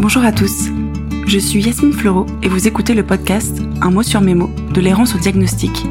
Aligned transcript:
Bonjour 0.00 0.24
à 0.24 0.30
tous. 0.30 0.68
Je 1.26 1.40
suis 1.40 1.60
Yasmine 1.60 1.92
Fleureau 1.92 2.24
et 2.44 2.48
vous 2.48 2.68
écoutez 2.68 2.94
le 2.94 3.02
podcast 3.02 3.60
Un 3.82 3.90
mot 3.90 4.04
sur 4.04 4.20
mes 4.20 4.36
mots 4.36 4.50
de 4.72 4.80
l'errance 4.80 5.16
au 5.16 5.18
diagnostic. 5.18 5.84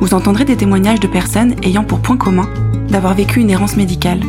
Vous 0.00 0.12
entendrez 0.12 0.44
des 0.44 0.58
témoignages 0.58 1.00
de 1.00 1.06
personnes 1.06 1.54
ayant 1.62 1.82
pour 1.82 2.00
point 2.00 2.18
commun 2.18 2.46
d'avoir 2.90 3.14
vécu 3.14 3.40
une 3.40 3.48
errance 3.48 3.78
médicale. 3.78 4.20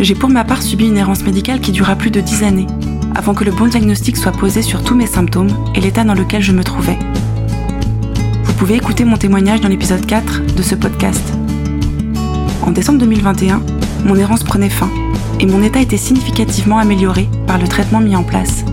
J'ai 0.00 0.14
pour 0.14 0.30
ma 0.30 0.42
part 0.42 0.62
subi 0.62 0.86
une 0.86 0.96
errance 0.96 1.22
médicale 1.22 1.60
qui 1.60 1.70
dura 1.70 1.96
plus 1.96 2.10
de 2.10 2.22
10 2.22 2.44
années 2.44 2.66
avant 3.14 3.34
que 3.34 3.44
le 3.44 3.52
bon 3.52 3.66
diagnostic 3.66 4.16
soit 4.16 4.32
posé 4.32 4.62
sur 4.62 4.82
tous 4.82 4.94
mes 4.94 5.06
symptômes 5.06 5.52
et 5.74 5.82
l'état 5.82 6.04
dans 6.04 6.14
lequel 6.14 6.40
je 6.40 6.52
me 6.52 6.64
trouvais. 6.64 6.98
Vous 8.42 8.54
pouvez 8.54 8.76
écouter 8.76 9.04
mon 9.04 9.18
témoignage 9.18 9.60
dans 9.60 9.68
l'épisode 9.68 10.06
4 10.06 10.54
de 10.56 10.62
ce 10.62 10.74
podcast. 10.74 11.34
En 12.62 12.70
décembre 12.70 13.00
2021, 13.00 13.60
mon 14.06 14.16
errance 14.16 14.44
prenait 14.44 14.70
fin 14.70 14.88
et 15.40 15.46
mon 15.46 15.62
état 15.62 15.80
était 15.80 15.96
significativement 15.96 16.78
amélioré 16.78 17.28
par 17.46 17.58
le 17.58 17.66
traitement 17.66 18.00
mis 18.00 18.14
en 18.14 18.22
place. 18.22 18.64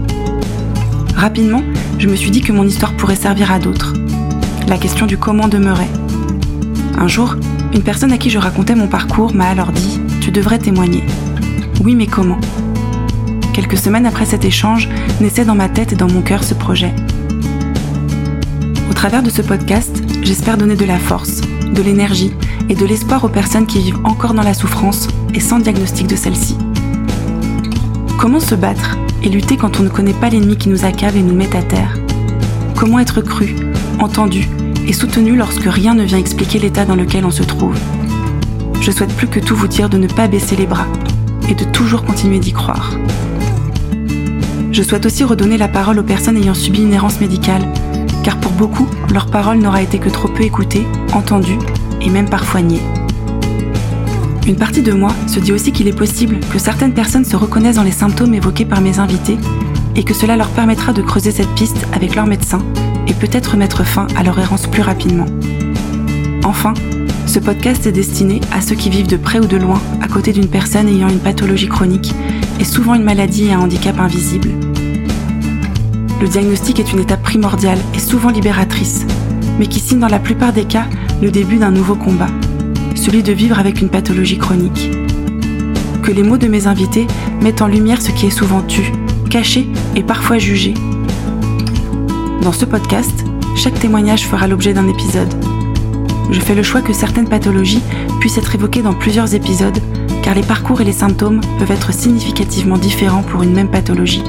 Rapidement, 1.16 1.64
je 1.98 2.08
me 2.08 2.16
suis 2.16 2.30
dit 2.30 2.42
que 2.42 2.52
mon 2.52 2.68
histoire 2.68 2.94
pourrait 2.94 3.16
servir 3.16 3.52
à 3.52 3.58
d'autres. 3.58 3.94
La 4.68 4.78
question 4.78 5.08
du 5.08 5.18
comment 5.18 5.48
demeurait. 5.48 5.90
Un 6.98 7.08
jour, 7.08 7.36
une 7.74 7.82
personne 7.82 8.12
à 8.12 8.18
qui 8.18 8.30
je 8.30 8.38
racontais 8.38 8.76
mon 8.76 8.88
parcours 8.88 9.34
m'a 9.34 9.48
alors 9.48 9.72
dit⁇ 9.72 10.00
Tu 10.20 10.32
devrais 10.32 10.60
témoigner⁇ 10.60 11.02
Oui, 11.84 11.96
mais 11.96 12.08
comment? 12.08 12.40
Quelques 13.54 13.78
semaines 13.78 14.06
après 14.06 14.26
cet 14.26 14.46
échange, 14.46 14.88
naissait 15.20 15.46
dans 15.46 15.56
ma 15.56 15.70
tête 15.70 15.94
et 15.94 15.96
dans 15.96 16.10
mon 16.10 16.22
cœur 16.22 16.44
ce 16.44 16.54
projet. 16.54 16.94
Au 18.90 18.94
travers 18.94 19.24
de 19.24 19.32
ce 19.32 19.42
podcast, 19.42 20.04
j'espère 20.22 20.58
donner 20.58 20.76
de 20.76 20.86
la 20.86 21.00
force, 21.00 21.42
de 21.42 21.82
l'énergie 21.82 22.34
et 22.70 22.76
de 22.76 22.86
l'espoir 22.86 23.24
aux 23.24 23.30
personnes 23.30 23.66
qui 23.66 23.80
vivent 23.80 24.00
encore 24.04 24.34
dans 24.34 24.44
la 24.44 24.54
souffrance 24.54 25.08
et 25.34 25.40
sans 25.40 25.60
diagnostic 25.60 26.08
de 26.08 26.16
celle-ci. 26.16 26.58
Comment 28.18 28.40
se 28.40 28.56
battre 28.56 28.98
et 29.22 29.30
lutter 29.30 29.58
quand 29.58 29.80
on 29.80 29.84
ne 29.84 29.90
connaît 29.90 30.14
pas 30.14 30.30
l'ennemi 30.30 30.58
qui 30.58 30.70
nous 30.70 30.86
accable 30.86 31.18
et 31.18 31.24
nous 31.24 31.36
met 31.36 31.56
à 31.56 31.62
terre? 31.62 31.98
Comment 32.76 33.00
être 33.00 33.22
cru, 33.22 33.56
entendu 34.00 34.48
et 34.88 34.94
soutenu 34.94 35.36
lorsque 35.36 35.66
rien 35.66 35.94
ne 35.94 36.04
vient 36.04 36.18
expliquer 36.18 36.60
l'état 36.60 36.86
dans 36.86 36.96
lequel 36.96 37.26
on 37.26 37.32
se 37.32 37.44
trouve? 37.44 37.78
Je 38.82 38.92
souhaite 38.92 39.16
plus 39.16 39.28
que 39.28 39.40
tout 39.40 39.56
vous 39.56 39.68
dire 39.68 39.90
de 39.90 39.98
ne 39.98 40.08
pas 40.08 40.28
baisser 40.28 40.56
les 40.56 40.66
bras 40.66 40.88
et 41.50 41.56
de 41.56 41.64
toujours 41.66 42.04
continuer 42.04 42.40
d'y 42.40 42.54
croire. 42.54 42.92
Je 44.72 44.82
souhaite 44.82 45.06
aussi 45.06 45.24
redonner 45.24 45.58
la 45.58 45.68
parole 45.68 46.00
aux 46.00 46.04
personnes 46.04 46.38
ayant 46.38 46.54
subi 46.54 46.82
une 46.82 46.94
errance 46.94 47.22
médicale, 47.22 47.62
car 48.24 48.38
pour 48.38 48.52
beaucoup, 48.54 48.88
leur 49.14 49.28
parole 49.28 49.60
n'aura 49.60 49.82
été 49.82 50.00
que 50.00 50.10
trop 50.10 50.28
peu 50.28 50.44
écoutée, 50.44 50.88
entendue 51.14 51.60
et 52.04 52.10
même 52.10 52.30
parfoignée. 52.30 52.80
niée. 52.80 53.04
Une 54.46 54.58
partie 54.58 54.82
de 54.82 54.92
moi 54.92 55.14
se 55.28 55.40
dit 55.40 55.54
aussi 55.54 55.72
qu'il 55.72 55.88
est 55.88 55.98
possible 55.98 56.40
que 56.52 56.60
certaines 56.60 56.94
personnes 56.94 57.24
se 57.24 57.38
reconnaissent 57.38 57.78
dans 57.78 57.84
les 57.84 57.92
symptômes 57.92 58.34
évoqués 58.34 58.66
par 58.66 58.82
mes 58.82 59.00
invités 59.00 59.38
et 59.96 60.04
que 60.04 60.14
cela 60.14 60.36
leur 60.36 60.50
permettra 60.50 60.92
de 60.92 61.02
creuser 61.02 61.32
cette 61.32 61.54
piste 61.56 61.88
avec 61.94 62.16
leur 62.16 62.26
médecin 62.26 62.60
et 63.08 63.14
peut-être 63.14 63.56
mettre 63.56 63.86
fin 63.86 64.08
à 64.18 64.24
leur 64.24 64.38
errance 64.40 64.68
plus 64.68 64.82
rapidement. 64.82 65.26
Enfin, 66.44 66.74
ce 67.26 67.40
podcast 67.40 67.88
est 67.88 67.94
destiné 67.94 68.42
à 68.52 68.60
ceux 68.60 68.76
qui 68.76 68.90
vivent 68.90 69.08
de 69.08 69.18
près 69.18 69.40
ou 69.40 69.46
de 69.46 69.58
loin 69.58 69.82
à 70.02 70.10
côté 70.10 70.34
d'une 70.34 70.50
personne 70.50 70.90
ayant 70.90 71.08
une 71.08 71.20
pathologie 71.20 71.70
chronique 71.70 72.14
et 72.60 72.66
souvent 72.66 72.96
une 72.96 73.04
maladie 73.04 73.46
et 73.46 73.54
un 73.54 73.62
handicap 73.62 73.98
invisible. 73.98 74.50
Le 76.22 76.28
diagnostic 76.28 76.80
est 76.80 76.92
une 76.92 77.00
étape 77.00 77.24
primordiale 77.24 77.80
et 77.96 78.00
souvent 78.00 78.30
libératrice, 78.30 79.06
mais 79.58 79.68
qui 79.68 79.80
signe 79.80 80.00
dans 80.00 80.08
la 80.08 80.20
plupart 80.20 80.54
des 80.54 80.66
cas 80.66 80.86
le 81.22 81.32
début 81.32 81.58
d'un 81.58 81.72
nouveau 81.72 81.96
combat, 81.96 82.30
celui 82.96 83.24
de 83.24 83.32
vivre 83.32 83.60
avec 83.60 83.82
une 83.82 83.90
pathologie 83.90 84.38
chronique. 84.38 84.90
Que 86.02 86.12
les 86.12 86.24
mots 86.24 86.38
de 86.38 86.48
mes 86.48 86.68
invités 86.68 87.08
mettent 87.42 87.62
en 87.62 87.68
lumière 87.68 88.02
ce 88.02 88.12
qui 88.12 88.26
est 88.26 88.32
souvent 88.32 88.62
tu, 88.62 88.92
caché 89.30 89.68
et 89.96 90.04
parfois 90.04 90.38
jugé. 90.38 90.74
Dans 92.42 92.52
ce 92.52 92.66
podcast, 92.66 93.24
chaque 93.56 93.80
témoignage 93.80 94.28
fera 94.28 94.48
l'objet 94.48 94.74
d'un 94.74 94.88
épisode. 94.88 95.34
Je 96.32 96.40
fais 96.40 96.56
le 96.56 96.64
choix 96.64 96.82
que 96.82 96.94
certaines 96.94 97.30
pathologies 97.30 97.84
puissent 98.20 98.38
être 98.38 98.56
évoquées 98.56 98.82
dans 98.82 98.94
plusieurs 98.94 99.34
épisodes, 99.34 99.80
car 100.24 100.36
les 100.36 100.42
parcours 100.42 100.82
et 100.82 100.86
les 100.86 100.92
symptômes 100.92 101.42
peuvent 101.60 101.72
être 101.72 101.94
significativement 101.94 102.78
différents 102.78 103.24
pour 103.24 103.44
une 103.44 103.54
même 103.54 103.72
pathologie. 103.72 104.24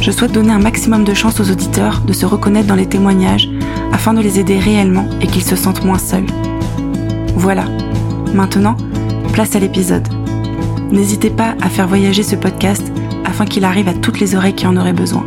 Je 0.00 0.10
souhaite 0.10 0.32
donner 0.32 0.52
un 0.52 0.58
maximum 0.58 1.04
de 1.04 1.14
chance 1.14 1.38
aux 1.38 1.50
auditeurs 1.50 2.00
de 2.00 2.12
se 2.12 2.26
reconnaître 2.26 2.66
dans 2.66 2.74
les 2.74 2.88
témoignages 2.88 3.48
afin 3.92 4.14
de 4.14 4.20
les 4.20 4.40
aider 4.40 4.58
réellement 4.58 5.08
et 5.20 5.26
qu'ils 5.26 5.44
se 5.44 5.56
sentent 5.56 5.84
moins 5.84 5.98
seuls. 5.98 6.26
Voilà, 7.36 7.64
maintenant, 8.34 8.76
place 9.32 9.54
à 9.56 9.58
l'épisode. 9.58 10.06
N'hésitez 10.90 11.30
pas 11.30 11.54
à 11.60 11.68
faire 11.68 11.88
voyager 11.88 12.22
ce 12.22 12.36
podcast 12.36 12.82
afin 13.24 13.46
qu'il 13.46 13.64
arrive 13.64 13.88
à 13.88 13.94
toutes 13.94 14.20
les 14.20 14.34
oreilles 14.34 14.54
qui 14.54 14.66
en 14.66 14.76
auraient 14.76 14.92
besoin. 14.92 15.24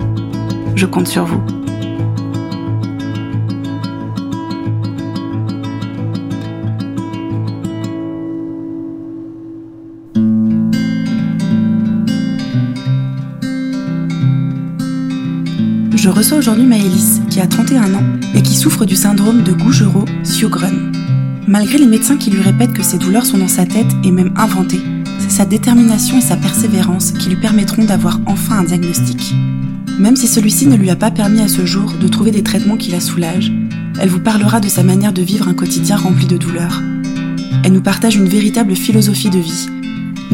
Je 0.76 0.86
compte 0.86 1.08
sur 1.08 1.26
vous. 1.26 1.42
Je 15.96 16.10
reçois 16.10 16.40
aujourd'hui 16.40 16.66
Maëlys, 16.66 17.22
qui 17.30 17.40
a 17.40 17.48
31 17.48 17.94
ans 17.94 18.04
et 18.36 18.42
qui 18.42 18.56
souffre 18.56 18.84
du 18.84 18.98
syndrome 18.98 19.44
de 19.44 19.54
Gougerot-Sjogren. 19.54 20.92
Malgré 21.48 21.78
les 21.78 21.88
médecins 21.88 22.18
qui 22.18 22.32
lui 22.32 22.42
répètent 22.42 22.74
que 22.74 22.84
ses 22.84 22.98
douleurs 22.98 23.26
sont 23.26 23.38
dans 23.38 23.48
sa 23.48 23.66
tête 23.66 23.92
et 24.04 24.12
même 24.12 24.34
inventées, 24.36 24.82
c'est 25.20 25.32
sa 25.32 25.46
détermination 25.46 26.18
et 26.18 26.22
sa 26.22 26.36
persévérance 26.36 27.14
qui 27.14 27.30
lui 27.30 27.38
permettront 27.38 27.86
d'avoir 27.86 28.20
enfin 28.26 28.60
un 28.60 28.64
diagnostic. 28.66 29.34
Même 29.98 30.18
si 30.18 30.28
celui-ci 30.28 30.68
ne 30.68 30.76
lui 30.76 30.90
a 30.90 30.98
pas 30.98 31.12
permis 31.12 31.40
à 31.40 31.48
ce 31.48 31.66
jour 31.66 31.94
de 31.94 32.08
trouver 32.10 32.32
des 32.32 32.44
traitements 32.44 32.78
qui 32.78 32.92
la 32.92 33.00
soulagent, 33.00 33.54
elle 33.98 34.10
vous 34.10 34.20
parlera 34.20 34.60
de 34.60 34.68
sa 34.68 34.84
manière 34.84 35.14
de 35.14 35.22
vivre 35.22 35.48
un 35.48 35.54
quotidien 35.54 35.96
rempli 35.96 36.28
de 36.28 36.38
douleurs. 36.38 36.82
Elle 37.64 37.72
nous 37.72 37.82
partage 37.82 38.18
une 38.18 38.28
véritable 38.28 38.76
philosophie 38.76 39.30
de 39.30 39.40
vie. 39.40 39.68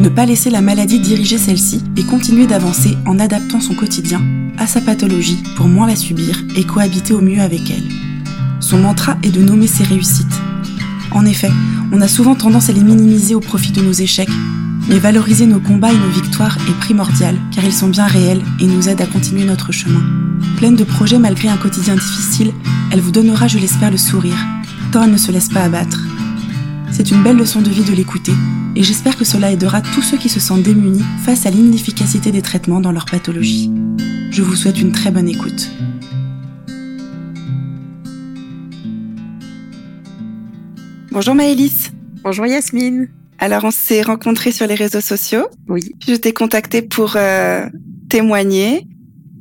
Ne 0.02 0.08
pas 0.08 0.26
laisser 0.26 0.50
la 0.50 0.62
maladie 0.62 0.98
diriger 0.98 1.38
celle-ci 1.38 1.80
et 1.96 2.02
continuer 2.02 2.48
d'avancer 2.48 2.98
en 3.06 3.20
adaptant 3.20 3.60
son 3.60 3.74
quotidien 3.74 4.20
à 4.58 4.66
sa 4.66 4.80
pathologie 4.80 5.40
pour 5.56 5.68
moins 5.68 5.86
la 5.86 5.94
subir 5.94 6.42
et 6.56 6.64
cohabiter 6.64 7.14
au 7.14 7.20
mieux 7.20 7.40
avec 7.40 7.70
elle. 7.70 7.88
Son 8.58 8.78
mantra 8.78 9.16
est 9.22 9.30
de 9.30 9.40
nommer 9.40 9.68
ses 9.68 9.84
réussites. 9.84 10.26
En 11.12 11.24
effet, 11.24 11.52
on 11.92 12.00
a 12.00 12.08
souvent 12.08 12.34
tendance 12.34 12.68
à 12.68 12.72
les 12.72 12.82
minimiser 12.82 13.36
au 13.36 13.40
profit 13.40 13.70
de 13.70 13.80
nos 13.80 13.92
échecs, 13.92 14.28
mais 14.88 14.98
valoriser 14.98 15.46
nos 15.46 15.60
combats 15.60 15.92
et 15.92 15.98
nos 15.98 16.10
victoires 16.10 16.58
est 16.68 16.80
primordial 16.80 17.36
car 17.54 17.62
ils 17.62 17.72
sont 17.72 17.88
bien 17.88 18.08
réels 18.08 18.42
et 18.58 18.66
nous 18.66 18.88
aident 18.88 19.02
à 19.02 19.06
continuer 19.06 19.44
notre 19.44 19.70
chemin. 19.70 20.02
Pleine 20.56 20.74
de 20.74 20.82
projets 20.82 21.20
malgré 21.20 21.46
un 21.48 21.56
quotidien 21.56 21.94
difficile, 21.94 22.52
elle 22.90 23.00
vous 23.00 23.12
donnera, 23.12 23.46
je 23.46 23.58
l'espère, 23.58 23.92
le 23.92 23.98
sourire, 23.98 24.44
tant 24.90 25.04
elle 25.04 25.12
ne 25.12 25.16
se 25.16 25.30
laisse 25.30 25.48
pas 25.48 25.62
abattre. 25.62 26.00
C'est 26.92 27.10
une 27.10 27.22
belle 27.22 27.38
leçon 27.38 27.62
de 27.62 27.70
vie 27.70 27.84
de 27.84 27.92
l'écouter, 27.92 28.34
et 28.76 28.82
j'espère 28.82 29.16
que 29.16 29.24
cela 29.24 29.50
aidera 29.50 29.80
tous 29.80 30.02
ceux 30.02 30.18
qui 30.18 30.28
se 30.28 30.38
sentent 30.38 30.62
démunis 30.62 31.02
face 31.24 31.46
à 31.46 31.50
l'inefficacité 31.50 32.30
des 32.30 32.42
traitements 32.42 32.80
dans 32.80 32.92
leur 32.92 33.06
pathologie. 33.06 33.72
Je 34.30 34.42
vous 34.42 34.54
souhaite 34.54 34.78
une 34.78 34.92
très 34.92 35.10
bonne 35.10 35.26
écoute. 35.26 35.70
Bonjour 41.10 41.34
Maëlys. 41.34 41.92
Bonjour 42.22 42.46
Yasmine. 42.46 43.08
Alors 43.38 43.64
on 43.64 43.70
s'est 43.70 44.02
rencontrés 44.02 44.52
sur 44.52 44.66
les 44.66 44.74
réseaux 44.74 45.00
sociaux. 45.00 45.46
Oui. 45.68 45.94
Je 46.06 46.14
t'ai 46.14 46.34
contacté 46.34 46.82
pour 46.82 47.16
euh, 47.16 47.66
témoigner 48.10 48.86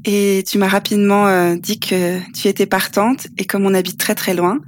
et 0.06 0.44
tu 0.48 0.58
m'as 0.58 0.68
rapidement 0.68 1.28
euh, 1.28 1.56
dit 1.56 1.80
que 1.80 2.20
tu 2.34 2.48
étais 2.48 2.66
partante 2.66 3.28
et 3.38 3.46
comme 3.46 3.66
on 3.66 3.74
habite 3.74 4.00
très 4.00 4.16
très 4.16 4.34
loin, 4.34 4.60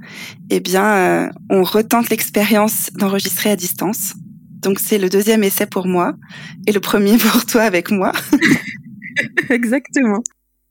eh 0.50 0.60
bien 0.60 0.84
euh, 0.84 1.28
on 1.50 1.62
retente 1.62 2.10
l'expérience 2.10 2.90
d'enregistrer 2.94 3.50
à 3.50 3.56
distance. 3.56 4.14
Donc 4.62 4.78
c'est 4.78 4.98
le 4.98 5.08
deuxième 5.08 5.44
essai 5.44 5.66
pour 5.66 5.86
moi 5.86 6.14
et 6.66 6.72
le 6.72 6.80
premier 6.80 7.18
pour 7.18 7.44
toi 7.46 7.62
avec 7.62 7.90
moi. 7.90 8.12
Exactement. 9.50 10.22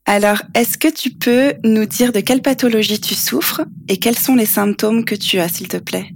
Alors, 0.05 0.41
est-ce 0.53 0.77
que 0.77 0.89
tu 0.89 1.11
peux 1.11 1.53
nous 1.63 1.85
dire 1.85 2.11
de 2.11 2.19
quelle 2.19 2.41
pathologie 2.41 2.99
tu 2.99 3.15
souffres 3.15 3.61
et 3.87 3.97
quels 3.97 4.17
sont 4.17 4.35
les 4.35 4.45
symptômes 4.45 5.05
que 5.05 5.15
tu 5.15 5.39
as, 5.39 5.47
s'il 5.47 5.69
te 5.69 5.77
plaît? 5.77 6.09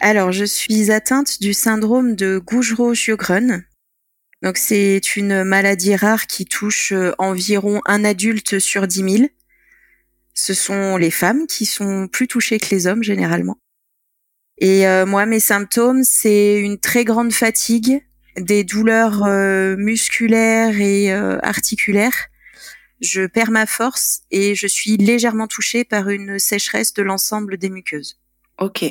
Alors, 0.00 0.32
je 0.32 0.44
suis 0.44 0.90
atteinte 0.90 1.40
du 1.40 1.52
syndrome 1.52 2.16
de 2.16 2.38
Gougerot-Sjogren. 2.38 3.64
Donc, 4.42 4.58
c'est 4.58 5.16
une 5.16 5.44
maladie 5.44 5.96
rare 5.96 6.26
qui 6.26 6.44
touche 6.44 6.92
euh, 6.92 7.12
environ 7.18 7.80
un 7.86 8.04
adulte 8.04 8.58
sur 8.58 8.86
10 8.86 9.18
000. 9.18 9.28
Ce 10.34 10.52
sont 10.52 10.96
les 10.96 11.10
femmes 11.10 11.46
qui 11.46 11.64
sont 11.64 12.08
plus 12.08 12.28
touchées 12.28 12.58
que 12.58 12.68
les 12.70 12.86
hommes, 12.86 13.02
généralement. 13.02 13.58
Et 14.58 14.86
euh, 14.86 15.06
moi, 15.06 15.24
mes 15.26 15.40
symptômes, 15.40 16.04
c'est 16.04 16.60
une 16.60 16.78
très 16.78 17.04
grande 17.04 17.32
fatigue, 17.32 18.02
des 18.38 18.64
douleurs 18.64 19.24
euh, 19.24 19.76
musculaires 19.76 20.78
et 20.80 21.12
articulaires. 21.12 22.28
Je 23.00 23.26
perds 23.26 23.50
ma 23.50 23.66
force 23.66 24.22
et 24.30 24.54
je 24.54 24.66
suis 24.66 24.96
légèrement 24.96 25.46
touchée 25.46 25.84
par 25.84 26.08
une 26.08 26.38
sécheresse 26.38 26.94
de 26.94 27.02
l'ensemble 27.02 27.58
des 27.58 27.68
muqueuses. 27.68 28.18
Ok. 28.58 28.84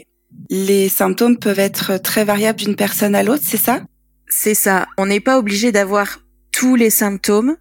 Les 0.49 0.89
symptômes 0.89 1.37
peuvent 1.37 1.59
être 1.59 1.97
très 1.97 2.23
variables 2.23 2.59
d'une 2.59 2.75
personne 2.75 3.15
à 3.15 3.23
l'autre, 3.23 3.43
c'est 3.45 3.57
ça? 3.57 3.81
C'est 4.27 4.53
ça. 4.53 4.87
On 4.97 5.05
n'est 5.05 5.19
pas 5.19 5.37
obligé 5.37 5.71
d'avoir 5.71 6.19
tous 6.51 6.75
les 6.75 6.89
symptômes. 6.89 7.57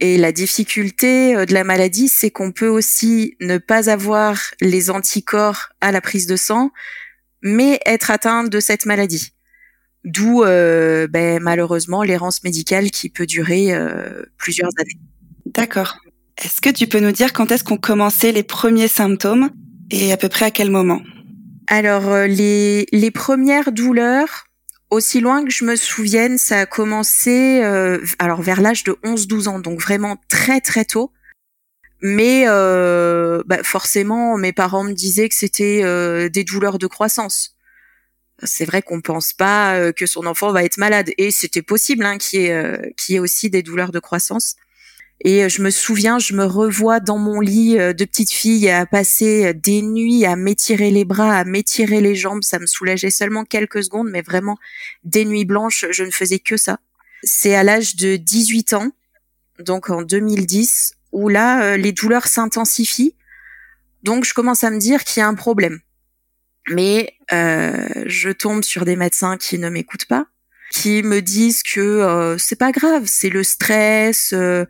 Et 0.00 0.18
la 0.18 0.32
difficulté 0.32 1.46
de 1.46 1.54
la 1.54 1.62
maladie, 1.62 2.08
c'est 2.08 2.30
qu'on 2.30 2.50
peut 2.50 2.68
aussi 2.68 3.36
ne 3.40 3.58
pas 3.58 3.88
avoir 3.88 4.40
les 4.60 4.90
anticorps 4.90 5.68
à 5.80 5.92
la 5.92 6.00
prise 6.00 6.26
de 6.26 6.34
sang, 6.34 6.72
mais 7.42 7.80
être 7.86 8.10
atteint 8.10 8.44
de 8.44 8.60
cette 8.60 8.84
maladie. 8.84 9.32
D'où 10.04 10.42
euh, 10.42 11.06
ben, 11.06 11.40
malheureusement 11.40 12.02
l'errance 12.02 12.42
médicale 12.42 12.90
qui 12.90 13.08
peut 13.08 13.26
durer 13.26 13.72
euh, 13.72 14.24
plusieurs 14.36 14.70
années. 14.78 14.98
D'accord. 15.46 15.98
Est-ce 16.42 16.60
que 16.60 16.70
tu 16.70 16.86
peux 16.86 16.98
nous 16.98 17.12
dire 17.12 17.32
quand 17.32 17.52
est-ce 17.52 17.62
qu'ont 17.62 17.76
commencé 17.76 18.32
les 18.32 18.42
premiers 18.42 18.88
symptômes 18.88 19.50
et 19.90 20.12
à 20.12 20.16
peu 20.16 20.28
près 20.28 20.46
à 20.46 20.50
quel 20.50 20.70
moment? 20.70 21.02
Alors 21.68 22.08
euh, 22.08 22.26
les, 22.26 22.86
les 22.90 23.10
premières 23.12 23.70
douleurs, 23.70 24.46
aussi 24.92 25.20
loin 25.20 25.44
que 25.44 25.50
je 25.50 25.64
me 25.64 25.76
souvienne, 25.76 26.38
ça 26.38 26.60
a 26.60 26.66
commencé 26.66 27.62
alors 28.18 28.42
vers 28.42 28.60
l'âge 28.60 28.84
de 28.84 28.92
11-12 29.04 29.48
ans, 29.48 29.58
donc 29.58 29.80
vraiment 29.80 30.16
très 30.28 30.60
très 30.60 30.84
tôt. 30.84 31.10
Mais 32.00 32.44
bah, 32.46 33.62
forcément, 33.62 34.36
mes 34.36 34.52
parents 34.52 34.84
me 34.84 34.92
disaient 34.92 35.28
que 35.28 35.34
c'était 35.34 35.82
des 36.30 36.44
douleurs 36.44 36.78
de 36.78 36.86
croissance 36.86 37.56
c'est 38.44 38.64
vrai 38.64 38.82
qu'on 38.82 39.00
pense 39.00 39.32
pas 39.32 39.76
euh, 39.76 39.92
que 39.92 40.06
son 40.06 40.26
enfant 40.26 40.52
va 40.52 40.64
être 40.64 40.78
malade 40.78 41.10
et 41.18 41.30
c'était 41.30 41.62
possible 41.62 42.04
hein, 42.04 42.18
qu'il 42.18 42.40
y, 42.40 42.46
ait, 42.46 42.52
euh, 42.52 42.90
ait 43.08 43.18
aussi 43.18 43.50
des 43.50 43.62
douleurs 43.62 43.92
de 43.92 44.00
croissance. 44.00 44.56
Et 45.24 45.44
euh, 45.44 45.48
je 45.48 45.62
me 45.62 45.70
souviens, 45.70 46.18
je 46.18 46.34
me 46.34 46.44
revois 46.44 47.00
dans 47.00 47.18
mon 47.18 47.40
lit 47.40 47.76
de 47.76 48.04
petite 48.04 48.30
fille 48.30 48.68
à 48.68 48.86
passer 48.86 49.54
des 49.54 49.82
nuits 49.82 50.24
à 50.24 50.36
m'étirer 50.36 50.90
les 50.90 51.04
bras, 51.04 51.36
à 51.36 51.44
m'étirer 51.44 52.00
les 52.00 52.14
jambes. 52.14 52.42
Ça 52.42 52.58
me 52.58 52.66
soulageait 52.66 53.10
seulement 53.10 53.44
quelques 53.44 53.84
secondes, 53.84 54.10
mais 54.10 54.22
vraiment 54.22 54.58
des 55.04 55.24
nuits 55.24 55.44
blanches, 55.44 55.86
je 55.90 56.04
ne 56.04 56.10
faisais 56.10 56.38
que 56.38 56.56
ça. 56.56 56.78
C'est 57.22 57.54
à 57.54 57.62
l'âge 57.62 57.96
de 57.96 58.16
18 58.16 58.72
ans, 58.72 58.90
donc 59.60 59.90
en 59.90 60.02
2010, 60.02 60.94
où 61.12 61.28
là, 61.28 61.76
les 61.76 61.92
douleurs 61.92 62.26
s'intensifient. 62.26 63.14
Donc 64.02 64.24
je 64.24 64.34
commence 64.34 64.64
à 64.64 64.70
me 64.70 64.78
dire 64.78 65.04
qu'il 65.04 65.20
y 65.20 65.22
a 65.22 65.28
un 65.28 65.34
problème. 65.34 65.80
Mais 66.68 67.16
euh, 67.32 67.88
je 68.06 68.30
tombe 68.30 68.62
sur 68.62 68.84
des 68.84 68.96
médecins 68.96 69.36
qui 69.36 69.58
ne 69.58 69.68
m'écoutent 69.68 70.06
pas, 70.06 70.26
qui 70.70 71.02
me 71.02 71.20
disent 71.20 71.62
que 71.62 71.80
euh, 71.80 72.38
c'est 72.38 72.58
pas 72.58 72.72
grave, 72.72 73.04
c'est 73.06 73.30
le 73.30 73.42
stress 73.42 74.32
euh, 74.32 74.64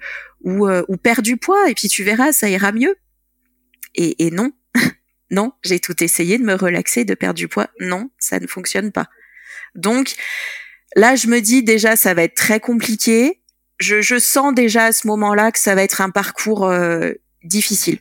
ou, 0.45 0.67
euh, 0.67 0.85
ou 0.89 0.97
du 1.23 1.37
poids 1.37 1.71
et 1.71 1.75
puis 1.75 1.89
tu 1.89 2.05
verras, 2.05 2.33
ça 2.33 2.49
ira 2.49 2.73
mieux. 2.73 2.97
Et, 3.95 4.27
et 4.27 4.31
non, 4.31 4.53
non, 5.31 5.53
j'ai 5.63 5.81
tout 5.81 6.03
essayé 6.03 6.39
de 6.39 6.45
me 6.45 6.55
relaxer, 6.55 7.05
de 7.05 7.15
perdre 7.15 7.39
du 7.39 7.49
poids. 7.49 7.69
Non, 7.81 8.11
ça 8.19 8.41
ne 8.41 8.47
fonctionne 8.47 8.93
pas. 8.93 9.09
Donc 9.75 10.15
là, 10.97 11.17
je 11.17 11.27
me 11.29 11.41
dis 11.41 11.63
déjà, 11.63 11.97
ça 11.97 12.15
va 12.15 12.25
être 12.25 12.35
très 12.35 12.61
compliqué. 12.61 13.41
Je, 13.81 14.01
je 14.01 14.19
sens 14.19 14.55
déjà 14.55 14.87
à 14.87 14.93
ce 14.93 15.07
moment-là 15.07 15.53
que 15.53 15.59
ça 15.59 15.75
va 15.75 15.83
être 15.83 16.01
un 16.01 16.11
parcours 16.11 16.67
euh, 16.67 17.13
difficile. 17.43 17.99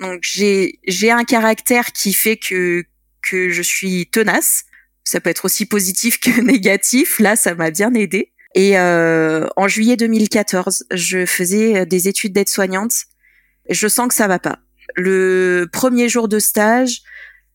Donc 0.00 0.20
j'ai 0.22 0.78
j'ai 0.86 1.10
un 1.10 1.24
caractère 1.24 1.92
qui 1.92 2.12
fait 2.12 2.36
que 2.36 2.84
que 3.22 3.50
je 3.50 3.62
suis 3.62 4.08
tenace. 4.08 4.64
Ça 5.04 5.20
peut 5.20 5.30
être 5.30 5.44
aussi 5.44 5.66
positif 5.66 6.20
que 6.20 6.40
négatif. 6.40 7.18
Là, 7.18 7.36
ça 7.36 7.54
m'a 7.54 7.70
bien 7.70 7.92
aidé. 7.94 8.32
Et 8.58 8.76
euh, 8.76 9.46
en 9.54 9.68
juillet 9.68 9.96
2014, 9.96 10.86
je 10.90 11.26
faisais 11.26 11.86
des 11.86 12.08
études 12.08 12.32
d'aide-soignante. 12.32 13.04
Je 13.70 13.86
sens 13.86 14.08
que 14.08 14.14
ça 14.14 14.26
va 14.26 14.40
pas. 14.40 14.58
Le 14.96 15.68
premier 15.72 16.08
jour 16.08 16.26
de 16.26 16.40
stage, 16.40 17.02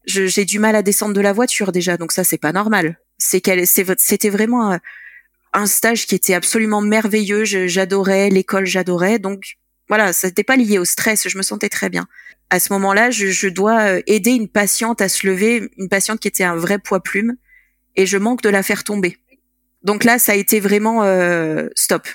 j'ai 0.05 0.45
du 0.45 0.59
mal 0.59 0.77
à 0.77 0.81
descendre 0.81 1.13
de 1.13 1.19
la 1.19 1.33
voiture 1.33 1.73
déjà, 1.73 1.97
donc 1.97 2.13
ça 2.13 2.23
c'est 2.23 2.37
pas 2.37 2.53
normal. 2.53 2.99
C'est 3.17 3.41
qu'elle, 3.41 3.67
c'était 3.67 4.29
vraiment 4.29 4.79
un, 5.51 5.65
stage 5.65 6.07
qui 6.07 6.15
était 6.15 6.35
absolument 6.35 6.79
merveilleux. 6.79 7.43
J'adorais 7.43 8.29
l'école, 8.29 8.65
j'adorais. 8.65 9.19
Donc 9.19 9.57
voilà, 9.89 10.13
ça 10.13 10.27
n'était 10.27 10.45
pas 10.45 10.55
lié 10.55 10.77
au 10.77 10.85
stress. 10.85 11.27
Je 11.27 11.37
me 11.37 11.43
sentais 11.43 11.67
très 11.69 11.89
bien 11.89 12.07
à 12.53 12.59
ce 12.59 12.71
moment-là, 12.73 13.09
je, 13.09 13.47
dois 13.47 13.81
euh, 13.81 14.01
aider 14.05 14.29
une 14.29 14.47
patiente 14.47 15.01
à 15.01 15.09
se 15.09 15.25
lever, 15.25 15.71
une 15.79 15.89
patiente 15.89 16.19
qui 16.19 16.27
était 16.27 16.43
un 16.43 16.55
vrai 16.55 16.77
poids 16.77 17.01
plume, 17.01 17.35
et 17.95 18.05
je 18.05 18.17
manque 18.17 18.43
de 18.43 18.49
la 18.49 18.61
faire 18.61 18.83
tomber. 18.83 19.17
Donc 19.83 20.03
là, 20.03 20.19
ça 20.19 20.31
a 20.31 20.35
été 20.35 20.59
vraiment 20.59 21.03
euh, 21.03 21.67
stop. 21.75 22.07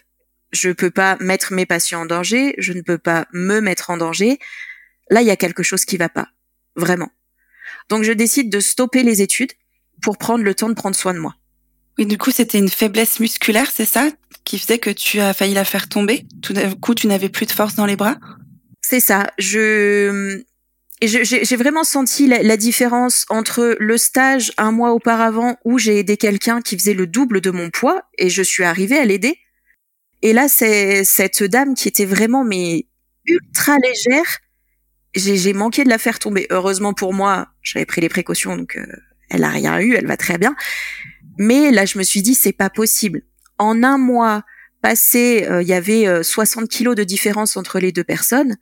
Je 0.53 0.71
peux 0.71 0.91
pas 0.91 1.17
mettre 1.21 1.53
mes 1.53 1.67
patients 1.67 2.03
en 2.03 2.07
danger, 2.07 2.55
je 2.59 2.73
ne 2.73 2.81
peux 2.81 2.99
pas 2.99 3.27
me 3.33 3.61
mettre 3.61 3.91
en 3.91 3.97
danger. 3.97 4.39
Là, 5.11 5.21
il 5.21 5.27
y 5.27 5.31
a 5.31 5.37
quelque 5.37 5.63
chose 5.63 5.85
qui 5.85 5.97
va 5.97 6.09
pas, 6.09 6.29
vraiment. 6.77 7.11
Donc 7.89 8.05
je 8.05 8.13
décide 8.13 8.51
de 8.51 8.61
stopper 8.61 9.03
les 9.03 9.23
études 9.23 9.53
pour 10.03 10.17
prendre 10.17 10.45
le 10.45 10.55
temps 10.55 10.69
de 10.69 10.75
prendre 10.75 10.97
soin 10.97 11.13
de 11.13 11.19
moi. 11.19 11.35
Oui, 11.99 12.07
du 12.07 12.17
coup, 12.17 12.31
c'était 12.31 12.59
une 12.59 12.69
faiblesse 12.69 13.21
musculaire, 13.21 13.71
c'est 13.73 13.85
ça, 13.85 14.09
qui 14.45 14.59
faisait 14.59 14.79
que 14.79 14.91
tu 14.91 15.21
as 15.21 15.35
failli 15.35 15.53
la 15.53 15.65
faire 15.65 15.89
tomber? 15.89 16.27
Tout 16.43 16.53
d'un 16.53 16.75
coup, 16.75 16.95
tu 16.95 17.07
n'avais 17.09 17.29
plus 17.29 17.45
de 17.45 17.51
force 17.51 17.75
dans 17.75 17.87
les 17.87 17.97
bras? 17.97 18.17
C'est 18.81 19.01
ça. 19.01 19.27
Je 19.39 20.43
j'ai 21.03 21.57
vraiment 21.57 21.85
senti 21.85 22.27
la, 22.27 22.57
différence 22.57 23.25
entre 23.29 23.77
le 23.79 23.99
stage 23.99 24.53
un 24.57 24.73
mois 24.73 24.93
auparavant 24.93 25.57
où 25.65 25.79
j'ai 25.79 25.99
aidé 25.99 26.17
quelqu'un 26.17 26.61
qui 26.61 26.77
faisait 26.77 26.95
le 26.95 27.07
double 27.07 27.41
de 27.41 27.51
mon 27.51 27.71
poids 27.71 28.03
et 28.19 28.31
je 28.31 28.43
suis 28.43 28.65
arrivée 28.65 28.99
à 28.99 29.05
l'aider. 29.05 29.39
Et 30.23 30.33
là, 30.33 30.49
c'est 30.49 31.05
cette 31.05 31.45
dame 31.45 31.75
qui 31.75 31.87
était 31.87 32.05
vraiment 32.05 32.45
mais 32.45 32.87
ultra 33.27 33.77
légère. 33.79 34.39
J'ai 35.15 35.53
manqué 35.53 35.85
de 35.85 35.89
la 35.89 35.99
faire 35.99 36.19
tomber. 36.19 36.47
Heureusement 36.51 36.93
pour 36.93 37.15
moi, 37.15 37.49
j'avais 37.63 37.87
pris 37.87 38.01
les 38.01 38.09
précautions, 38.09 38.57
donc 38.57 38.77
euh, 38.77 38.87
elle 39.31 39.45
a 39.45 39.51
rien 39.51 39.79
eu, 39.79 39.95
elle 39.95 40.07
va 40.07 40.17
très 40.17 40.39
bien. 40.39 40.57
Mais 41.39 41.71
là, 41.71 41.87
je 41.87 41.99
me 41.99 42.03
suis 42.03 42.23
dit, 42.23 42.35
c'est 42.35 42.53
pas 42.53 42.71
possible. 42.71 43.23
En 43.59 43.85
un 43.85 43.99
mois 43.99 44.43
passé, 44.83 45.47
euh, 45.49 45.63
il 45.63 45.69
y 45.69 45.73
avait 45.73 46.23
60 46.23 46.65
euh, 46.65 46.67
kilos 46.67 46.97
de 46.97 47.05
différence 47.05 47.57
entre 47.57 47.79
les 47.79 47.93
deux 47.93 48.05
personnes 48.05 48.57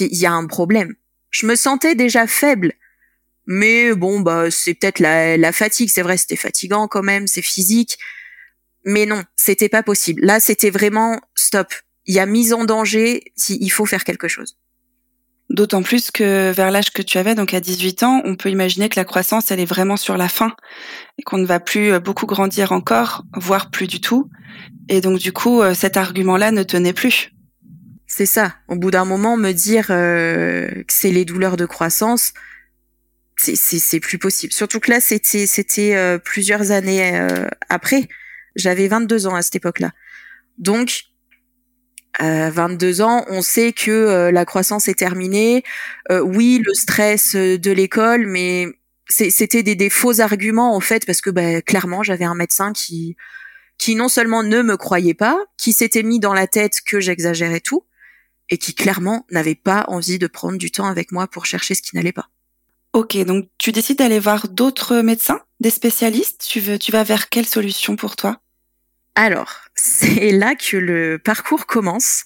il 0.00 0.16
y 0.16 0.26
a 0.26 0.32
un 0.32 0.46
problème. 0.46 0.94
Je 1.30 1.46
me 1.46 1.56
sentais 1.56 1.94
déjà 1.94 2.26
faible. 2.26 2.72
Mais 3.46 3.94
bon, 3.94 4.20
bah, 4.20 4.50
c'est 4.50 4.74
peut-être 4.74 5.00
la, 5.00 5.52
fatigue. 5.52 5.88
C'est 5.88 6.02
vrai, 6.02 6.16
c'était 6.16 6.36
fatigant 6.36 6.86
quand 6.86 7.02
même, 7.02 7.26
c'est 7.26 7.42
physique. 7.42 7.98
Mais 8.84 9.06
non, 9.06 9.24
c'était 9.36 9.68
pas 9.68 9.82
possible. 9.82 10.24
Là, 10.24 10.38
c'était 10.40 10.70
vraiment 10.70 11.20
stop. 11.34 11.72
Il 12.06 12.14
y 12.14 12.18
a 12.18 12.26
mise 12.26 12.52
en 12.52 12.64
danger. 12.64 13.24
Il 13.48 13.70
faut 13.70 13.86
faire 13.86 14.04
quelque 14.04 14.28
chose. 14.28 14.56
D'autant 15.50 15.82
plus 15.82 16.10
que 16.10 16.52
vers 16.52 16.70
l'âge 16.70 16.90
que 16.90 17.00
tu 17.00 17.16
avais, 17.16 17.34
donc 17.34 17.54
à 17.54 17.60
18 17.60 18.02
ans, 18.02 18.20
on 18.26 18.36
peut 18.36 18.50
imaginer 18.50 18.90
que 18.90 19.00
la 19.00 19.06
croissance, 19.06 19.50
elle 19.50 19.60
est 19.60 19.64
vraiment 19.64 19.96
sur 19.96 20.18
la 20.18 20.28
fin 20.28 20.54
et 21.18 21.22
qu'on 21.22 21.38
ne 21.38 21.46
va 21.46 21.58
plus 21.58 21.98
beaucoup 22.00 22.26
grandir 22.26 22.72
encore, 22.72 23.24
voire 23.34 23.70
plus 23.70 23.86
du 23.86 24.02
tout. 24.02 24.28
Et 24.90 25.00
donc 25.00 25.18
du 25.18 25.32
coup, 25.32 25.62
euh, 25.62 25.72
cet 25.72 25.96
argument-là 25.96 26.50
ne 26.50 26.62
tenait 26.62 26.92
plus. 26.92 27.30
C'est 28.18 28.26
ça. 28.26 28.56
Au 28.66 28.74
bout 28.74 28.90
d'un 28.90 29.04
moment, 29.04 29.36
me 29.36 29.52
dire 29.52 29.86
euh, 29.90 30.66
que 30.68 30.92
c'est 30.92 31.12
les 31.12 31.24
douleurs 31.24 31.56
de 31.56 31.66
croissance, 31.66 32.32
c'est 33.36 34.00
plus 34.00 34.18
possible. 34.18 34.52
Surtout 34.52 34.80
que 34.80 34.90
là, 34.90 34.98
c'était 34.98 35.46
c'était 35.46 35.94
euh, 35.94 36.18
plusieurs 36.18 36.72
années 36.72 37.16
euh, 37.16 37.46
après. 37.68 38.08
J'avais 38.56 38.88
22 38.88 39.28
ans 39.28 39.36
à 39.36 39.42
cette 39.42 39.54
époque-là. 39.54 39.92
Donc, 40.58 41.04
22 42.18 43.02
ans, 43.02 43.24
on 43.28 43.40
sait 43.40 43.72
que 43.72 44.30
la 44.32 44.44
croissance 44.44 44.88
est 44.88 44.98
terminée. 44.98 45.62
oui, 46.10 46.60
le 46.66 46.74
stress 46.74 47.36
de 47.36 47.70
l'école, 47.70 48.26
mais 48.26 48.66
c'était 49.08 49.62
des, 49.62 49.76
des, 49.76 49.90
faux 49.90 50.20
arguments 50.20 50.74
en 50.74 50.80
fait, 50.80 51.06
parce 51.06 51.20
que 51.20 51.30
bah, 51.30 51.62
clairement, 51.62 52.02
j'avais 52.02 52.24
un 52.24 52.34
médecin 52.34 52.72
qui 52.72 53.14
qui 53.78 53.94
non 53.94 54.08
seulement 54.08 54.42
ne 54.42 54.62
me 54.62 54.76
croyait 54.76 55.14
pas, 55.14 55.38
qui 55.56 55.72
s'était 55.72 56.02
mis 56.02 56.18
dans 56.18 56.34
la 56.34 56.48
tête 56.48 56.80
que 56.84 56.98
j'exagérais 56.98 57.60
tout, 57.60 57.84
et 58.50 58.58
qui 58.58 58.74
clairement 58.74 59.26
n'avait 59.30 59.54
pas 59.54 59.84
envie 59.88 60.18
de 60.18 60.26
prendre 60.26 60.58
du 60.58 60.70
temps 60.70 60.86
avec 60.86 61.12
moi 61.12 61.26
pour 61.26 61.46
chercher 61.46 61.74
ce 61.74 61.82
qui 61.82 61.96
n'allait 61.96 62.12
pas. 62.12 62.28
Ok, 62.92 63.16
donc 63.24 63.48
tu 63.58 63.72
décides 63.72 63.98
d'aller 63.98 64.18
voir 64.18 64.48
d'autres 64.48 65.00
médecins, 65.02 65.40
des 65.60 65.70
spécialistes? 65.70 66.44
Tu 66.48 66.60
veux, 66.60 66.78
tu 66.78 66.90
vas 66.90 67.04
vers 67.04 67.28
quelle 67.28 67.46
solution 67.46 67.96
pour 67.96 68.16
toi? 68.16 68.40
Alors, 69.14 69.52
c'est 69.74 70.30
là 70.30 70.54
que 70.54 70.76
le 70.76 71.18
parcours 71.18 71.66
commence. 71.66 72.24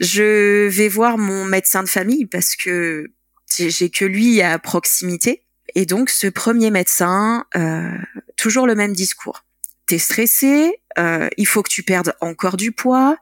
Je 0.00 0.68
vais 0.68 0.88
voir 0.88 1.18
mon 1.18 1.44
médecin 1.44 1.82
de 1.82 1.88
famille 1.88 2.26
parce 2.26 2.56
que 2.56 3.12
j'ai 3.56 3.90
que 3.90 4.04
lui 4.04 4.42
à 4.42 4.58
proximité. 4.58 5.44
Et 5.74 5.86
donc, 5.86 6.10
ce 6.10 6.26
premier 6.26 6.70
médecin, 6.70 7.44
euh, 7.56 7.96
toujours 8.36 8.66
le 8.66 8.74
même 8.74 8.92
discours. 8.92 9.44
T'es 9.86 9.98
stressé, 9.98 10.80
euh, 10.98 11.28
il 11.36 11.46
faut 11.46 11.62
que 11.62 11.70
tu 11.70 11.82
perdes 11.82 12.14
encore 12.20 12.56
du 12.56 12.72
poids, 12.72 13.18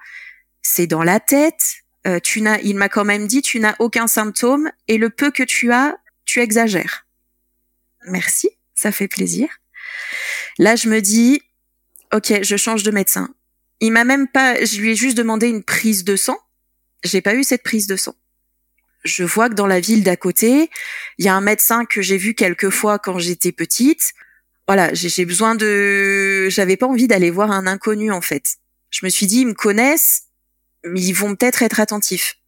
c'est 0.62 0.86
dans 0.86 1.02
la 1.02 1.18
tête, 1.18 1.81
euh, 2.06 2.18
tu 2.20 2.40
n'as, 2.40 2.58
il 2.60 2.76
m'a 2.76 2.88
quand 2.88 3.04
même 3.04 3.26
dit, 3.26 3.42
tu 3.42 3.60
n'as 3.60 3.76
aucun 3.78 4.06
symptôme 4.06 4.70
et 4.88 4.98
le 4.98 5.10
peu 5.10 5.30
que 5.30 5.42
tu 5.42 5.72
as, 5.72 5.96
tu 6.24 6.40
exagères. 6.40 7.06
Merci, 8.06 8.50
ça 8.74 8.90
fait 8.92 9.08
plaisir. 9.08 9.48
Là, 10.58 10.76
je 10.76 10.88
me 10.88 11.00
dis, 11.00 11.40
ok, 12.12 12.42
je 12.42 12.56
change 12.56 12.82
de 12.82 12.90
médecin. 12.90 13.34
Il 13.80 13.92
m'a 13.92 14.04
même 14.04 14.28
pas, 14.28 14.64
je 14.64 14.80
lui 14.80 14.90
ai 14.92 14.96
juste 14.96 15.16
demandé 15.16 15.48
une 15.48 15.62
prise 15.62 16.04
de 16.04 16.16
sang. 16.16 16.38
J'ai 17.04 17.20
pas 17.20 17.34
eu 17.34 17.44
cette 17.44 17.62
prise 17.62 17.86
de 17.86 17.96
sang. 17.96 18.14
Je 19.04 19.24
vois 19.24 19.48
que 19.48 19.54
dans 19.54 19.66
la 19.66 19.80
ville 19.80 20.04
d'à 20.04 20.16
côté, 20.16 20.70
il 21.18 21.24
y 21.24 21.28
a 21.28 21.34
un 21.34 21.40
médecin 21.40 21.84
que 21.84 22.02
j'ai 22.02 22.16
vu 22.16 22.34
quelques 22.34 22.70
fois 22.70 22.98
quand 22.98 23.18
j'étais 23.18 23.50
petite. 23.50 24.12
Voilà, 24.68 24.94
j'ai 24.94 25.24
besoin 25.24 25.56
de, 25.56 26.48
j'avais 26.48 26.76
pas 26.76 26.86
envie 26.86 27.08
d'aller 27.08 27.30
voir 27.30 27.50
un 27.50 27.66
inconnu 27.66 28.12
en 28.12 28.20
fait. 28.20 28.58
Je 28.90 29.04
me 29.04 29.10
suis 29.10 29.26
dit, 29.26 29.40
ils 29.40 29.46
me 29.46 29.54
connaissent, 29.54 30.28
ils 30.84 31.12
vont 31.12 31.34
peut-être 31.34 31.62
être 31.62 31.80
attentifs. 31.80 32.38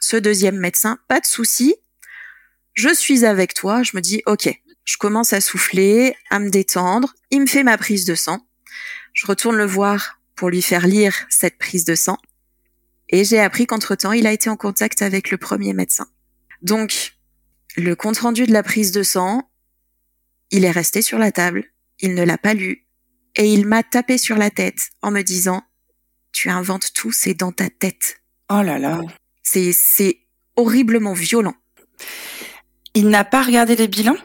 Ce 0.00 0.16
deuxième 0.16 0.58
médecin, 0.58 0.98
pas 1.08 1.20
de 1.20 1.26
souci. 1.26 1.76
Je 2.74 2.92
suis 2.92 3.24
avec 3.24 3.54
toi. 3.54 3.82
Je 3.82 3.92
me 3.94 4.00
dis, 4.00 4.22
ok. 4.26 4.50
Je 4.84 4.96
commence 4.96 5.32
à 5.32 5.40
souffler, 5.40 6.16
à 6.30 6.40
me 6.40 6.50
détendre. 6.50 7.14
Il 7.30 7.42
me 7.42 7.46
fait 7.46 7.62
ma 7.62 7.78
prise 7.78 8.04
de 8.04 8.14
sang. 8.14 8.46
Je 9.12 9.26
retourne 9.26 9.56
le 9.56 9.66
voir 9.66 10.20
pour 10.34 10.50
lui 10.50 10.62
faire 10.62 10.86
lire 10.86 11.14
cette 11.30 11.58
prise 11.58 11.84
de 11.84 11.94
sang. 11.94 12.18
Et 13.10 13.24
j'ai 13.24 13.38
appris 13.38 13.66
qu'entre-temps, 13.66 14.12
il 14.12 14.26
a 14.26 14.32
été 14.32 14.50
en 14.50 14.56
contact 14.56 15.02
avec 15.02 15.30
le 15.30 15.36
premier 15.36 15.74
médecin. 15.74 16.08
Donc, 16.62 17.14
le 17.76 17.94
compte-rendu 17.94 18.46
de 18.46 18.52
la 18.52 18.62
prise 18.62 18.90
de 18.90 19.02
sang, 19.02 19.50
il 20.50 20.64
est 20.64 20.70
resté 20.70 21.02
sur 21.02 21.18
la 21.18 21.30
table, 21.30 21.64
il 22.00 22.14
ne 22.14 22.22
l'a 22.24 22.38
pas 22.38 22.54
lu, 22.54 22.86
et 23.36 23.52
il 23.52 23.66
m'a 23.66 23.82
tapé 23.82 24.18
sur 24.18 24.36
la 24.36 24.50
tête 24.50 24.90
en 25.02 25.10
me 25.10 25.22
disant 25.22 25.62
Tu 26.32 26.50
inventes 26.50 26.92
tout, 26.94 27.12
c'est 27.12 27.34
dans 27.34 27.52
ta 27.52 27.68
tête. 27.70 28.20
Oh 28.50 28.62
là 28.62 28.78
là. 28.78 29.00
C'est, 29.42 29.72
c'est 29.72 30.20
horriblement 30.56 31.14
violent. 31.14 31.54
Il 32.94 33.08
n'a 33.08 33.24
pas 33.24 33.42
regardé 33.42 33.76
les 33.76 33.88
bilans? 33.88 34.16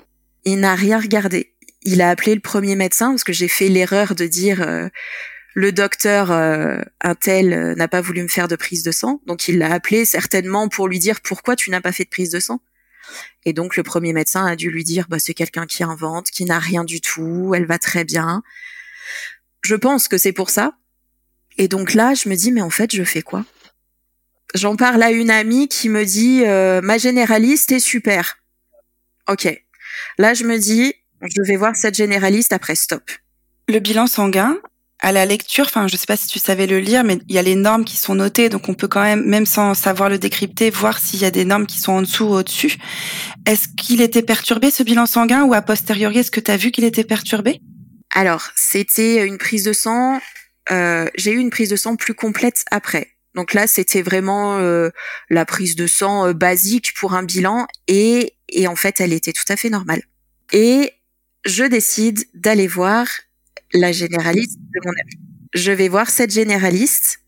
Il 0.46 0.60
n'a 0.60 0.76
rien 0.76 1.00
regardé. 1.00 1.54
Il 1.84 2.02
a 2.02 2.10
appelé 2.10 2.36
le 2.36 2.42
premier 2.42 2.76
médecin 2.76 3.12
parce 3.12 3.24
que 3.24 3.34
j'ai 3.34 3.48
fait 3.48 3.70
l'erreur 3.70 4.16
de 4.16 4.26
dire 4.26 4.62
euh, 4.62 4.90
le 5.54 5.72
docteur 5.72 6.32
euh, 6.32 6.80
un 7.02 7.16
tel 7.16 7.54
euh, 7.54 7.76
n'a 7.76 7.88
pas 7.88 8.02
voulu 8.02 8.22
me 8.24 8.28
faire 8.28 8.48
de 8.48 8.56
prise 8.56 8.84
de 8.84 8.92
sang, 8.92 9.22
donc 9.26 9.48
il 9.48 9.58
l'a 9.58 9.74
appelé 9.74 10.06
certainement 10.06 10.70
pour 10.70 10.88
lui 10.88 11.00
dire 11.00 11.22
pourquoi 11.22 11.56
tu 11.56 11.72
n'as 11.72 11.82
pas 11.82 11.92
fait 11.92 12.04
de 12.04 12.10
prise 12.10 12.30
de 12.30 12.40
sang. 12.40 12.62
Et 13.46 13.54
donc 13.54 13.78
le 13.78 13.84
premier 13.84 14.14
médecin 14.14 14.46
a 14.46 14.56
dû 14.56 14.70
lui 14.70 14.84
dire 14.84 15.08
bah 15.10 15.20
c'est 15.20 15.34
quelqu'un 15.34 15.66
qui 15.66 15.84
invente, 15.84 16.30
qui 16.30 16.46
n'a 16.46 16.60
rien 16.60 16.84
du 16.84 17.02
tout, 17.02 17.54
elle 17.56 17.66
va 17.66 17.80
très 17.80 18.04
bien. 18.04 18.44
Je 19.64 19.76
pense 19.76 20.08
que 20.08 20.18
c'est 20.18 20.34
pour 20.34 20.50
ça. 20.50 20.78
Et 21.58 21.68
donc 21.68 21.94
là, 21.94 22.14
je 22.14 22.30
me 22.30 22.36
dis 22.36 22.52
mais 22.52 22.62
en 22.62 22.70
fait, 22.70 22.96
je 22.96 23.04
fais 23.04 23.22
quoi? 23.22 23.46
J'en 24.56 24.76
parle 24.76 25.04
à 25.04 25.12
une 25.12 25.30
amie 25.30 25.68
qui 25.68 25.90
me 25.90 26.06
dit 26.06 26.44
euh, 26.46 26.82
ma 26.82 26.98
généraliste 26.98 27.72
est 27.72 27.80
super. 27.80 28.38
OK. 29.30 29.48
Là, 30.18 30.34
je 30.34 30.44
me 30.44 30.58
dis 30.58 30.94
je 31.22 31.42
vais 31.42 31.58
voir 31.58 31.76
cette 31.76 31.96
généraliste 31.96 32.54
après 32.54 32.76
stop. 32.76 33.04
Le 33.68 33.80
bilan 33.80 34.08
sanguin, 34.08 34.58
à 35.00 35.12
la 35.12 35.26
lecture, 35.26 35.66
enfin, 35.66 35.88
je 35.88 35.96
sais 35.96 36.06
pas 36.06 36.18
si 36.18 36.28
tu 36.28 36.40
savais 36.40 36.66
le 36.66 36.80
lire, 36.80 37.04
mais 37.04 37.20
il 37.28 37.36
y 37.36 37.38
a 37.38 37.42
les 37.42 37.56
normes 37.56 37.86
qui 37.86 37.98
sont 37.98 38.16
notées, 38.16 38.50
donc 38.50 38.68
on 38.68 38.74
peut 38.74 38.88
quand 38.88 39.04
même, 39.04 39.24
même 39.26 39.46
sans 39.46 39.74
savoir 39.74 40.10
le 40.10 40.18
décrypter, 40.18 40.70
voir 40.70 40.98
s'il 41.00 41.20
y 41.20 41.26
a 41.26 41.32
des 41.32 41.46
normes 41.46 41.68
qui 41.68 41.80
sont 41.80 41.94
en 41.94 42.02
dessous 42.02 42.26
ou 42.26 42.34
au-dessus. 42.34 42.78
Est-ce 43.46 43.68
qu'il 43.68 44.02
était 44.02 44.24
perturbé 44.24 44.72
ce 44.72 44.84
bilan 44.84 45.06
sanguin 45.06 45.44
ou 45.44 45.54
a 45.54 45.62
posteriori, 45.62 46.20
est-ce 46.20 46.32
que 46.32 46.40
tu 46.40 46.52
as 46.52 46.58
vu 46.58 46.72
qu'il 46.72 46.84
était 46.84 47.04
perturbé? 47.04 47.62
Alors, 48.14 48.48
c'était 48.56 49.26
une 49.26 49.38
prise 49.38 49.64
de 49.64 49.74
sang. 49.74 50.20
Euh, 50.72 51.08
j'ai 51.16 51.32
eu 51.32 51.38
une 51.38 51.50
prise 51.50 51.70
de 51.70 51.76
sang 51.76 51.96
plus 51.96 52.14
complète 52.14 52.66
après. 52.72 53.14
Donc 53.36 53.54
là, 53.54 53.68
c'était 53.68 54.02
vraiment 54.02 54.58
euh, 54.58 54.90
la 55.30 55.46
prise 55.46 55.76
de 55.76 55.88
sang 55.88 56.28
euh, 56.28 56.34
basique 56.34 56.94
pour 56.96 57.14
un 57.14 57.24
bilan 57.24 57.68
et, 57.88 58.34
et 58.50 58.68
en 58.68 58.76
fait, 58.76 59.00
elle 59.00 59.14
était 59.14 59.34
tout 59.34 59.46
à 59.48 59.56
fait 59.56 59.70
normale. 59.70 60.02
Et 60.52 60.94
je 61.46 61.64
décide 61.64 62.26
d'aller 62.34 62.68
voir 62.68 63.08
la 63.74 63.92
généraliste 63.92 64.58
de 64.60 64.80
mon 64.84 64.92
ami. 64.92 65.12
Je 65.54 65.72
vais 65.72 65.88
voir 65.88 66.10
cette 66.10 66.32
généraliste. 66.32 67.20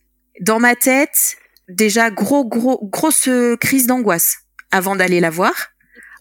Dans 0.42 0.60
ma 0.60 0.76
tête, 0.76 1.38
déjà 1.68 2.10
gros 2.10 2.46
gros 2.46 2.80
grosse 2.82 3.30
crise 3.60 3.88
d'angoisse 3.88 4.38
avant 4.72 4.96
d'aller 4.96 5.20
la 5.20 5.30
voir, 5.30 5.54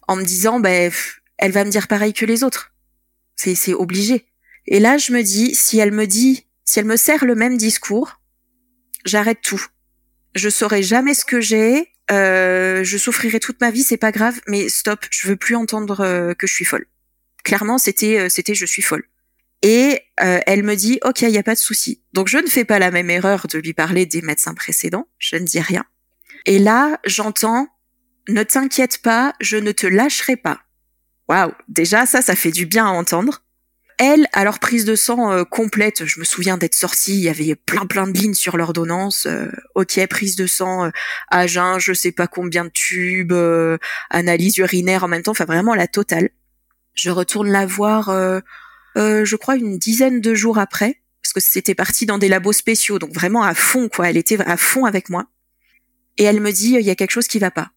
en 0.07 0.17
me 0.17 0.25
disant 0.25 0.59
ben 0.61 0.93
elle 1.39 1.53
va 1.53 1.65
me 1.65 1.71
dire 1.71 1.87
pareil 1.87 2.13
que 2.13 2.27
les 2.27 2.43
autres. 2.43 2.73
C'est 3.37 3.75
obligé. 3.75 4.27
Et 4.67 4.81
là 4.81 4.99
je 4.99 5.13
me 5.13 5.23
dis 5.23 5.55
si 5.55 5.79
elle 5.79 5.93
me 5.93 6.07
dit 6.07 6.48
si 6.69 6.79
elle 6.79 6.85
me 6.85 6.97
sert 6.97 7.25
le 7.25 7.35
même 7.35 7.57
discours, 7.57 8.21
j'arrête 9.07 9.41
tout. 9.41 9.65
Je 10.35 10.51
saurai 10.51 10.83
jamais 10.83 11.15
ce 11.15 11.25
que 11.25 11.41
j'ai, 11.41 11.95
euh, 12.11 12.85
je 12.85 12.99
souffrirai 12.99 13.41
toute 13.41 13.59
ma 13.63 13.71
vie, 13.71 13.83
c'est 13.83 13.97
pas 13.97 14.13
grave, 14.13 14.39
mais 14.47 14.69
stop, 14.69 15.07
je 15.11 15.29
veux 15.29 15.37
plus 15.37 15.57
entendre 15.57 16.01
euh, 16.01 16.35
que 16.35 16.47
je 16.47 16.53
suis 16.53 16.67
folle. 16.67 16.85
Clairement, 17.43 17.79
c'était 17.79 18.19
euh, 18.19 18.29
c'était 18.29 18.55
je 18.55 18.67
suis 18.67 18.83
folle. 18.83 19.05
Et 19.63 20.03
elle 20.19 20.63
me 20.63 20.77
dit, 20.77 21.01
OK, 21.05 21.23
il 21.23 21.31
n'y 21.31 21.39
a 21.39 21.43
pas 21.43 21.55
de 21.55 21.59
souci. 21.59 22.03
Donc 22.13 22.29
je 22.29 22.37
ne 22.37 22.47
fais 22.47 22.67
pas 22.67 22.79
la 22.79 22.91
même 22.91 23.09
erreur 23.09 23.47
de 23.49 23.59
lui 23.59 23.73
parler 23.73 24.05
des 24.05 24.21
médecins 24.21 24.55
précédents, 24.55 25.09
je 25.19 25.37
ne 25.37 25.45
dis 25.45 25.61
rien. 25.61 25.85
Et 26.45 26.59
là, 26.59 27.01
j'entends, 27.07 27.67
ne 28.29 28.43
t'inquiète 28.43 28.99
pas, 28.99 29.33
je 29.41 29.57
ne 29.57 29.73
te 29.73 29.87
lâcherai 29.87 30.37
pas. 30.37 30.61
Waouh, 31.29 31.53
déjà 31.67 32.05
ça, 32.05 32.21
ça 32.21 32.37
fait 32.37 32.53
du 32.53 32.67
bien 32.67 32.87
à 32.87 32.91
entendre. 32.91 33.43
Elle, 33.99 34.29
alors 34.33 34.61
prise 34.61 34.85
de 34.85 34.95
sang 34.95 35.33
euh, 35.33 35.45
complète, 35.45 36.05
je 36.05 36.21
me 36.21 36.25
souviens 36.25 36.57
d'être 36.57 36.77
sortie, 36.77 37.15
il 37.15 37.23
y 37.23 37.29
avait 37.29 37.57
plein 37.57 37.85
plein 37.85 38.07
de 38.07 38.17
lignes 38.17 38.35
sur 38.35 38.57
l'ordonnance. 38.57 39.27
Euh, 39.27 39.51
ok, 39.75 40.07
prise 40.07 40.37
de 40.37 40.47
sang 40.47 40.87
euh, 40.87 40.91
à 41.29 41.47
jeun, 41.49 41.79
je 41.81 41.93
sais 41.93 42.13
pas 42.13 42.29
combien 42.29 42.65
de 42.65 42.71
tubes, 42.71 43.35
analyse 44.11 44.57
urinaire 44.59 45.05
en 45.05 45.09
même 45.09 45.23
temps, 45.23 45.33
enfin 45.33 45.47
vraiment 45.47 45.75
la 45.75 45.89
totale. 45.89 46.31
Je 46.95 47.11
retourne 47.11 47.51
la 47.51 47.67
voir 47.67 48.11
euh, 48.99 49.25
je 49.25 49.37
crois 49.37 49.57
une 49.57 49.79
dizaine 49.79 50.21
de 50.21 50.35
jours 50.35 50.59
après, 50.59 51.01
parce 51.23 51.33
que 51.33 51.41
c'était 51.41 51.77
parti 51.77 52.05
dans 52.05 52.19
des 52.19 52.29
labos 52.29 52.53
spéciaux, 52.53 52.99
donc 52.99 53.13
vraiment 53.13 53.43
à 53.43 53.55
fond, 53.55 53.89
quoi. 53.89 54.11
Elle 54.11 54.17
était 54.17 54.41
à 54.41 54.57
fond 54.57 54.85
avec 54.85 55.09
moi. 55.09 55.27
Et 56.17 56.25
elle 56.25 56.41
me 56.41 56.51
dit, 56.51 56.75
il 56.75 56.85
y 56.85 56.91
a 56.91 56.97
quelque 56.97 57.13
chose 57.13 57.29
qui 57.29 57.39
va 57.39 57.53
pas. 57.53 57.71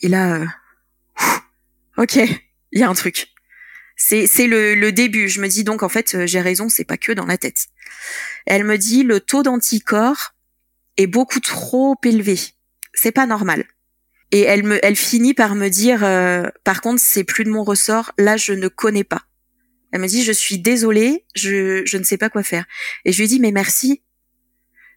Et 0.00 0.08
là, 0.08 0.34
euh, 0.34 0.46
ok, 1.98 2.16
il 2.16 2.80
y 2.80 2.82
a 2.82 2.88
un 2.88 2.94
truc. 2.94 3.28
C'est 3.96 4.46
le, 4.46 4.90
début. 4.90 5.28
Je 5.28 5.40
me 5.40 5.48
dis 5.48 5.64
donc 5.64 5.82
en 5.82 5.88
fait 5.88 6.14
euh, 6.14 6.26
j'ai 6.26 6.40
raison, 6.40 6.68
c'est 6.68 6.84
pas 6.84 6.96
que 6.96 7.12
dans 7.12 7.26
la 7.26 7.38
tête. 7.38 7.66
Elle 8.46 8.64
me 8.64 8.76
dit 8.76 9.02
le 9.02 9.20
taux 9.20 9.42
d'anticorps 9.42 10.34
est 10.96 11.06
beaucoup 11.06 11.40
trop 11.40 11.96
élevé. 12.04 12.38
C'est 12.92 13.12
pas 13.12 13.26
normal. 13.26 13.64
Et 14.30 14.40
elle 14.40 14.64
me 14.64 14.84
elle 14.84 14.96
finit 14.96 15.34
par 15.34 15.54
me 15.54 15.68
dire 15.68 16.00
par 16.64 16.80
contre 16.80 17.00
c'est 17.00 17.24
plus 17.24 17.44
de 17.44 17.50
mon 17.50 17.62
ressort. 17.62 18.12
Là 18.18 18.36
je 18.36 18.52
ne 18.52 18.68
connais 18.68 19.04
pas. 19.04 19.22
Elle 19.94 20.00
me 20.00 20.08
dit, 20.08 20.24
je 20.24 20.32
suis 20.32 20.58
désolée, 20.58 21.24
je, 21.36 21.82
je 21.86 21.96
ne 21.98 22.02
sais 22.02 22.16
pas 22.16 22.28
quoi 22.28 22.42
faire. 22.42 22.64
Et 23.04 23.12
je 23.12 23.20
lui 23.20 23.28
dis, 23.28 23.38
mais 23.38 23.52
merci. 23.52 24.02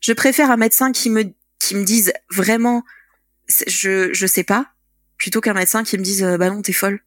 Je 0.01 0.11
préfère 0.11 0.49
un 0.49 0.57
médecin 0.57 0.91
qui 0.91 1.11
me, 1.11 1.25
qui 1.59 1.75
me 1.75 1.83
dise 1.83 2.13
vraiment, 2.31 2.83
je, 3.67 4.11
je 4.11 4.25
sais 4.25 4.43
pas, 4.43 4.73
plutôt 5.15 5.39
qu'un 5.39 5.53
médecin 5.53 5.83
qui 5.83 5.99
me 5.99 6.03
dise, 6.03 6.23
euh, 6.23 6.37
bah 6.39 6.49
non, 6.49 6.63
t'es 6.63 6.73
folle. 6.73 6.99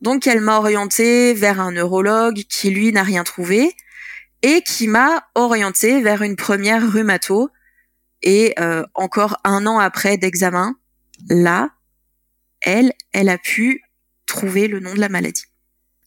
Donc 0.00 0.26
elle 0.26 0.40
m'a 0.40 0.58
orientée 0.58 1.34
vers 1.34 1.60
un 1.60 1.72
neurologue 1.72 2.42
qui 2.48 2.70
lui 2.70 2.92
n'a 2.92 3.02
rien 3.02 3.24
trouvé 3.24 3.74
et 4.42 4.62
qui 4.62 4.86
m'a 4.86 5.28
orientée 5.34 6.00
vers 6.00 6.22
une 6.22 6.36
première 6.36 6.90
rhumato. 6.90 7.50
Et 8.22 8.54
euh, 8.58 8.84
encore 8.94 9.38
un 9.44 9.66
an 9.66 9.78
après 9.78 10.16
d'examen, 10.16 10.76
là, 11.28 11.70
elle, 12.60 12.92
elle 13.12 13.28
a 13.28 13.38
pu 13.38 13.82
trouver 14.26 14.68
le 14.68 14.80
nom 14.80 14.94
de 14.94 15.00
la 15.00 15.08
maladie. 15.08 15.44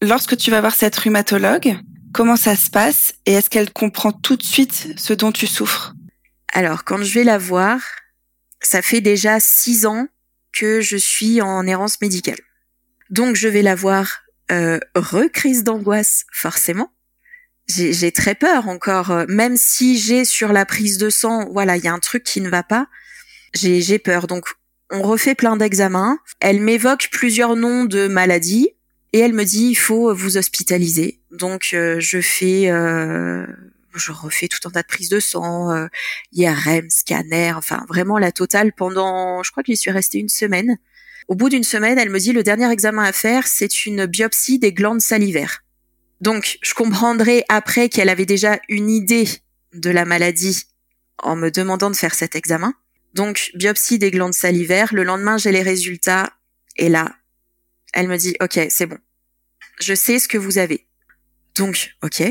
Lorsque 0.01 0.35
tu 0.37 0.51
vas 0.51 0.61
voir 0.61 0.75
cette 0.75 0.95
rhumatologue, 0.95 1.77
comment 2.13 2.35
ça 2.35 2.55
se 2.55 2.69
passe 2.69 3.13
et 3.25 3.33
est-ce 3.33 3.49
qu'elle 3.49 3.71
comprend 3.71 4.11
tout 4.11 4.35
de 4.35 4.43
suite 4.43 4.93
ce 4.97 5.13
dont 5.13 5.31
tu 5.31 5.47
souffres? 5.47 5.93
Alors, 6.53 6.83
quand 6.83 7.01
je 7.01 7.13
vais 7.13 7.23
la 7.23 7.37
voir, 7.37 7.79
ça 8.61 8.81
fait 8.81 9.01
déjà 9.01 9.39
six 9.39 9.85
ans 9.85 10.07
que 10.51 10.81
je 10.81 10.97
suis 10.97 11.41
en 11.41 11.65
errance 11.65 12.01
médicale. 12.01 12.39
Donc, 13.11 13.35
je 13.35 13.47
vais 13.47 13.61
la 13.61 13.75
voir 13.75 14.21
euh, 14.51 14.79
recrise 14.95 15.63
d'angoisse, 15.63 16.25
forcément. 16.31 16.91
J'ai 17.67 18.11
très 18.11 18.35
peur 18.35 18.67
encore, 18.67 19.11
euh, 19.11 19.25
même 19.29 19.55
si 19.55 19.97
j'ai 19.97 20.25
sur 20.25 20.51
la 20.51 20.65
prise 20.65 20.97
de 20.97 21.09
sang, 21.09 21.47
voilà, 21.51 21.77
il 21.77 21.83
y 21.83 21.87
a 21.87 21.93
un 21.93 21.99
truc 21.99 22.23
qui 22.23 22.41
ne 22.41 22.49
va 22.49 22.63
pas. 22.63 22.87
J'ai 23.53 23.99
peur. 23.99 24.27
Donc, 24.27 24.45
on 24.91 25.01
refait 25.01 25.35
plein 25.35 25.55
d'examens. 25.55 26.19
Elle 26.39 26.59
m'évoque 26.59 27.09
plusieurs 27.11 27.55
noms 27.55 27.85
de 27.85 28.07
maladies 28.07 28.69
et 29.13 29.19
elle 29.19 29.33
me 29.33 29.43
dit 29.43 29.69
il 29.69 29.75
faut 29.75 30.13
vous 30.13 30.37
hospitaliser. 30.37 31.21
Donc 31.31 31.69
euh, 31.73 31.99
je 31.99 32.21
fais 32.21 32.69
euh, 32.69 33.45
je 33.95 34.11
refais 34.11 34.47
tout 34.47 34.59
un 34.67 34.71
tas 34.71 34.81
de 34.81 34.87
prises 34.87 35.09
de 35.09 35.19
sang, 35.19 35.71
euh, 35.71 35.87
IRM, 36.33 36.89
scanner, 36.89 37.53
enfin 37.55 37.85
vraiment 37.87 38.17
la 38.17 38.31
totale 38.31 38.73
pendant 38.73 39.43
je 39.43 39.51
crois 39.51 39.63
que 39.63 39.71
j'y 39.71 39.77
suis 39.77 39.91
restée 39.91 40.19
une 40.19 40.29
semaine. 40.29 40.77
Au 41.27 41.35
bout 41.35 41.49
d'une 41.49 41.63
semaine, 41.63 41.97
elle 41.97 42.09
me 42.09 42.19
dit 42.19 42.33
le 42.33 42.43
dernier 42.43 42.69
examen 42.71 43.03
à 43.03 43.11
faire, 43.11 43.47
c'est 43.47 43.85
une 43.85 44.05
biopsie 44.05 44.59
des 44.59 44.73
glandes 44.73 45.01
salivaires. 45.01 45.63
Donc 46.19 46.57
je 46.61 46.73
comprendrai 46.73 47.43
après 47.49 47.89
qu'elle 47.89 48.09
avait 48.09 48.25
déjà 48.25 48.59
une 48.69 48.89
idée 48.89 49.27
de 49.73 49.89
la 49.89 50.05
maladie 50.05 50.63
en 51.17 51.35
me 51.35 51.49
demandant 51.49 51.89
de 51.89 51.95
faire 51.95 52.13
cet 52.13 52.35
examen. 52.35 52.73
Donc 53.13 53.51
biopsie 53.55 53.99
des 53.99 54.11
glandes 54.11 54.33
salivaires, 54.33 54.93
le 54.93 55.03
lendemain 55.03 55.37
j'ai 55.37 55.51
les 55.51 55.63
résultats 55.63 56.31
et 56.77 56.89
là 56.89 57.15
elle 57.93 58.07
me 58.07 58.17
dit, 58.17 58.35
OK, 58.41 58.59
c'est 58.69 58.85
bon. 58.85 58.97
Je 59.79 59.93
sais 59.93 60.19
ce 60.19 60.27
que 60.27 60.37
vous 60.37 60.57
avez. 60.57 60.87
Donc, 61.55 61.95
OK. 62.03 62.23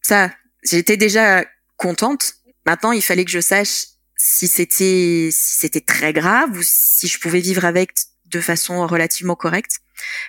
Ça, 0.00 0.32
j'étais 0.62 0.96
déjà 0.96 1.44
contente. 1.76 2.34
Maintenant, 2.64 2.92
il 2.92 3.02
fallait 3.02 3.24
que 3.24 3.30
je 3.30 3.40
sache 3.40 3.86
si 4.24 4.46
c'était, 4.46 5.30
si 5.32 5.58
c'était 5.58 5.80
très 5.80 6.12
grave 6.12 6.56
ou 6.56 6.62
si 6.62 7.08
je 7.08 7.18
pouvais 7.18 7.40
vivre 7.40 7.64
avec 7.64 7.90
de 8.26 8.40
façon 8.40 8.86
relativement 8.86 9.34
correcte. 9.34 9.80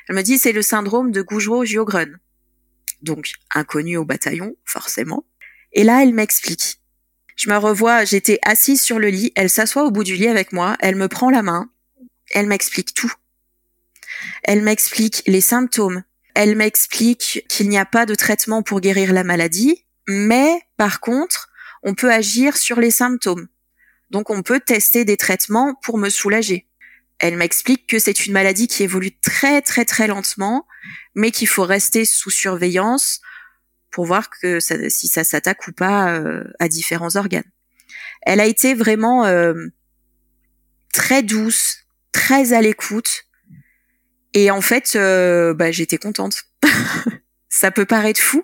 Elle 0.10 0.16
me 0.16 0.24
dit, 0.24 0.40
c'est 0.40 0.52
le 0.52 0.64
syndrome 0.64 1.12
de 1.12 1.22
Gougereau-Giogren. 1.22 2.18
Donc, 3.04 3.34
inconnu 3.54 3.98
au 3.98 4.04
bataillon, 4.04 4.56
forcément. 4.66 5.28
Et 5.74 5.84
là, 5.84 6.02
elle 6.02 6.16
m'explique. 6.16 6.82
Je 7.36 7.52
me 7.52 7.58
revois, 7.58 8.04
j'étais 8.04 8.40
assise 8.42 8.82
sur 8.82 8.98
le 8.98 9.10
lit, 9.10 9.32
elle 9.36 9.50
s'assoit 9.52 9.84
au 9.84 9.92
bout 9.92 10.04
du 10.04 10.16
lit 10.16 10.28
avec 10.28 10.54
moi, 10.54 10.76
elle 10.80 10.96
me 10.96 11.08
prend 11.08 11.30
la 11.30 11.44
main, 11.44 11.70
elle 12.32 12.48
m'explique 12.48 12.96
tout. 12.96 13.14
Elle 14.42 14.64
m'explique 14.64 15.22
les 15.28 15.42
symptômes. 15.42 16.04
Elle 16.34 16.56
m'explique 16.56 17.46
qu'il 17.48 17.70
n'y 17.70 17.78
a 17.78 17.86
pas 17.86 18.08
de 18.08 18.16
traitement 18.16 18.64
pour 18.64 18.82
guérir 18.82 19.14
la 19.14 19.24
maladie, 19.24 19.86
mais 20.08 20.60
par 20.78 21.00
contre, 21.00 21.52
on 21.84 21.94
peut 21.94 22.12
agir 22.12 22.58
sur 22.58 22.80
les 22.80 22.92
symptômes. 22.92 23.50
Donc 24.10 24.30
on 24.30 24.44
peut 24.44 24.60
tester 24.60 25.06
des 25.06 25.18
traitements 25.18 25.76
pour 25.82 25.98
me 25.98 26.10
soulager. 26.10 26.68
Elle 27.20 27.38
m'explique 27.38 27.88
que 27.88 28.00
c'est 28.00 28.26
une 28.26 28.34
maladie 28.34 28.68
qui 28.68 28.84
évolue 28.84 29.18
très 29.20 29.62
très 29.62 29.86
très 29.86 30.08
lentement, 30.08 30.68
mais 31.16 31.32
qu'il 31.32 31.48
faut 31.48 31.64
rester 31.64 32.06
sous 32.06 32.30
surveillance 32.30 33.22
pour 33.92 34.06
voir 34.06 34.30
que 34.30 34.60
si 34.60 35.08
ça 35.08 35.24
s'attaque 35.24 35.68
ou 35.68 35.72
pas 35.72 36.12
euh, 36.14 36.44
à 36.60 36.68
différents 36.68 37.16
organes. 37.16 37.50
Elle 38.24 38.40
a 38.40 38.46
été 38.46 38.74
vraiment 38.74 39.26
euh, 39.26 39.54
très 40.92 41.22
douce, 41.22 41.86
très 42.12 42.54
à 42.54 42.62
l'écoute, 42.62 43.26
et 44.34 44.50
en 44.50 44.62
fait, 44.62 44.96
euh, 44.96 45.54
bah, 45.54 45.72
j'étais 45.72 45.98
contente. 45.98 46.44
ça 47.50 47.70
peut 47.70 47.86
paraître 47.86 48.20
fou, 48.20 48.44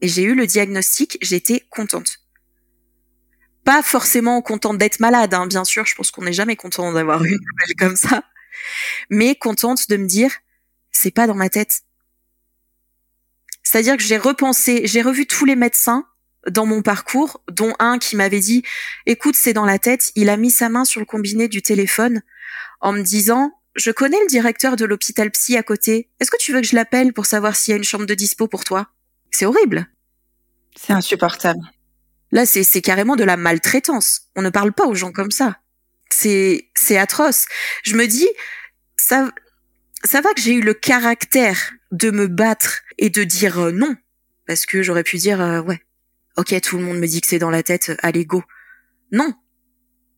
et 0.00 0.08
j'ai 0.08 0.24
eu 0.24 0.34
le 0.34 0.46
diagnostic, 0.46 1.16
j'étais 1.22 1.60
contente. 1.70 2.18
Pas 3.66 3.82
forcément 3.82 4.40
contente 4.42 4.78
d'être 4.78 5.00
malade, 5.00 5.34
hein, 5.34 5.46
bien 5.46 5.64
sûr, 5.64 5.86
je 5.86 5.94
pense 5.94 6.10
qu'on 6.10 6.22
n'est 6.24 6.32
jamais 6.32 6.56
content 6.56 6.92
d'avoir 6.92 7.24
une 7.24 7.32
nouvelle 7.32 7.76
comme 7.78 7.96
ça, 7.96 8.24
mais 9.10 9.36
contente 9.36 9.90
de 9.90 9.98
me 9.98 10.06
dire, 10.06 10.32
c'est 10.92 11.10
pas 11.12 11.26
dans 11.26 11.34
ma 11.34 11.50
tête, 11.50 11.82
c'est-à-dire 13.64 13.96
que 13.96 14.04
j'ai 14.04 14.18
repensé, 14.18 14.82
j'ai 14.86 15.02
revu 15.02 15.26
tous 15.26 15.44
les 15.44 15.56
médecins 15.56 16.06
dans 16.48 16.66
mon 16.66 16.82
parcours, 16.82 17.42
dont 17.50 17.74
un 17.80 17.98
qui 17.98 18.16
m'avait 18.16 18.40
dit 18.40 18.62
"Écoute, 19.06 19.36
c'est 19.36 19.52
dans 19.54 19.64
la 19.66 19.80
tête." 19.80 20.12
Il 20.16 20.30
a 20.30 20.36
mis 20.36 20.52
sa 20.52 20.68
main 20.68 20.84
sur 20.84 21.00
le 21.00 21.06
combiné 21.06 21.48
du 21.48 21.62
téléphone 21.62 22.22
en 22.80 22.92
me 22.92 23.02
disant 23.02 23.52
"Je 23.76 23.90
connais 23.90 24.20
le 24.20 24.28
directeur 24.28 24.76
de 24.76 24.84
l'hôpital 24.84 25.30
psy 25.32 25.56
à 25.56 25.64
côté. 25.64 26.10
Est-ce 26.20 26.30
que 26.30 26.38
tu 26.38 26.52
veux 26.52 26.60
que 26.62 26.66
je 26.68 26.76
l'appelle 26.76 27.12
pour 27.12 27.26
savoir 27.26 27.56
s'il 27.56 27.72
y 27.72 27.74
a 27.74 27.78
une 27.78 27.84
chambre 27.84 28.06
de 28.06 28.14
dispo 28.14 28.48
pour 28.48 28.64
toi? 28.64 28.88
C'est 29.32 29.46
horrible. 29.46 29.88
C'est 30.76 30.92
insupportable. 30.92 31.60
Là, 32.36 32.44
c'est 32.44 32.82
carrément 32.82 33.16
de 33.16 33.24
la 33.24 33.38
maltraitance. 33.38 34.28
On 34.36 34.42
ne 34.42 34.50
parle 34.50 34.74
pas 34.74 34.84
aux 34.84 34.94
gens 34.94 35.10
comme 35.10 35.30
ça. 35.30 35.58
C'est 36.10 36.68
c'est 36.74 36.98
atroce. 36.98 37.46
Je 37.82 37.96
me 37.96 38.06
dis 38.06 38.28
ça 38.98 39.30
ça 40.04 40.20
va 40.20 40.34
que 40.34 40.42
j'ai 40.42 40.52
eu 40.52 40.60
le 40.60 40.74
caractère 40.74 41.72
de 41.92 42.10
me 42.10 42.26
battre 42.26 42.82
et 42.98 43.08
de 43.08 43.24
dire 43.24 43.58
euh, 43.58 43.72
non. 43.72 43.96
Parce 44.46 44.66
que 44.66 44.82
j'aurais 44.82 45.02
pu 45.02 45.16
dire, 45.16 45.40
euh, 45.40 45.62
ouais, 45.62 45.80
ok, 46.36 46.60
tout 46.60 46.76
le 46.76 46.84
monde 46.84 46.98
me 46.98 47.06
dit 47.06 47.22
que 47.22 47.26
c'est 47.26 47.38
dans 47.38 47.48
la 47.48 47.62
tête, 47.62 47.92
allez, 48.02 48.26
go. 48.26 48.42
Non. 49.12 49.32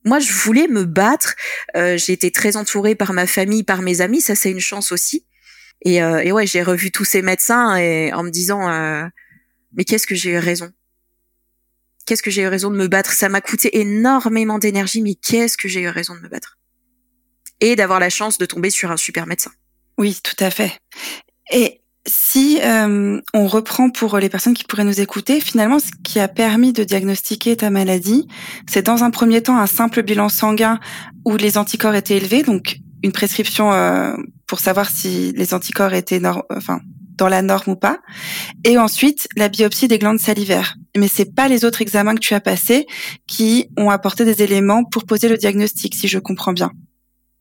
Moi, 0.04 0.18
je 0.18 0.32
voulais 0.32 0.66
me 0.66 0.82
battre. 0.82 1.36
Euh, 1.76 1.96
j'ai 1.98 2.14
été 2.14 2.32
très 2.32 2.56
entourée 2.56 2.96
par 2.96 3.12
ma 3.12 3.28
famille, 3.28 3.62
par 3.62 3.80
mes 3.80 4.00
amis. 4.00 4.22
Ça, 4.22 4.34
c'est 4.34 4.50
une 4.50 4.58
chance 4.58 4.90
aussi. 4.90 5.24
Et, 5.84 5.98
et 5.98 6.32
ouais, 6.32 6.48
j'ai 6.48 6.64
revu 6.64 6.90
tous 6.90 7.04
ces 7.04 7.22
médecins 7.22 7.76
et 7.76 8.12
en 8.12 8.24
me 8.24 8.30
disant, 8.30 8.66
mais 9.72 9.84
qu'est-ce 9.84 10.08
que 10.08 10.16
j'ai 10.16 10.30
eu 10.30 10.38
raison? 10.38 10.72
Qu'est-ce 12.08 12.22
que 12.22 12.30
j'ai 12.30 12.40
eu 12.40 12.46
raison 12.46 12.70
de 12.70 12.76
me 12.76 12.88
battre? 12.88 13.12
Ça 13.12 13.28
m'a 13.28 13.42
coûté 13.42 13.80
énormément 13.80 14.58
d'énergie, 14.58 15.02
mais 15.02 15.14
qu'est-ce 15.14 15.58
que 15.58 15.68
j'ai 15.68 15.82
eu 15.82 15.88
raison 15.88 16.14
de 16.14 16.20
me 16.20 16.28
battre? 16.30 16.56
Et 17.60 17.76
d'avoir 17.76 18.00
la 18.00 18.08
chance 18.08 18.38
de 18.38 18.46
tomber 18.46 18.70
sur 18.70 18.90
un 18.90 18.96
super 18.96 19.26
médecin. 19.26 19.50
Oui, 19.98 20.18
tout 20.24 20.42
à 20.42 20.48
fait. 20.48 20.72
Et 21.52 21.82
si 22.06 22.60
euh, 22.62 23.20
on 23.34 23.46
reprend 23.46 23.90
pour 23.90 24.16
les 24.16 24.30
personnes 24.30 24.54
qui 24.54 24.64
pourraient 24.64 24.84
nous 24.84 25.02
écouter, 25.02 25.38
finalement, 25.38 25.78
ce 25.78 25.90
qui 26.02 26.18
a 26.18 26.28
permis 26.28 26.72
de 26.72 26.82
diagnostiquer 26.82 27.58
ta 27.58 27.68
maladie, 27.68 28.26
c'est 28.66 28.86
dans 28.86 29.04
un 29.04 29.10
premier 29.10 29.42
temps 29.42 29.58
un 29.58 29.66
simple 29.66 30.02
bilan 30.02 30.30
sanguin 30.30 30.80
où 31.26 31.36
les 31.36 31.58
anticorps 31.58 31.94
étaient 31.94 32.16
élevés, 32.16 32.42
donc 32.42 32.78
une 33.02 33.12
prescription 33.12 33.70
euh, 33.74 34.14
pour 34.46 34.60
savoir 34.60 34.88
si 34.88 35.32
les 35.32 35.52
anticorps 35.52 35.92
étaient 35.92 36.22
enfin 36.56 36.80
dans 37.18 37.28
la 37.28 37.42
norme 37.42 37.72
ou 37.72 37.76
pas, 37.76 38.00
et 38.64 38.78
ensuite 38.78 39.28
la 39.36 39.48
biopsie 39.48 39.88
des 39.88 39.98
glandes 39.98 40.20
salivaires. 40.20 40.76
Mais 40.96 41.08
c'est 41.08 41.34
pas 41.34 41.48
les 41.48 41.64
autres 41.64 41.82
examens 41.82 42.14
que 42.14 42.20
tu 42.20 42.34
as 42.34 42.40
passés 42.40 42.86
qui 43.26 43.68
ont 43.76 43.90
apporté 43.90 44.24
des 44.24 44.42
éléments 44.42 44.84
pour 44.84 45.04
poser 45.04 45.28
le 45.28 45.36
diagnostic, 45.36 45.94
si 45.94 46.08
je 46.08 46.18
comprends 46.18 46.52
bien. 46.52 46.72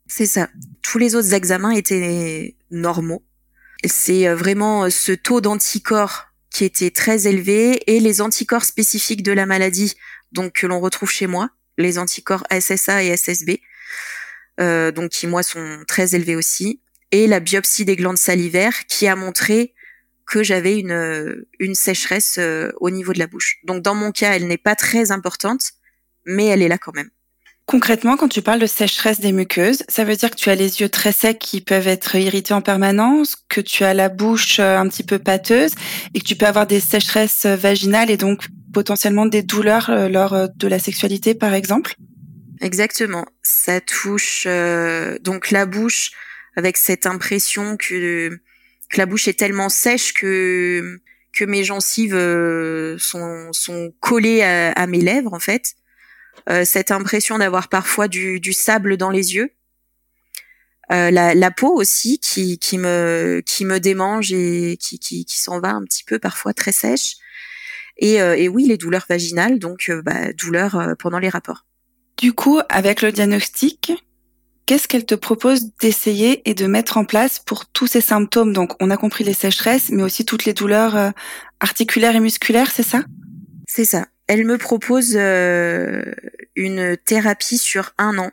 C'est 0.07 0.25
ça. 0.25 0.49
Tous 0.81 0.97
les 0.97 1.15
autres 1.15 1.33
examens 1.33 1.71
étaient 1.71 2.55
normaux. 2.71 3.23
C'est 3.85 4.27
euh, 4.27 4.35
vraiment 4.35 4.85
euh, 4.85 4.89
ce 4.89 5.11
taux 5.11 5.41
d'anticorps 5.41 6.25
qui 6.49 6.63
était 6.63 6.89
très 6.89 7.27
élevé 7.27 7.83
et 7.87 7.99
les 7.99 8.21
anticorps 8.21 8.63
spécifiques 8.63 9.21
de 9.21 9.31
la 9.31 9.45
maladie, 9.45 9.93
donc 10.31 10.53
que 10.53 10.67
l'on 10.67 10.79
retrouve 10.79 11.11
chez 11.11 11.27
moi, 11.27 11.49
les 11.77 11.99
anticorps 11.99 12.43
SSA 12.49 13.03
et 13.03 13.15
SSB, 13.15 13.61
euh, 14.59 14.91
donc 14.91 15.11
qui 15.11 15.27
moi 15.27 15.43
sont 15.43 15.83
très 15.87 16.15
élevés 16.15 16.35
aussi, 16.35 16.81
et 17.11 17.27
la 17.27 17.39
biopsie 17.39 17.85
des 17.85 17.95
glandes 17.95 18.17
salivaires 18.17 18.85
qui 18.87 19.07
a 19.07 19.15
montré 19.15 19.73
que 20.25 20.43
j'avais 20.43 20.77
une, 20.77 20.91
euh, 20.91 21.47
une 21.59 21.75
sécheresse 21.75 22.39
au 22.79 22.89
niveau 22.89 23.13
de 23.13 23.19
la 23.19 23.27
bouche. 23.27 23.57
Donc 23.63 23.81
dans 23.81 23.95
mon 23.95 24.11
cas, 24.11 24.33
elle 24.33 24.47
n'est 24.47 24.57
pas 24.57 24.75
très 24.75 25.11
importante, 25.11 25.71
mais 26.25 26.45
elle 26.45 26.61
est 26.61 26.67
là 26.67 26.77
quand 26.77 26.93
même. 26.93 27.09
Concrètement, 27.67 28.15
quand 28.15 28.29
tu 28.29 28.41
parles 28.41 28.61
de 28.61 28.65
sécheresse 28.65 29.19
des 29.19 29.33
muqueuses, 29.33 29.83
ça 29.89 30.05
veut 30.05 30.15
dire 30.15 30.31
que 30.31 30.37
tu 30.37 30.49
as 30.49 30.55
les 30.55 30.79
yeux 30.79 30.87
très 30.87 31.11
secs 31.11 31.37
qui 31.37 31.59
peuvent 31.59 31.89
être 31.89 32.15
irrités 32.15 32.53
en 32.53 32.61
permanence, 32.61 33.35
que 33.49 33.59
tu 33.59 33.83
as 33.83 33.93
la 33.93 34.07
bouche 34.07 34.61
euh, 34.61 34.77
un 34.77 34.87
petit 34.87 35.03
peu 35.03 35.19
pâteuse 35.19 35.73
et 36.13 36.21
que 36.21 36.25
tu 36.25 36.37
peux 36.37 36.45
avoir 36.45 36.65
des 36.65 36.79
sécheresses 36.79 37.45
vaginales 37.45 38.09
et 38.09 38.15
donc 38.15 38.47
potentiellement 38.71 39.25
des 39.25 39.43
douleurs 39.43 39.89
euh, 39.89 40.07
lors 40.07 40.33
euh, 40.33 40.47
de 40.55 40.67
la 40.69 40.79
sexualité, 40.79 41.35
par 41.35 41.53
exemple? 41.53 41.95
Exactement. 42.61 43.25
Ça 43.43 43.81
touche 43.81 44.47
donc 45.21 45.51
la 45.51 45.65
bouche 45.65 46.11
avec 46.57 46.75
cette 46.75 47.05
impression 47.05 47.77
que, 47.77 48.37
que 48.89 48.97
la 48.97 49.05
bouche 49.05 49.29
est 49.29 49.39
tellement 49.39 49.69
sèche 49.69 50.13
que 50.13 50.99
que 51.31 51.45
mes 51.45 51.63
gencives 51.63 52.17
sont 52.99 53.53
sont 53.53 53.93
collées 54.01 54.41
à 54.41 54.87
mes 54.87 55.01
lèvres 55.01 55.33
en 55.33 55.39
fait 55.39 55.75
euh, 56.49 56.63
cette 56.63 56.91
impression 56.91 57.37
d'avoir 57.37 57.67
parfois 57.67 58.07
du, 58.07 58.53
sable 58.53 58.97
dans 58.97 59.09
les 59.09 59.35
yeux. 59.35 59.51
Euh, 60.91 61.11
la, 61.11 61.51
peau 61.51 61.75
aussi 61.75 62.17
qui, 62.19 62.57
qui 62.59 62.77
me 62.77 63.41
qui 63.45 63.65
me 63.65 63.77
démange 63.81 64.31
et 64.31 64.77
qui, 64.79 64.99
qui, 64.99 65.25
s'en 65.27 65.59
va 65.59 65.71
un 65.71 65.83
petit 65.83 66.05
peu 66.05 66.17
parfois 66.17 66.53
très 66.53 66.71
sèche 66.71 67.15
et, 67.97 68.21
euh, 68.21 68.37
et 68.37 68.47
oui 68.47 68.67
les 68.67 68.77
douleurs 68.77 69.05
vaginales 69.09 69.59
donc 69.59 69.91
bah, 70.05 70.31
douleurs 70.31 70.95
pendant 70.97 71.19
les 71.19 71.27
rapports. 71.27 71.65
Du 72.15 72.31
coup 72.31 72.61
avec 72.69 73.01
le 73.01 73.11
diagnostic 73.11 73.91
qu'est-ce 74.67 74.87
qu'elle 74.87 75.05
te 75.05 75.15
propose 75.15 75.75
d'essayer 75.79 76.47
et 76.47 76.53
de 76.53 76.67
mettre 76.67 76.97
en 76.97 77.05
place 77.05 77.39
pour 77.39 77.65
tous 77.65 77.87
ces 77.87 78.01
symptômes? 78.01 78.53
Donc 78.53 78.73
on 78.79 78.91
a 78.91 78.97
compris 78.97 79.23
les 79.23 79.33
sécheresses 79.33 79.89
mais 79.89 80.03
aussi 80.03 80.25
toutes 80.25 80.45
les 80.45 80.53
douleurs 80.53 81.13
articulaires 81.59 82.15
et 82.15 82.19
musculaires 82.19 82.69
c'est 82.71 82.83
ça? 82.83 83.03
C'est 83.65 83.85
ça 83.85 84.05
elle 84.27 84.45
me 84.45 84.57
propose 84.57 85.13
euh, 85.15 86.03
une 86.55 86.97
thérapie 86.97 87.57
sur 87.57 87.93
un 87.97 88.17
an. 88.17 88.31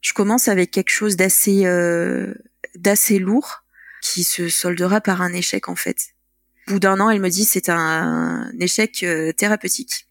Je 0.00 0.12
commence 0.12 0.48
avec 0.48 0.70
quelque 0.70 0.90
chose 0.90 1.16
d'assez 1.16 1.66
euh, 1.66 2.34
d'assez 2.74 3.18
lourd 3.18 3.64
qui 4.02 4.24
se 4.24 4.48
soldera 4.48 5.00
par 5.00 5.20
un 5.20 5.32
échec 5.32 5.68
en 5.68 5.76
fait. 5.76 6.14
Au 6.68 6.72
bout 6.72 6.80
d'un 6.80 7.00
an, 7.00 7.10
elle 7.10 7.20
me 7.20 7.28
dit 7.28 7.44
c'est 7.44 7.68
un, 7.68 8.50
échec 8.58 9.02
euh, 9.02 9.32
thérapeutique. 9.32 10.06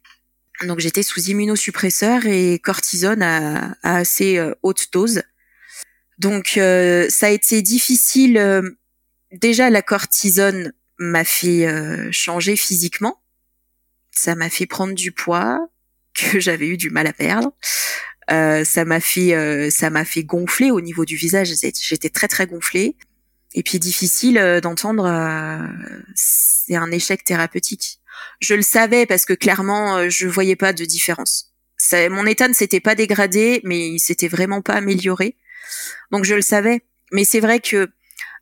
Donc 0.62 0.80
j'étais 0.80 1.04
sous 1.04 1.22
immunosuppresseur 1.22 2.26
et 2.26 2.60
cortisone 2.60 3.22
à, 3.22 3.76
à 3.84 3.98
assez 3.98 4.40
haute 4.64 4.88
dose. 4.94 5.22
Donc 6.18 6.52
ça 6.56 7.28
a 7.28 7.30
été 7.30 7.62
difficile. 7.62 8.74
déjà 9.32 9.70
la 9.70 9.82
cortisone 9.82 10.74
m'a 10.98 11.24
fait 11.24 11.68
changer 12.12 12.56
physiquement 12.56 13.22
ça 14.16 14.36
m'a 14.36 14.50
fait 14.50 14.66
prendre 14.66 14.94
du 14.94 15.12
poids 15.12 15.70
que 16.14 16.40
j'avais 16.40 16.68
eu 16.68 16.78
du 16.78 16.90
mal 16.90 17.06
à 17.06 17.14
perdre. 17.14 17.52
Euh, 18.32 18.64
ça 18.64 18.86
m'a 18.86 19.00
fait, 19.00 19.36
euh, 19.36 19.70
ça 19.70 19.92
m'a 19.92 20.04
fait 20.04 20.24
gonfler 20.24 20.72
au 20.72 20.82
niveau 20.82 21.06
du 21.06 21.16
visage. 21.16 21.54
J'étais 21.82 22.10
très 22.10 22.28
très 22.28 22.48
gonflée. 22.48 22.96
Et 23.54 23.62
puis 23.62 23.80
difficile 23.80 24.38
euh, 24.38 24.60
d'entendre, 24.60 25.06
c'est 26.16 26.76
un 26.76 26.92
échec 26.92 27.24
thérapeutique. 27.24 28.00
Je 28.40 28.56
le 28.56 28.64
savais 28.64 29.06
parce 29.06 29.26
que 29.26 29.34
clairement, 29.34 30.10
je 30.10 30.28
voyais 30.28 30.56
pas 30.56 30.74
de 30.74 30.86
différence. 30.86 31.54
Mon 31.94 32.26
état 32.26 32.48
ne 32.48 32.54
s'était 32.54 32.80
pas 32.80 32.96
dégradé, 32.96 33.62
mais 33.64 33.90
il 33.90 34.00
s'était 34.00 34.28
vraiment 34.30 34.62
pas 34.62 34.74
amélioré. 34.74 35.38
Donc 36.12 36.26
je 36.26 36.36
le 36.36 36.42
savais. 36.42 36.82
Mais 37.12 37.24
c'est 37.24 37.40
vrai 37.40 37.60
que 37.60 37.90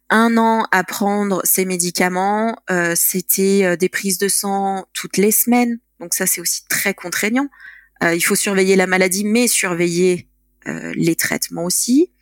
un 0.10 0.38
an 0.38 0.68
à 0.72 0.84
prendre 0.84 1.42
ces 1.44 1.66
médicaments. 1.66 2.56
Euh, 2.70 2.94
c'était 2.96 3.62
euh, 3.64 3.76
des 3.76 3.90
prises 3.90 4.20
de 4.20 4.28
sang 4.28 4.86
toutes 4.94 5.18
les 5.18 5.32
semaines, 5.32 5.80
donc 6.00 6.14
ça 6.14 6.26
c'est 6.26 6.40
aussi 6.40 6.66
très 6.68 6.94
contraignant. 6.94 7.50
Euh, 8.04 8.14
il 8.14 8.22
faut 8.22 8.36
surveiller 8.36 8.76
la 8.76 8.88
maladie, 8.88 9.26
mais 9.26 9.48
surveiller 9.48 10.30
les 10.96 11.18
traitements 11.18 11.66
aussi. 11.66 12.14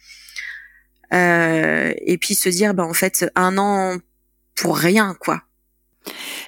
et 1.12 2.18
puis 2.20 2.34
se 2.34 2.50
dire, 2.50 2.74
bah 2.74 2.86
en 2.86 2.94
fait, 2.94 3.30
un 3.36 3.60
an 3.60 4.00
pour 4.56 4.78
rien, 4.78 5.16
quoi. 5.20 5.44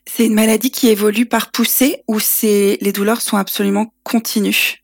C'est 0.08 0.26
une 0.26 0.34
maladie 0.34 0.72
qui 0.72 0.90
évolue 0.90 1.28
par 1.28 1.52
poussée 1.52 2.02
ou 2.08 2.20
c'est 2.20 2.80
les 2.82 2.92
douleurs 2.92 3.22
sont 3.22 3.38
absolument 3.38 3.94
continues? 4.02 4.84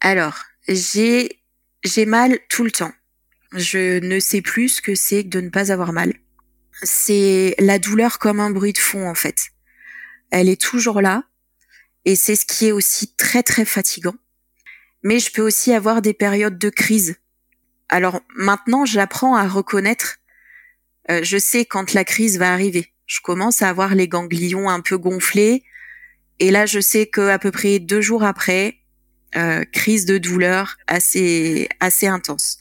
Alors, 0.00 0.38
j'ai 0.66 1.43
j'ai 1.84 2.06
mal 2.06 2.38
tout 2.48 2.64
le 2.64 2.70
temps. 2.70 2.92
Je 3.52 4.00
ne 4.00 4.18
sais 4.18 4.42
plus 4.42 4.68
ce 4.68 4.82
que 4.82 4.94
c'est 4.94 5.22
de 5.22 5.40
ne 5.40 5.50
pas 5.50 5.70
avoir 5.70 5.92
mal. 5.92 6.12
C'est 6.82 7.54
la 7.58 7.78
douleur 7.78 8.18
comme 8.18 8.40
un 8.40 8.50
bruit 8.50 8.72
de 8.72 8.78
fond 8.78 9.08
en 9.08 9.14
fait. 9.14 9.50
Elle 10.30 10.48
est 10.48 10.60
toujours 10.60 11.00
là 11.00 11.24
et 12.04 12.16
c'est 12.16 12.34
ce 12.34 12.46
qui 12.46 12.66
est 12.66 12.72
aussi 12.72 13.14
très 13.14 13.42
très 13.42 13.64
fatigant. 13.64 14.16
Mais 15.02 15.18
je 15.18 15.30
peux 15.30 15.42
aussi 15.42 15.72
avoir 15.72 16.02
des 16.02 16.14
périodes 16.14 16.58
de 16.58 16.70
crise. 16.70 17.16
Alors 17.88 18.20
maintenant, 18.34 18.84
j'apprends 18.84 19.36
à 19.36 19.46
reconnaître. 19.46 20.16
Euh, 21.10 21.20
je 21.22 21.38
sais 21.38 21.64
quand 21.64 21.92
la 21.92 22.04
crise 22.04 22.38
va 22.38 22.52
arriver. 22.52 22.92
Je 23.06 23.20
commence 23.20 23.62
à 23.62 23.68
avoir 23.68 23.94
les 23.94 24.08
ganglions 24.08 24.68
un 24.68 24.80
peu 24.80 24.96
gonflés 24.96 25.62
et 26.40 26.50
là, 26.50 26.66
je 26.66 26.80
sais 26.80 27.06
que 27.06 27.28
à 27.28 27.38
peu 27.38 27.50
près 27.50 27.78
deux 27.78 28.00
jours 28.00 28.24
après, 28.24 28.78
euh, 29.36 29.64
crise 29.72 30.04
de 30.06 30.18
douleur 30.18 30.76
assez 30.86 31.68
assez 31.80 32.06
intense. 32.06 32.58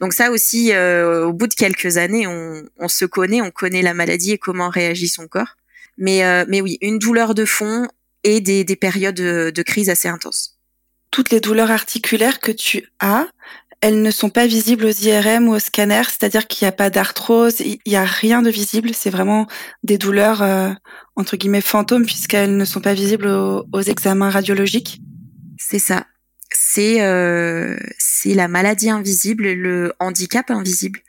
Donc 0.00 0.12
ça 0.12 0.30
aussi, 0.30 0.72
euh, 0.72 1.26
au 1.26 1.32
bout 1.32 1.46
de 1.46 1.54
quelques 1.54 1.96
années, 1.96 2.26
on, 2.26 2.62
on, 2.78 2.88
se 2.88 3.04
connaît, 3.04 3.40
on 3.40 3.50
connaît 3.50 3.82
la 3.82 3.94
maladie 3.94 4.32
et 4.32 4.38
comment 4.38 4.68
réagit 4.68 5.08
son 5.08 5.28
corps. 5.28 5.56
Mais, 5.98 6.24
euh, 6.24 6.44
mais 6.48 6.60
oui, 6.60 6.78
une 6.80 6.98
douleur 6.98 7.34
de 7.34 7.44
fond 7.44 7.88
et 8.24 8.40
des, 8.40 8.64
des 8.64 8.76
périodes 8.76 9.14
de, 9.14 9.62
crise 9.62 9.90
assez 9.90 10.08
intenses. 10.08 10.58
Toutes 11.10 11.30
les 11.30 11.40
douleurs 11.40 11.70
articulaires 11.70 12.40
que 12.40 12.50
tu 12.50 12.88
as, 12.98 13.28
elles 13.80 14.02
ne 14.02 14.10
sont 14.10 14.30
pas 14.30 14.46
visibles 14.46 14.86
aux 14.86 14.90
IRM 14.90 15.46
ou 15.48 15.54
au 15.54 15.58
scanner, 15.58 16.02
c'est-à-dire 16.08 16.46
qu'il 16.48 16.64
n'y 16.64 16.70
a 16.70 16.72
pas 16.72 16.90
d'arthrose, 16.90 17.60
il 17.60 17.78
n'y 17.86 17.96
a 17.96 18.04
rien 18.04 18.42
de 18.42 18.50
visible, 18.50 18.90
c'est 18.94 19.10
vraiment 19.10 19.46
des 19.84 19.98
douleurs 19.98 20.42
euh, 20.42 20.70
entre 21.16 21.36
guillemets 21.36 21.60
fantômes 21.60 22.06
puisqu'elles 22.06 22.56
ne 22.56 22.64
sont 22.64 22.80
pas 22.80 22.94
visibles 22.94 23.28
aux, 23.28 23.64
aux 23.72 23.82
examens 23.82 24.30
radiologiques. 24.30 25.00
C'est 25.58 25.78
ça 25.78 26.06
c'est 26.56 27.02
euh, 27.02 27.76
c'est 27.98 28.34
la 28.34 28.48
maladie 28.48 28.90
invisible, 28.90 29.52
le 29.52 29.92
handicap 29.98 30.50
invisible. 30.50 31.00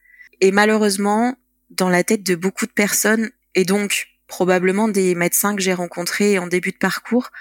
Et 0.41 0.51
malheureusement, 0.51 1.37
dans 1.69 1.89
la 1.89 2.03
tête 2.03 2.23
de 2.23 2.35
beaucoup 2.35 2.65
de 2.65 2.71
personnes, 2.71 3.31
et 3.53 3.63
donc 3.63 4.07
probablement 4.27 4.87
des 4.87 5.15
médecins 5.15 5.55
que 5.55 5.61
j'ai 5.61 5.73
rencontrés 5.73 6.39
en 6.39 6.47
début 6.47 6.71
de 6.71 6.77
parcours, 6.77 7.31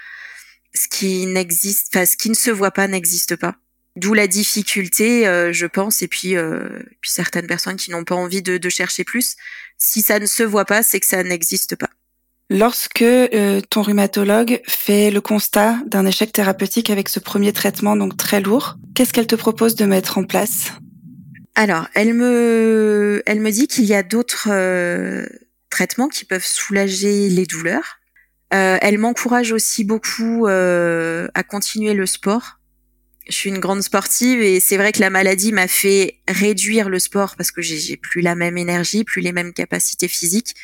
ce 0.73 0.87
qui 0.87 1.25
n'existe, 1.25 1.89
enfin 1.93 2.05
ce 2.05 2.17
qui 2.17 2.29
ne 2.29 2.35
se 2.35 2.51
voit 2.51 2.71
pas 2.71 2.87
n'existe 2.87 3.35
pas. 3.35 3.55
D'où 3.95 4.13
la 4.13 4.27
difficulté, 4.27 5.25
euh, 5.25 5.53
je 5.53 5.65
pense, 5.65 6.01
et 6.01 6.07
puis, 6.09 6.35
euh, 6.35 6.67
puis 6.99 7.11
certaines 7.11 7.47
personnes 7.47 7.77
qui 7.77 7.91
n'ont 7.91 8.03
pas 8.03 8.15
envie 8.15 8.41
de 8.41 8.69
chercher 8.69 9.05
plus. 9.05 9.35
Si 9.77 10.01
ça 10.01 10.19
ne 10.19 10.25
se 10.25 10.43
voit 10.43 10.65
pas, 10.65 10.83
c'est 10.83 10.99
que 10.99 11.05
ça 11.05 11.23
n'existe 11.23 11.75
pas. 11.77 11.89
Lorsque 12.49 13.01
euh, 13.01 13.59
ton 13.69 13.81
rhumatologue 13.81 14.61
fait 14.67 15.09
le 15.09 15.19
constat 15.19 15.79
d'un 15.87 16.05
échec 16.05 16.31
thérapeutique 16.31 16.91
avec 16.91 17.09
ce 17.09 17.19
premier 17.19 17.51
traitement 17.53 17.95
donc 17.95 18.17
très 18.17 18.39
lourd, 18.39 18.75
qu'est-ce 18.93 19.13
qu'elle 19.13 19.25
te 19.25 19.35
propose 19.35 19.75
de 19.75 19.85
mettre 19.85 20.19
en 20.19 20.23
place? 20.25 20.71
Alors, 21.55 21.87
elle 21.95 22.13
me, 22.13 23.23
elle 23.25 23.39
me 23.39 23.49
dit 23.49 23.67
qu'il 23.67 23.85
y 23.85 23.95
a 23.95 24.03
d'autres 24.03 24.49
euh, 24.51 25.25
traitements 25.71 26.07
qui 26.07 26.25
peuvent 26.25 26.45
soulager 26.45 27.29
les 27.29 27.45
douleurs. 27.45 27.97
Euh, 28.53 28.77
elle 28.79 28.99
m'encourage 28.99 29.51
aussi 29.51 29.83
beaucoup 29.83 30.45
à 30.45 31.43
continuer 31.43 31.93
le 31.93 32.05
sport 32.05 32.59
je 33.27 33.33
suis 33.33 33.49
une 33.49 33.59
grande 33.59 33.81
sportive 33.81 34.41
et 34.41 34.59
c'est 34.59 34.77
vrai 34.77 34.91
que 34.91 34.99
la 34.99 35.09
maladie 35.09 35.51
m'a 35.51 35.67
fait 35.67 36.19
réduire 36.27 36.89
le 36.89 36.99
sport 36.99 37.35
parce 37.35 37.51
que 37.51 37.61
j'ai 37.61 37.97
plus 37.97 38.21
la 38.21 38.35
même 38.35 38.57
énergie, 38.57 39.03
plus 39.03 39.21
les 39.21 39.31
mêmes 39.31 39.53
capacités 39.53 40.07
physiques. 40.07 40.55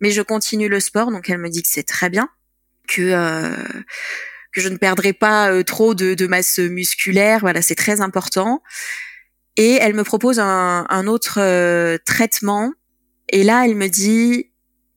Mais 0.00 0.10
je 0.10 0.22
continue 0.22 0.68
le 0.68 0.80
sport, 0.80 1.12
donc 1.12 1.30
elle 1.30 1.38
me 1.38 1.48
dit 1.48 1.62
que 1.62 1.68
c'est 1.70 1.84
très 1.84 2.10
bien, 2.10 2.28
que 2.88 3.02
euh, 3.02 3.56
que 4.52 4.60
je 4.60 4.68
ne 4.68 4.76
perdrai 4.76 5.12
pas 5.12 5.50
euh, 5.50 5.62
trop 5.62 5.94
de, 5.94 6.26
masse 6.26 6.58
musculaire. 6.58 7.40
Voilà, 7.40 7.62
c'est 7.62 7.74
très 7.74 8.00
important. 8.00 8.62
Et 9.56 9.74
elle 9.74 9.94
me 9.94 10.02
propose 10.02 10.40
un, 10.40 11.06
autre 11.06 11.38
euh, 11.40 11.96
traitement. 12.04 12.72
Et 13.28 13.44
là, 13.44 13.64
elle 13.64 13.76
me 13.76 13.88
dit 13.88 14.50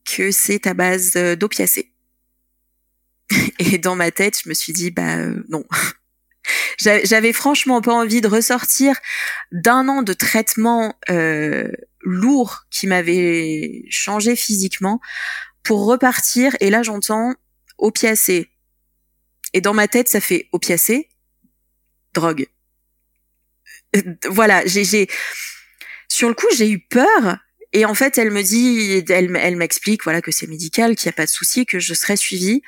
que 0.04 0.32
c'est 0.32 0.66
à 0.66 0.74
base 0.74 1.14
d'opiacés. 1.14 1.92
Et 3.60 3.78
dans 3.78 3.96
ma 3.96 4.10
tête, 4.10 4.42
je 4.44 4.50
me 4.50 4.56
suis 4.56 4.74
dit 4.74 4.90
bah 4.90 5.18
non. 5.50 5.64
J'avais 6.78 7.34
franchement 7.34 7.82
pas 7.82 7.94
envie 7.94 8.22
de 8.22 8.28
ressortir 8.28 8.96
d'un 9.52 9.88
an 9.88 10.04
de 10.04 10.14
traitement 10.14 10.96
euh, 11.10 11.70
lourd 12.02 12.66
qui 12.70 12.88
m'avait 12.88 13.84
changé 13.90 14.36
physiquement 14.36 15.00
pour 15.64 15.86
repartir. 15.86 16.56
Et 16.60 16.70
là, 16.70 16.84
j'entends 16.84 17.34
opiacé. 17.78 18.50
Et 19.54 19.62
dans 19.62 19.74
ma 19.74 19.88
tête, 19.88 20.10
ça 20.10 20.22
fait 20.22 20.50
opiacé, 20.52 21.10
drogue. 22.14 22.48
Euh, 23.96 24.02
voilà, 24.30 24.66
j'ai 24.66 25.08
sur 26.10 26.30
le 26.30 26.36
coup, 26.36 26.48
j'ai 26.56 26.70
eu 26.70 26.80
peur. 26.80 27.38
Et 27.74 27.86
en 27.86 27.94
fait, 27.94 28.18
elle 28.18 28.32
me 28.32 28.42
dit, 28.42 29.04
elle, 29.10 29.56
m'explique, 29.58 30.04
voilà, 30.04 30.22
que 30.22 30.32
c'est 30.32 30.48
médical, 30.48 30.96
qu'il 30.96 31.10
n'y 31.10 31.14
a 31.14 31.18
pas 31.18 31.26
de 31.26 31.30
souci, 31.30 31.66
que 31.66 31.80
je 31.80 31.94
serai 31.94 32.16
suivie. 32.16 32.62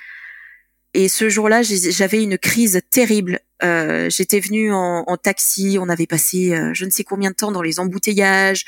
Et 0.94 1.08
ce 1.08 1.30
jour-là, 1.30 1.62
j'avais 1.63 2.22
une 2.22 2.38
crise 2.38 2.82
terrible. 2.92 3.39
Euh, 3.63 4.10
J'étais 4.10 4.39
venue 4.39 4.72
en, 4.72 5.04
en, 5.06 5.17
taxi, 5.17 5.78
on 5.80 5.89
avait 5.89 6.08
passé 6.08 6.54
euh, 6.54 6.72
je 6.74 6.86
ne 6.86 6.89
sais 6.89 7.04
combien 7.04 7.32
de 7.32 7.36
temps 7.36 7.52
dans 7.52 7.62
les 7.62 7.80
embouteillages. 7.80 8.65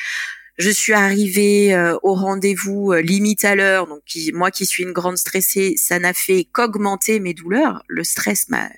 Je 0.57 0.69
suis 0.69 0.93
arrivée 0.93 1.73
euh, 1.73 1.97
au 2.03 2.13
rendez-vous 2.13 2.91
euh, 2.91 3.01
limite 3.01 3.45
à 3.45 3.55
l'heure. 3.55 3.87
Donc 3.87 4.03
moi 4.33 4.51
qui 4.51 4.65
suis 4.65 4.83
une 4.83 4.91
grande 4.91 5.17
stressée, 5.17 5.75
ça 5.77 5.97
n'a 5.97 6.13
fait 6.13 6.45
qu'augmenter 6.51 7.19
mes 7.19 7.33
douleurs. 7.33 7.83
Le 7.87 8.03
stress 8.03 8.49
m'a 8.49 8.69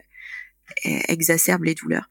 exacerbe 1.08 1.66
les 1.66 1.76
douleurs. 1.76 2.10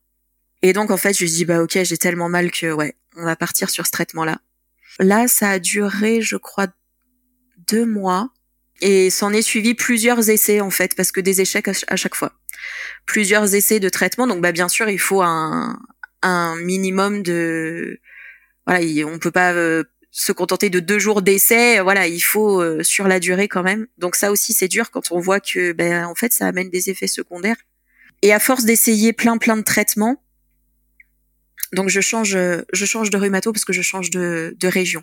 Et 0.63 0.73
donc 0.73 0.91
en 0.91 0.97
fait, 0.97 1.17
je 1.17 1.25
me 1.25 1.29
dis 1.29 1.45
bah 1.45 1.63
ok, 1.63 1.79
j'ai 1.83 1.97
tellement 1.97 2.29
mal 2.29 2.51
que 2.51 2.73
ouais, 2.73 2.95
on 3.17 3.25
va 3.25 3.37
partir 3.37 3.71
sur 3.71 3.87
ce 3.87 3.93
traitement-là. 3.93 4.41
Là, 4.99 5.27
ça 5.29 5.51
a 5.51 5.59
duré, 5.59 6.21
je 6.21 6.37
crois, 6.37 6.69
deux 7.69 7.87
mois. 7.87 8.31
Et 8.81 9.11
s'en 9.11 9.33
est 9.33 9.43
suivi 9.43 9.75
plusieurs 9.75 10.29
essais 10.29 10.61
en 10.61 10.71
fait, 10.71 10.97
parce 10.97 11.13
que 11.13 11.21
des 11.21 11.41
échecs 11.41 11.69
à, 11.69 11.97
chaque 11.97 12.17
fois. 12.17 12.33
Plusieurs 13.07 13.55
essais 13.55 13.81
de 13.81 13.89
traitement. 13.89 14.27
Donc 14.27 14.41
bah 14.41 14.53
bien 14.53 14.69
sûr, 14.69 14.89
il 14.89 14.99
faut 14.99 15.23
un, 15.23 15.79
un 16.23 16.57
minimum 16.57 17.23
de 17.23 18.01
voilà, 18.67 18.85
on 19.07 19.19
peut 19.19 19.31
pas 19.31 19.53
euh, 19.53 19.85
se 20.11 20.33
contenter 20.33 20.71
de 20.71 20.81
deux 20.81 20.99
jours 20.99 21.23
d'essai. 21.23 21.81
Voilà, 21.81 22.07
il 22.07 22.21
faut 22.21 22.61
euh, 22.61 22.83
sur 22.83 23.09
la 23.09 23.21
durée 23.21 23.49
quand 23.49 23.63
même. 23.63 23.87
Donc 23.99 24.17
ça 24.17 24.31
aussi 24.31 24.53
c'est 24.53 24.69
dur 24.69 24.91
quand 24.91 25.13
on 25.13 25.19
voit 25.19 25.41
que 25.41 25.73
ben 25.73 26.05
en 26.05 26.15
fait 26.15 26.33
ça 26.33 26.47
amène 26.47 26.71
des 26.71 26.91
effets 26.91 27.07
secondaires. 27.07 27.57
Et 28.23 28.33
à 28.33 28.39
force 28.39 28.65
d'essayer 28.65 29.13
plein 29.13 29.39
plein 29.39 29.57
de 29.57 29.63
traitements, 29.63 30.23
donc 31.73 31.89
je 31.89 32.01
change 32.01 32.39
je 32.73 32.85
change 32.87 33.11
de 33.11 33.17
rhumato 33.17 33.53
parce 33.53 33.65
que 33.65 33.73
je 33.73 33.83
change 33.83 34.11
de, 34.11 34.55
de 34.59 34.69
région. 34.69 35.03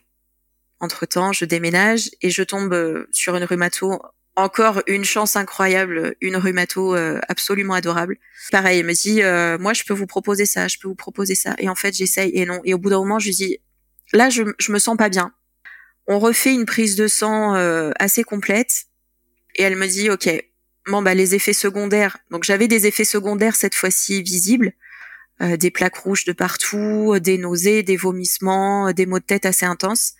Entre 0.79 1.05
temps, 1.05 1.33
je 1.33 1.45
déménage 1.45 2.09
et 2.21 2.29
je 2.29 2.43
tombe 2.43 2.73
euh, 2.73 3.07
sur 3.11 3.35
une 3.35 3.43
rhumato. 3.43 4.01
Encore 4.39 4.81
une 4.87 5.03
chance 5.03 5.35
incroyable, 5.35 6.15
une 6.21 6.37
rhumato 6.37 6.95
euh, 6.95 7.19
absolument 7.27 7.73
adorable. 7.73 8.15
Pareil, 8.53 8.79
elle 8.79 8.85
me 8.85 8.93
dit, 8.93 9.21
euh, 9.21 9.57
moi 9.57 9.73
je 9.73 9.83
peux 9.83 9.93
vous 9.93 10.05
proposer 10.07 10.45
ça, 10.45 10.69
je 10.69 10.77
peux 10.77 10.87
vous 10.87 10.95
proposer 10.95 11.35
ça. 11.35 11.55
Et 11.57 11.67
en 11.67 11.75
fait, 11.75 11.93
j'essaye 11.93 12.31
et 12.33 12.45
non. 12.45 12.61
Et 12.63 12.73
au 12.73 12.77
bout 12.77 12.89
d'un 12.89 12.99
moment, 12.99 13.19
je 13.19 13.31
dis, 13.31 13.59
là, 14.13 14.29
je, 14.29 14.43
je 14.57 14.71
me 14.71 14.79
sens 14.79 14.95
pas 14.95 15.09
bien. 15.09 15.33
On 16.07 16.19
refait 16.19 16.53
une 16.53 16.65
prise 16.65 16.95
de 16.95 17.09
sang 17.09 17.53
assez 17.99 18.23
complète 18.23 18.85
et 19.55 19.63
elle 19.63 19.75
me 19.75 19.87
dit, 19.87 20.09
ok, 20.09 20.29
bon 20.87 21.01
bah 21.01 21.15
les 21.15 21.35
effets 21.35 21.51
secondaires. 21.51 22.17
Donc 22.31 22.45
j'avais 22.45 22.69
des 22.69 22.87
effets 22.87 23.03
secondaires 23.03 23.57
cette 23.57 23.75
fois-ci 23.75 24.23
visibles. 24.23 24.71
des 25.41 25.69
plaques 25.69 25.97
rouges 25.97 26.23
de 26.23 26.31
partout, 26.31 27.19
des 27.19 27.37
nausées, 27.37 27.83
des 27.83 27.97
vomissements, 27.97 28.93
des 28.93 29.05
maux 29.05 29.19
de 29.19 29.25
tête 29.25 29.45
assez 29.45 29.65
intenses. 29.65 30.13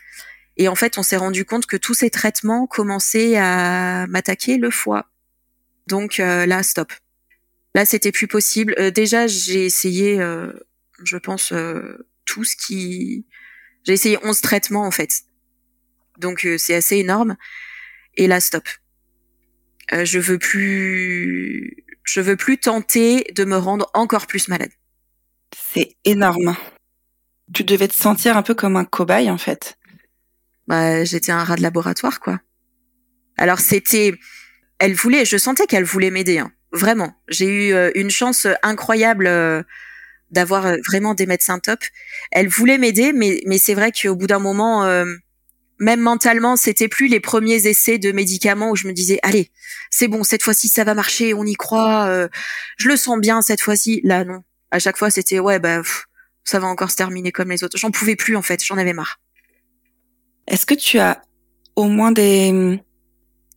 Et 0.60 0.68
en 0.68 0.76
fait, 0.76 0.98
on 0.98 1.04
s'est 1.04 1.18
rendu 1.18 1.46
compte 1.46 1.66
que 1.66 1.78
tous 1.78 1.94
ces 1.94 2.10
traitements 2.10 2.68
commençaient 2.68 3.38
à 3.38 4.06
m'attaquer 4.08 4.58
le 4.58 4.70
foie. 4.70 5.10
Donc 5.88 6.20
euh, 6.20 6.46
là, 6.46 6.64
stop. 6.64 6.92
Là, 7.74 7.86
c'était 7.86 8.12
plus 8.12 8.28
possible. 8.28 8.76
Euh, 8.78 8.92
déjà, 8.92 9.26
j'ai 9.26 9.64
essayé, 9.64 10.20
euh, 10.20 10.52
je 11.02 11.16
pense, 11.16 11.54
tout 12.26 12.44
ce 12.44 12.58
qui... 12.58 13.26
J'ai 13.86 13.94
essayé 13.94 14.18
11 14.22 14.42
traitements, 14.42 14.86
en 14.86 14.92
fait. 14.92 15.22
Donc, 16.18 16.46
c'est 16.58 16.76
assez 16.76 16.98
énorme. 16.98 17.38
Et 18.18 18.28
là, 18.28 18.42
stop. 18.42 18.68
je 19.92 20.20
veux 20.20 20.38
plus... 20.38 21.86
Je 22.04 22.20
veux 22.20 22.36
plus 22.36 22.58
tenter 22.58 23.32
de 23.34 23.46
me 23.46 23.56
rendre 23.56 23.90
encore 23.94 24.28
plus 24.28 24.50
malade. 24.50 24.72
C'est 25.56 25.96
énorme. 26.04 26.58
Tu 27.54 27.64
devais 27.64 27.88
te 27.88 27.94
sentir 27.94 28.36
un 28.36 28.42
peu 28.42 28.56
comme 28.56 28.76
un 28.76 28.86
cobaye, 28.86 29.30
en 29.30 29.38
fait 29.38 29.79
bah, 30.70 31.04
j'étais 31.04 31.32
un 31.32 31.44
rat 31.44 31.56
de 31.56 31.64
laboratoire, 31.64 32.20
quoi. 32.20 32.40
Alors 33.38 33.60
c'était, 33.60 34.14
elle 34.78 34.94
voulait, 34.94 35.26
je 35.26 35.36
sentais 35.36 35.66
qu'elle 35.66 35.84
voulait 35.84 36.12
m'aider, 36.12 36.38
hein. 36.38 36.52
vraiment. 36.72 37.16
J'ai 37.28 37.70
eu 37.70 37.74
euh, 37.74 37.90
une 37.96 38.12
chance 38.12 38.46
incroyable 38.62 39.26
euh, 39.26 39.64
d'avoir 40.30 40.68
euh, 40.68 40.78
vraiment 40.88 41.16
des 41.16 41.26
médecins 41.26 41.58
top. 41.58 41.80
Elle 42.32 42.48
voulait 42.50 42.78
m'aider, 42.78 43.14
mais 43.14 43.42
mais 43.48 43.58
c'est 43.58 43.74
vrai 43.74 43.92
qu'au 43.92 44.16
bout 44.16 44.28
d'un 44.28 44.38
moment, 44.38 44.86
même 45.80 46.02
mentalement, 46.02 46.56
c'était 46.56 46.88
plus 46.88 47.08
les 47.08 47.20
premiers 47.20 47.66
essais 47.66 47.98
de 47.98 48.12
médicaments 48.12 48.70
où 48.70 48.76
je 48.76 48.88
me 48.88 48.94
disais 48.94 49.18
allez, 49.24 49.52
c'est 49.90 50.08
bon, 50.08 50.24
cette 50.24 50.44
fois-ci 50.44 50.68
ça 50.68 50.84
va 50.84 50.94
marcher, 50.94 51.34
on 51.34 51.46
y 51.46 51.56
croit, 51.56 52.28
je 52.78 52.88
le 52.88 52.96
sens 52.96 53.20
bien 53.20 53.42
cette 53.42 53.62
fois-ci. 53.62 54.02
Là 54.04 54.24
non, 54.24 54.44
à 54.70 54.78
chaque 54.78 54.98
fois 54.98 55.10
c'était 55.10 55.40
ouais 55.40 55.58
bah 55.58 55.82
ça 56.44 56.60
va 56.60 56.68
encore 56.68 56.92
se 56.92 56.96
terminer 56.96 57.32
comme 57.32 57.50
les 57.50 57.64
autres. 57.64 57.78
J'en 57.78 57.90
pouvais 57.90 58.16
plus 58.16 58.36
en 58.36 58.44
fait, 58.44 58.64
j'en 58.64 58.78
avais 58.78 58.94
marre. 58.94 59.20
Est-ce 60.50 60.66
que 60.66 60.74
tu 60.74 61.00
as 61.00 61.22
au 61.76 61.86
moins 61.86 62.12
des 62.12 62.80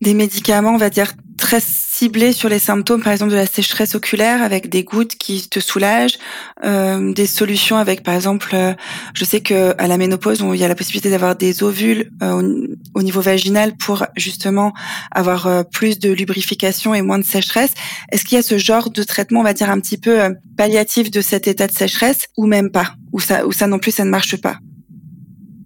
des 0.02 0.14
médicaments, 0.14 0.74
on 0.74 0.78
va 0.78 0.90
dire 0.90 1.12
très 1.38 1.60
ciblés 1.60 2.32
sur 2.32 2.48
les 2.48 2.58
symptômes, 2.58 3.02
par 3.02 3.12
exemple 3.12 3.30
de 3.30 3.36
la 3.36 3.46
sécheresse 3.46 3.94
oculaire, 3.94 4.42
avec 4.42 4.68
des 4.68 4.82
gouttes 4.82 5.14
qui 5.14 5.48
te 5.48 5.60
soulagent, 5.60 6.18
euh, 6.64 7.12
des 7.12 7.26
solutions 7.26 7.76
avec, 7.76 8.02
par 8.02 8.14
exemple, 8.14 8.50
euh, 8.54 8.74
je 9.14 9.24
sais 9.24 9.40
que 9.40 9.74
à 9.78 9.86
la 9.86 9.96
ménopause, 9.98 10.44
il 10.54 10.60
y 10.60 10.64
a 10.64 10.68
la 10.68 10.74
possibilité 10.74 11.08
d'avoir 11.08 11.36
des 11.36 11.62
ovules 11.62 12.10
euh, 12.22 12.66
au, 12.94 13.02
niveau 13.02 13.20
vaginal 13.20 13.76
pour 13.76 14.04
justement 14.16 14.72
avoir 15.12 15.64
plus 15.70 15.98
de 15.98 16.10
lubrification 16.10 16.94
et 16.94 17.02
moins 17.02 17.18
de 17.18 17.24
sécheresse. 17.24 17.72
Est-ce 18.10 18.24
qu'il 18.24 18.36
y 18.36 18.38
a 18.38 18.42
ce 18.42 18.58
genre 18.58 18.90
de 18.90 19.02
traitement, 19.04 19.40
on 19.40 19.44
va 19.44 19.54
dire 19.54 19.70
un 19.70 19.80
petit 19.80 19.98
peu 19.98 20.18
palliatif 20.56 21.10
de 21.10 21.20
cet 21.20 21.46
état 21.46 21.68
de 21.68 21.72
sécheresse, 21.72 22.26
ou 22.36 22.46
même 22.46 22.70
pas, 22.70 22.94
ou 23.12 23.20
ça, 23.20 23.46
ou 23.46 23.52
ça 23.52 23.68
non 23.68 23.78
plus, 23.78 23.92
ça 23.92 24.04
ne 24.04 24.10
marche 24.10 24.36
pas? 24.36 24.56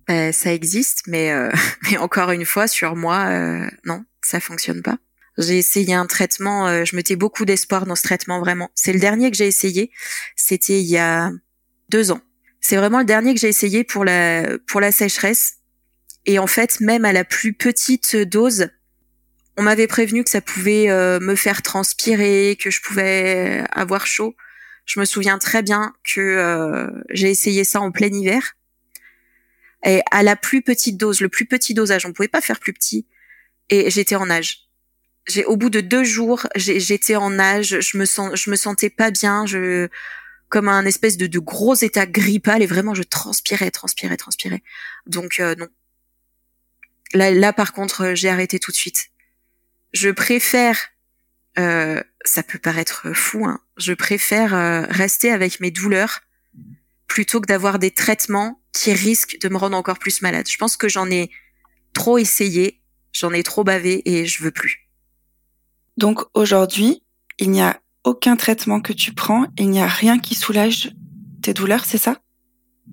Ben, 0.09 0.33
ça 0.33 0.53
existe, 0.53 1.03
mais, 1.07 1.33
mais 1.91 1.97
encore 1.99 2.31
une 2.31 2.45
fois, 2.45 2.69
sur 2.69 2.97
moi, 2.97 3.29
non, 3.85 4.05
ça 4.23 4.41
fonctionne 4.41 4.83
pas. 4.83 4.99
J'ai 5.39 5.59
essayé 5.59 5.95
un 5.95 6.07
traitement, 6.07 6.67
euh, 6.67 6.85
je 6.85 6.97
mettais 6.97 7.17
beaucoup 7.17 7.45
d'espoir 7.45 7.85
dans 7.85 7.95
ce 7.95 8.03
traitement 8.03 8.41
vraiment. 8.41 8.71
C'est 8.75 8.93
le 8.93 9.01
dernier 9.01 9.31
que 9.31 9.37
j'ai 9.37 9.47
essayé. 9.47 9.91
C'était 10.35 10.81
il 10.81 10.87
y 10.87 10.97
a 10.97 11.31
deux 11.91 12.11
ans. 12.11 12.21
C'est 12.61 12.77
vraiment 12.77 13.01
le 13.01 13.05
dernier 13.05 13.35
que 13.35 13.41
j'ai 13.41 13.49
essayé 13.49 13.85
pour 13.85 14.05
la 14.05 14.59
pour 14.67 14.81
la 14.81 14.93
sécheresse. 14.93 15.59
Et 16.25 16.39
en 16.39 16.47
fait, 16.47 16.81
même 16.81 17.05
à 17.05 17.13
la 17.13 17.23
plus 17.23 17.53
petite 17.53 18.17
dose, 18.17 18.69
on 19.57 19.63
m'avait 19.63 19.87
prévenu 19.87 20.25
que 20.25 20.31
ça 20.31 20.41
pouvait 20.41 20.91
euh, 20.91 21.21
me 21.21 21.35
faire 21.37 21.63
transpirer, 21.63 22.57
que 22.61 22.71
je 22.71 22.81
pouvais 22.81 23.63
avoir 23.73 24.07
chaud. 24.07 24.35
Je 24.87 24.99
me 24.99 25.05
souviens 25.05 25.39
très 25.39 25.63
bien 25.63 25.93
que 26.03 26.21
euh, 26.21 26.89
j'ai 27.11 27.31
essayé 27.31 27.63
ça 27.65 27.81
en 27.81 27.93
plein 27.93 28.09
hiver. 28.09 28.56
Et 29.87 30.03
à 30.11 30.23
la 30.23 30.37
plus 30.37 30.61
petite 30.61 30.99
dose, 30.99 31.21
le 31.21 31.29
plus 31.29 31.47
petit 31.47 31.73
dosage, 31.73 32.05
on 32.05 32.13
pouvait 32.13 32.29
pas 32.29 32.43
faire 32.43 32.61
plus 32.61 32.75
petit. 32.75 33.07
Et 33.71 33.91
j'étais 33.91 34.17
en 34.17 34.27
nage 34.27 34.67
j'ai 35.27 35.45
au 35.45 35.57
bout 35.57 35.71
de 35.71 35.81
deux 35.81 36.05
jours, 36.05 36.47
j'étais 36.55 37.17
en 37.17 37.31
nage, 37.31 37.81
je 37.81 37.99
me 37.99 38.05
sens, 38.05 38.35
je 38.35 38.51
me 38.51 38.57
sentais 38.57 38.91
pas 38.91 39.11
bien, 39.11 39.45
je 39.47 39.89
comme 40.49 40.69
un 40.69 40.87
espèce 40.87 41.17
de, 41.17 41.27
de 41.27 41.41
gros 41.41 41.75
état 41.75 42.07
grippal 42.07 42.63
et 42.63 42.67
vraiment 42.67 42.95
je 42.95 43.03
transpirais, 43.03 43.73
transpirais, 43.73 44.17
transpirais. 44.17 44.63
Donc 45.07 45.41
euh, 45.41 45.57
non. 45.57 45.67
Là, 47.15 47.33
là 47.33 47.53
par 47.53 47.73
contre, 47.73 48.15
j'ai 48.15 48.29
arrêté 48.29 48.61
tout 48.61 48.71
de 48.71 48.77
suite. 48.77 49.09
Je 49.93 50.11
préfère, 50.11 50.79
euh, 51.59 52.01
ça 52.25 52.45
peut 52.45 52.61
paraître 52.61 53.13
fou, 53.13 53.45
hein, 53.45 53.61
je 53.77 53.93
préfère 53.93 54.55
euh, 54.55 54.83
rester 54.89 55.33
avec 55.33 55.59
mes 55.59 55.73
douleurs 55.73 56.21
plutôt 57.07 57.41
que 57.41 57.47
d'avoir 57.47 57.79
des 57.79 57.91
traitements 57.91 58.61
qui 58.73 58.93
risquent 58.93 59.39
de 59.41 59.49
me 59.49 59.57
rendre 59.57 59.77
encore 59.77 59.99
plus 59.99 60.23
malade. 60.23 60.49
Je 60.49 60.57
pense 60.57 60.77
que 60.77 60.89
j'en 60.89 61.11
ai 61.11 61.31
trop 61.95 62.19
essayé, 62.19 62.81
j'en 63.13 63.33
ai 63.33 63.43
trop 63.43 63.65
bavé 63.65 64.03
et 64.05 64.27
je 64.27 64.43
veux 64.43 64.51
plus. 64.51 64.89
Donc 65.97 66.21
aujourd'hui, 66.35 67.03
il 67.39 67.51
n'y 67.51 67.63
a 67.63 67.81
aucun 68.05 68.37
traitement 68.37 68.81
que 68.81 68.93
tu 68.93 69.13
prends, 69.13 69.47
il 69.59 69.71
n'y 69.71 69.81
a 69.81 69.87
rien 69.87 70.19
qui 70.19 70.35
soulage 70.35 70.93
tes 71.43 71.55
douleurs, 71.55 71.85
c'est 71.85 71.99
ça? 71.99 72.21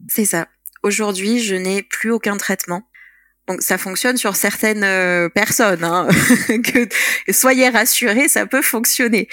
C'est 0.07 0.25
ça. 0.25 0.47
Aujourd'hui, 0.83 1.39
je 1.39 1.55
n'ai 1.55 1.83
plus 1.83 2.11
aucun 2.11 2.37
traitement. 2.37 2.89
Donc 3.47 3.61
ça 3.61 3.77
fonctionne 3.77 4.17
sur 4.17 4.35
certaines 4.35 4.83
euh, 4.83 5.27
personnes. 5.29 5.83
Hein. 5.83 6.07
que, 6.47 6.87
soyez 7.31 7.69
rassurés, 7.69 8.27
ça 8.27 8.45
peut 8.45 8.61
fonctionner. 8.61 9.27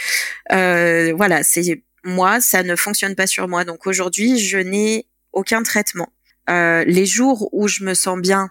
Euh, 0.53 1.13
voilà, 1.17 1.43
c'est 1.43 1.83
moi, 2.05 2.41
ça 2.41 2.63
ne 2.63 2.77
fonctionne 2.77 3.15
pas 3.15 3.27
sur 3.27 3.49
moi. 3.49 3.65
Donc 3.65 3.87
aujourd'hui, 3.87 4.39
je 4.39 4.59
n'ai 4.59 5.07
aucun 5.33 5.63
traitement. 5.63 6.13
Euh, 6.49 6.85
les 6.85 7.07
jours 7.07 7.49
où 7.53 7.69
je 7.69 7.85
me 7.85 7.95
sens 7.95 8.19
bien, 8.21 8.51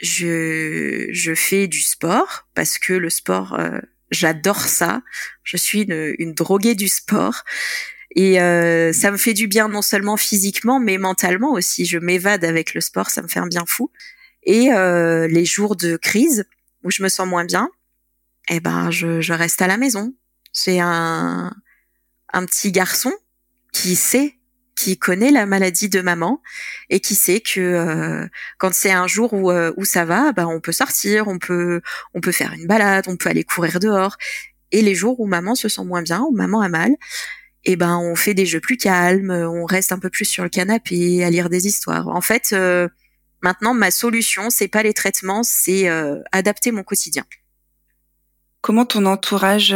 je, 0.00 1.08
je 1.12 1.34
fais 1.34 1.68
du 1.68 1.80
sport 1.82 2.48
parce 2.54 2.78
que 2.78 2.94
le 2.94 3.10
sport 3.10 3.58
euh, 3.58 3.78
J'adore 4.10 4.62
ça. 4.62 5.02
Je 5.44 5.56
suis 5.56 5.82
une, 5.82 6.14
une, 6.18 6.34
droguée 6.34 6.74
du 6.74 6.88
sport. 6.88 7.44
Et 8.16 8.40
euh, 8.40 8.92
ça 8.92 9.10
me 9.12 9.16
fait 9.16 9.34
du 9.34 9.46
bien 9.46 9.68
non 9.68 9.82
seulement 9.82 10.16
physiquement, 10.16 10.80
mais 10.80 10.98
mentalement 10.98 11.52
aussi. 11.52 11.86
Je 11.86 11.98
m'évade 11.98 12.44
avec 12.44 12.74
le 12.74 12.80
sport, 12.80 13.10
ça 13.10 13.22
me 13.22 13.28
fait 13.28 13.38
un 13.38 13.46
bien 13.46 13.64
fou. 13.66 13.90
Et 14.42 14.72
euh, 14.72 15.28
les 15.28 15.44
jours 15.44 15.76
de 15.76 15.96
crise 15.96 16.44
où 16.82 16.90
je 16.90 17.02
me 17.02 17.08
sens 17.08 17.28
moins 17.28 17.44
bien, 17.44 17.70
eh 18.48 18.58
ben 18.58 18.90
je, 18.90 19.20
je 19.20 19.32
reste 19.32 19.62
à 19.62 19.68
la 19.68 19.76
maison. 19.76 20.14
J'ai 20.52 20.80
un, 20.80 21.52
un 22.32 22.44
petit 22.44 22.72
garçon 22.72 23.12
qui 23.72 23.96
sait 23.96 24.40
qui 24.80 24.96
connaît 24.96 25.30
la 25.30 25.44
maladie 25.44 25.90
de 25.90 26.00
maman 26.00 26.40
et 26.88 27.00
qui 27.00 27.14
sait 27.14 27.40
que 27.40 27.60
euh, 27.60 28.26
quand 28.56 28.72
c'est 28.72 28.90
un 28.90 29.06
jour 29.06 29.34
où, 29.34 29.50
euh, 29.50 29.72
ça 29.82 30.06
va, 30.06 30.32
bah, 30.32 30.46
on 30.48 30.58
peut 30.60 30.72
sortir, 30.72 31.28
on 31.28 31.38
peut 31.38 31.82
on 32.14 32.22
peut 32.22 32.32
faire 32.32 32.54
une 32.54 32.66
balade, 32.66 33.04
on 33.06 33.16
peut 33.16 33.28
aller 33.28 33.44
courir 33.44 33.78
dehors. 33.78 34.16
Et 34.72 34.80
les 34.80 34.94
jours 34.94 35.20
où 35.20 35.26
maman 35.26 35.54
se 35.54 35.68
sent 35.68 35.84
moins 35.84 36.00
bien, 36.00 36.22
où 36.22 36.30
maman 36.34 36.62
a 36.62 36.70
mal, 36.70 36.96
eh 37.64 37.76
ben 37.76 37.98
on 37.98 38.14
fait 38.16 38.32
des 38.32 38.46
jeux 38.46 38.60
plus 38.60 38.78
calmes, 38.78 39.30
on 39.30 39.66
reste 39.66 39.92
un 39.92 39.98
peu 39.98 40.08
plus 40.08 40.24
sur 40.24 40.44
le 40.44 40.48
canapé 40.48 41.24
à 41.24 41.30
lire 41.30 41.50
des 41.50 41.66
histoires. 41.66 42.08
En 42.08 42.22
fait, 42.22 42.54
euh, 42.54 42.88
maintenant 43.42 43.74
ma 43.74 43.90
solution 43.90 44.48
c'est 44.48 44.68
pas 44.68 44.82
les 44.82 44.94
traitements, 44.94 45.42
c'est 45.42 45.88
adapter 46.32 46.72
mon 46.72 46.84
quotidien. 46.84 47.24
Comment 48.62 48.86
ton 48.86 49.04
entourage 49.04 49.74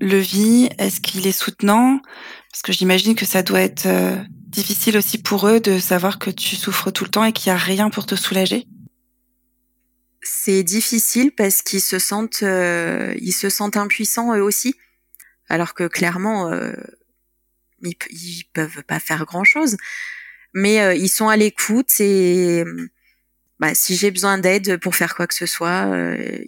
le 0.00 0.18
vit 0.18 0.68
Est-ce 0.78 1.00
qu'il 1.00 1.26
est 1.26 1.32
soutenant? 1.32 2.00
Parce 2.50 2.62
que 2.62 2.72
j'imagine 2.72 3.14
que 3.14 3.26
ça 3.26 3.42
doit 3.42 3.60
être 3.60 3.86
euh, 3.86 4.16
difficile 4.48 4.96
aussi 4.96 5.18
pour 5.18 5.46
eux 5.48 5.60
de 5.60 5.78
savoir 5.78 6.18
que 6.18 6.30
tu 6.30 6.56
souffres 6.56 6.90
tout 6.90 7.04
le 7.04 7.10
temps 7.10 7.24
et 7.24 7.32
qu'il 7.32 7.52
n'y 7.52 7.54
a 7.54 7.60
rien 7.60 7.90
pour 7.90 8.06
te 8.06 8.14
soulager. 8.14 8.66
C'est 10.22 10.62
difficile 10.62 11.32
parce 11.32 11.62
qu'ils 11.62 11.82
se 11.82 11.98
sentent, 11.98 12.42
euh, 12.42 13.14
ils 13.20 13.32
se 13.32 13.48
sentent 13.48 13.76
impuissants 13.76 14.34
eux 14.34 14.42
aussi, 14.42 14.74
alors 15.48 15.74
que 15.74 15.86
clairement, 15.86 16.50
euh, 16.50 16.72
ils, 17.82 18.44
peuvent 18.52 18.82
pas 18.84 18.98
faire 18.98 19.24
grand 19.24 19.44
chose, 19.44 19.76
mais 20.54 20.98
ils 20.98 21.08
sont 21.08 21.28
à 21.28 21.36
l'écoute 21.36 22.00
et 22.00 22.64
bah, 23.60 23.74
si 23.74 23.94
j'ai 23.94 24.10
besoin 24.10 24.38
d'aide 24.38 24.78
pour 24.78 24.96
faire 24.96 25.14
quoi 25.14 25.26
que 25.26 25.34
ce 25.34 25.46
soit, 25.46 25.94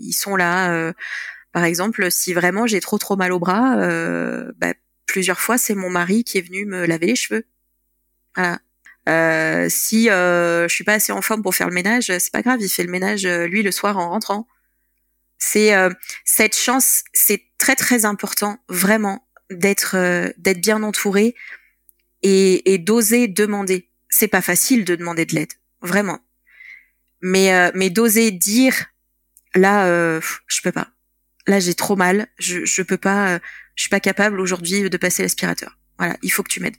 ils 0.01 0.15
sont 0.15 0.35
là 0.35 0.93
par 1.53 1.65
exemple, 1.65 2.11
si 2.11 2.35
vraiment 2.35 2.67
j'ai 2.67 2.81
trop 2.81 2.99
trop 2.99 3.17
mal 3.17 3.33
au 3.33 3.39
bras, 3.39 3.79
euh, 3.79 4.53
bah, 4.59 4.75
plusieurs 5.07 5.41
fois 5.41 5.59
c'est 5.59 5.75
mon 5.75 5.91
mari 5.91 6.25
qui 6.25 6.39
est 6.39 6.43
venu 6.43 6.67
me 6.67 6.87
laver 6.87 7.07
les 7.07 7.17
cheveux. 7.17 7.47
Voilà. 8.35 8.61
Euh, 9.09 9.69
si 9.71 10.11
euh, 10.11 10.69
je 10.69 10.75
suis 10.75 10.85
pas 10.85 10.95
assez 10.95 11.13
en 11.13 11.23
forme 11.23 11.43
pour 11.43 11.55
faire 11.55 11.69
le 11.69 11.75
ménage, 11.75 12.13
c'est 12.19 12.33
pas 12.33 12.43
grave, 12.43 12.61
il 12.61 12.69
fait 12.69 12.85
le 12.85 12.91
ménage 12.91 13.25
euh, 13.25 13.47
lui 13.47 13.63
le 13.63 13.73
soir 13.73 13.97
en 13.97 14.11
rentrant. 14.11 14.47
C'est 15.39 15.73
cette 16.25 16.57
chance, 16.57 17.05
c'est 17.13 17.45
très 17.59 17.77
très 17.77 18.05
important 18.05 18.59
vraiment 18.69 19.29
d'être 19.51 19.95
d'être 20.37 20.61
bien 20.61 20.83
entouré 20.83 21.37
et, 22.23 22.73
et 22.73 22.79
d'oser 22.79 23.29
demander. 23.29 23.89
C'est 24.09 24.27
pas 24.27 24.43
facile 24.43 24.85
de 24.85 24.97
demander 24.97 25.27
de 25.27 25.37
l'aide, 25.37 25.53
vraiment. 25.81 26.19
Mais 27.23 27.71
mais 27.73 27.89
d'oser 27.89 28.33
dire 28.33 28.87
là, 29.55 29.87
je 30.21 30.61
peux 30.61 30.73
pas 30.73 30.89
là 31.49 31.59
j'ai 31.59 31.75
trop 31.75 31.97
mal, 31.97 32.29
je 32.39 32.65
je 32.65 32.83
peux 32.83 32.97
pas, 32.97 33.35
euh, 33.35 33.39
je 33.75 33.83
suis 33.83 33.91
pas 33.91 34.01
capable 34.01 34.41
aujourd'hui 34.41 34.89
de 34.89 34.97
passer 34.97 35.23
l'aspirateur. 35.23 35.77
Voilà, 35.99 36.17
il 36.23 36.31
faut 36.31 36.43
que 36.43 36.51
tu 36.51 36.61
m'aides. 36.61 36.77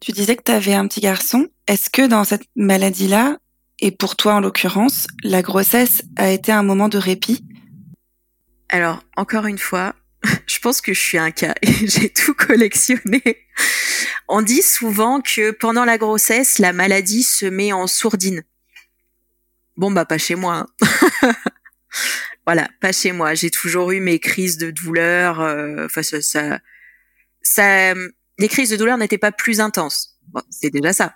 Tu 0.00 0.12
disais 0.12 0.34
que 0.34 0.42
tu 0.42 0.52
avais 0.52 0.74
un 0.74 0.88
petit 0.88 1.00
garçon. 1.00 1.48
Est-ce 1.66 1.90
que 1.90 2.06
dans 2.06 2.24
cette 2.24 2.44
maladie-là, 2.56 3.36
et 3.78 3.90
pour 3.90 4.16
toi 4.16 4.34
en 4.34 4.40
l'occurrence, 4.40 5.06
la 5.22 5.42
grossesse 5.42 6.02
a 6.16 6.30
été 6.30 6.50
un 6.52 6.62
moment 6.62 6.88
de 6.88 6.98
répit? 6.98 7.44
Alors, 8.70 9.02
encore 9.16 9.46
une 9.46 9.58
fois, 9.58 9.94
je 10.46 10.58
pense 10.58 10.80
que 10.80 10.94
je 10.94 11.00
suis 11.00 11.18
un 11.18 11.30
cas 11.30 11.54
et 11.62 11.72
j'ai 11.86 12.10
tout 12.10 12.34
collectionné. 12.34 13.22
On 14.28 14.42
dit 14.42 14.62
souvent 14.62 15.20
que 15.20 15.50
pendant 15.50 15.84
la 15.84 15.98
grossesse, 15.98 16.58
la 16.58 16.72
maladie 16.72 17.22
se 17.22 17.46
met 17.46 17.72
en 17.72 17.86
sourdine. 17.86 18.42
Bon, 19.76 19.90
bah 19.90 20.04
pas 20.04 20.18
chez 20.18 20.34
moi. 20.34 20.66
Hein. 21.22 21.32
voilà, 22.46 22.68
pas 22.80 22.92
chez 22.92 23.12
moi. 23.12 23.34
J'ai 23.34 23.50
toujours 23.50 23.90
eu 23.92 24.00
mes 24.00 24.18
crises 24.18 24.56
de 24.56 24.70
douleur. 24.70 25.40
Euh, 25.40 25.86
enfin, 25.86 26.02
ça, 26.02 26.58
ça, 27.42 27.94
les 28.38 28.48
crises 28.48 28.70
de 28.70 28.76
douleur 28.76 28.98
n'étaient 28.98 29.18
pas 29.18 29.32
plus 29.32 29.60
intenses. 29.60 30.18
Bon, 30.28 30.42
c'est 30.50 30.70
déjà 30.70 30.92
ça. 30.92 31.14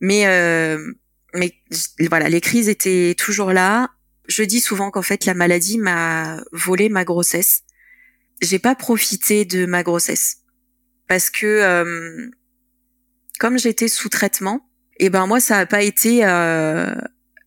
Mais, 0.00 0.26
euh, 0.26 0.92
mais 1.34 1.54
voilà, 2.08 2.28
les 2.28 2.40
crises 2.40 2.68
étaient 2.68 3.14
toujours 3.16 3.52
là. 3.52 3.90
Je 4.28 4.42
dis 4.42 4.60
souvent 4.60 4.90
qu'en 4.90 5.02
fait, 5.02 5.24
la 5.24 5.34
maladie 5.34 5.78
m'a 5.78 6.42
volé 6.52 6.88
ma 6.88 7.04
grossesse. 7.04 7.62
J'ai 8.42 8.58
pas 8.58 8.74
profité 8.74 9.44
de 9.44 9.66
ma 9.66 9.82
grossesse 9.82 10.38
parce 11.08 11.30
que 11.30 11.46
euh, 11.46 12.30
comme 13.40 13.58
j'étais 13.58 13.88
sous 13.88 14.08
traitement, 14.08 14.68
et 15.00 15.06
eh 15.06 15.10
ben 15.10 15.26
moi, 15.26 15.40
ça 15.40 15.58
a 15.58 15.66
pas 15.66 15.82
été 15.82 16.24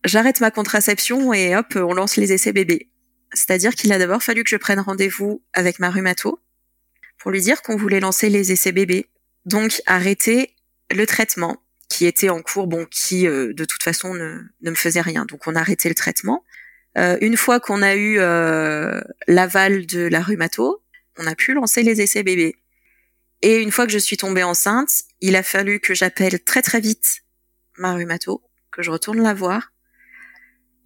j'arrête 0.04 0.40
ma 0.40 0.50
contraception 0.50 1.32
et 1.32 1.56
hop, 1.56 1.74
on 1.76 1.94
lance 1.94 2.16
les 2.16 2.32
essais 2.32 2.52
bébés. 2.52 2.90
C'est-à-dire 3.32 3.74
qu'il 3.74 3.92
a 3.92 3.98
d'abord 3.98 4.22
fallu 4.22 4.44
que 4.44 4.50
je 4.50 4.56
prenne 4.56 4.80
rendez-vous 4.80 5.42
avec 5.52 5.78
ma 5.78 5.90
rhumato 5.90 6.38
pour 7.18 7.30
lui 7.30 7.40
dire 7.40 7.62
qu'on 7.62 7.76
voulait 7.76 8.00
lancer 8.00 8.28
les 8.28 8.52
essais 8.52 8.72
bébés. 8.72 9.08
Donc 9.46 9.80
arrêter 9.86 10.54
le 10.90 11.06
traitement 11.06 11.62
qui 11.88 12.06
était 12.06 12.30
en 12.30 12.42
cours, 12.42 12.66
bon, 12.66 12.86
qui 12.86 13.26
euh, 13.26 13.52
de 13.52 13.64
toute 13.64 13.82
façon 13.82 14.14
ne, 14.14 14.40
me 14.62 14.74
faisait 14.74 15.00
rien. 15.00 15.24
Donc 15.24 15.46
on 15.46 15.54
a 15.54 15.60
arrêté 15.60 15.88
le 15.88 15.94
traitement. 15.94 16.44
Euh, 16.98 17.16
une 17.20 17.36
fois 17.36 17.60
qu'on 17.60 17.82
a 17.82 17.94
eu 17.94 18.18
euh, 18.18 19.00
l'aval 19.26 19.86
de 19.86 20.00
la 20.00 20.20
rhumato, 20.20 20.82
on 21.18 21.26
a 21.26 21.34
pu 21.34 21.54
lancer 21.54 21.82
les 21.82 22.00
essais 22.00 22.22
bébés. 22.22 22.56
Et 23.42 23.58
une 23.60 23.70
fois 23.70 23.86
que 23.86 23.92
je 23.92 23.98
suis 23.98 24.16
tombée 24.16 24.42
enceinte, 24.42 24.90
il 25.20 25.36
a 25.36 25.42
fallu 25.42 25.80
que 25.80 25.94
j'appelle 25.94 26.42
très 26.42 26.62
très 26.62 26.80
vite 26.80 27.22
ma 27.76 27.94
rhumato, 27.94 28.42
que 28.70 28.82
je 28.82 28.90
retourne 28.90 29.22
la 29.22 29.34
voir. 29.34 29.71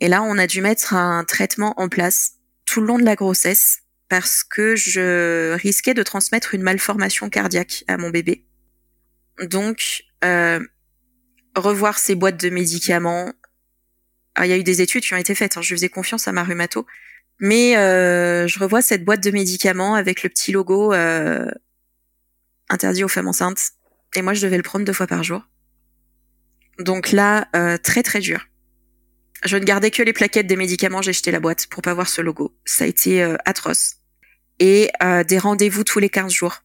Et 0.01 0.09
là, 0.09 0.23
on 0.23 0.39
a 0.39 0.47
dû 0.47 0.61
mettre 0.61 0.95
un 0.95 1.25
traitement 1.25 1.75
en 1.81 1.89
place 1.89 2.33
tout 2.65 2.81
le 2.81 2.87
long 2.87 2.99
de 2.99 3.05
la 3.05 3.17
grossesse 3.17 3.81
parce 4.09 4.45
que 4.45 4.77
je 4.77 5.55
risquais 5.55 5.95
de 5.95 6.03
transmettre 6.03 6.55
une 6.55 6.63
malformation 6.63 7.29
cardiaque 7.29 7.85
à 7.89 7.97
mon 7.97 8.11
bébé. 8.11 8.47
Donc, 9.43 10.05
euh, 10.25 10.61
revoir 11.57 11.99
ces 11.99 12.15
boîtes 12.15 12.41
de 12.41 12.51
médicaments. 12.51 13.33
Ah, 14.35 14.47
il 14.47 14.51
y 14.51 14.53
a 14.53 14.57
eu 14.57 14.65
des 14.65 14.83
études 14.83 15.03
qui 15.03 15.15
ont 15.15 15.19
été 15.19 15.35
faites. 15.35 15.57
Hein, 15.57 15.63
je 15.63 15.75
faisais 15.75 15.89
confiance 15.89 16.29
à 16.29 16.33
ma 16.33 16.45
rhumato, 16.45 16.87
mais 17.41 17.77
euh, 17.77 18.47
je 18.47 18.59
revois 18.59 18.83
cette 18.83 19.05
boîte 19.05 19.23
de 19.23 19.31
médicaments 19.31 19.95
avec 19.95 20.23
le 20.23 20.29
petit 20.29 20.53
logo 20.53 20.93
euh, 20.93 21.51
interdit 22.69 23.05
aux 23.05 23.09
femmes 23.09 23.29
enceintes. 23.29 23.73
Et 24.15 24.23
moi, 24.23 24.35
je 24.35 24.43
devais 24.43 24.57
le 24.57 24.63
prendre 24.63 24.85
deux 24.85 24.93
fois 24.93 25.07
par 25.07 25.23
jour. 25.23 25.43
Donc 26.79 27.13
là, 27.13 27.49
euh, 27.57 27.79
très 27.79 28.03
très 28.03 28.21
dur. 28.21 28.47
Je 29.44 29.57
ne 29.57 29.64
gardais 29.64 29.90
que 29.90 30.03
les 30.03 30.12
plaquettes 30.12 30.46
des 30.46 30.57
médicaments, 30.57 31.03
j'ai 31.03 31.12
jeté 31.12 31.31
la 31.31 31.40
boîte 31.40 31.66
pour 31.66 31.83
pas 31.83 31.94
voir 31.94 32.09
ce 32.09 32.22
logo. 32.22 32.57
Ça 32.64 32.85
a 32.85 32.87
été 32.87 33.22
euh, 33.22 33.37
atroce. 33.44 33.96
Et 34.59 34.90
euh, 35.03 35.25
des 35.25 35.38
rendez-vous 35.38 35.85
tous 35.85 35.99
les 35.99 36.09
15 36.09 36.33
jours. 36.33 36.62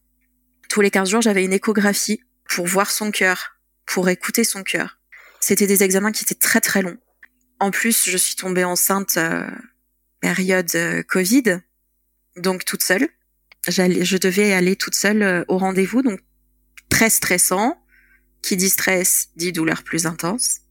Tous 0.68 0.80
les 0.80 0.90
15 0.90 1.10
jours, 1.10 1.20
j'avais 1.20 1.44
une 1.44 1.52
échographie 1.52 2.20
pour 2.48 2.66
voir 2.66 2.90
son 2.90 3.10
cœur, 3.10 3.56
pour 3.84 4.08
écouter 4.08 4.44
son 4.44 4.62
cœur. 4.62 4.98
C'était 5.40 5.66
des 5.66 5.82
examens 5.82 6.12
qui 6.12 6.24
étaient 6.24 6.34
très 6.34 6.60
très 6.60 6.82
longs. 6.82 6.98
En 7.60 7.70
plus, 7.70 8.08
je 8.08 8.16
suis 8.16 8.36
tombée 8.36 8.64
enceinte 8.64 9.16
euh, 9.18 9.46
période 10.20 10.70
Covid, 11.08 11.60
donc 12.36 12.64
toute 12.64 12.82
seule. 12.82 13.08
je 13.68 14.16
devais 14.16 14.52
aller 14.52 14.76
toute 14.76 14.94
seule 14.94 15.44
au 15.48 15.58
rendez-vous, 15.58 16.02
donc 16.02 16.20
très 16.88 17.10
stressant. 17.10 17.78
Qui 18.40 18.56
dit 18.56 18.70
stress 18.70 19.28
dit 19.36 19.52
douleur 19.52 19.84
plus 19.84 20.06
intense 20.06 20.61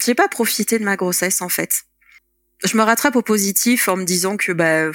j'ai 0.00 0.14
pas 0.14 0.28
profité 0.28 0.78
de 0.78 0.84
ma 0.84 0.96
grossesse 0.96 1.42
en 1.42 1.48
fait. 1.48 1.84
Je 2.64 2.76
me 2.76 2.82
rattrape 2.82 3.16
au 3.16 3.22
positif 3.22 3.88
en 3.88 3.96
me 3.96 4.04
disant 4.04 4.36
que 4.36 4.52
bah 4.52 4.90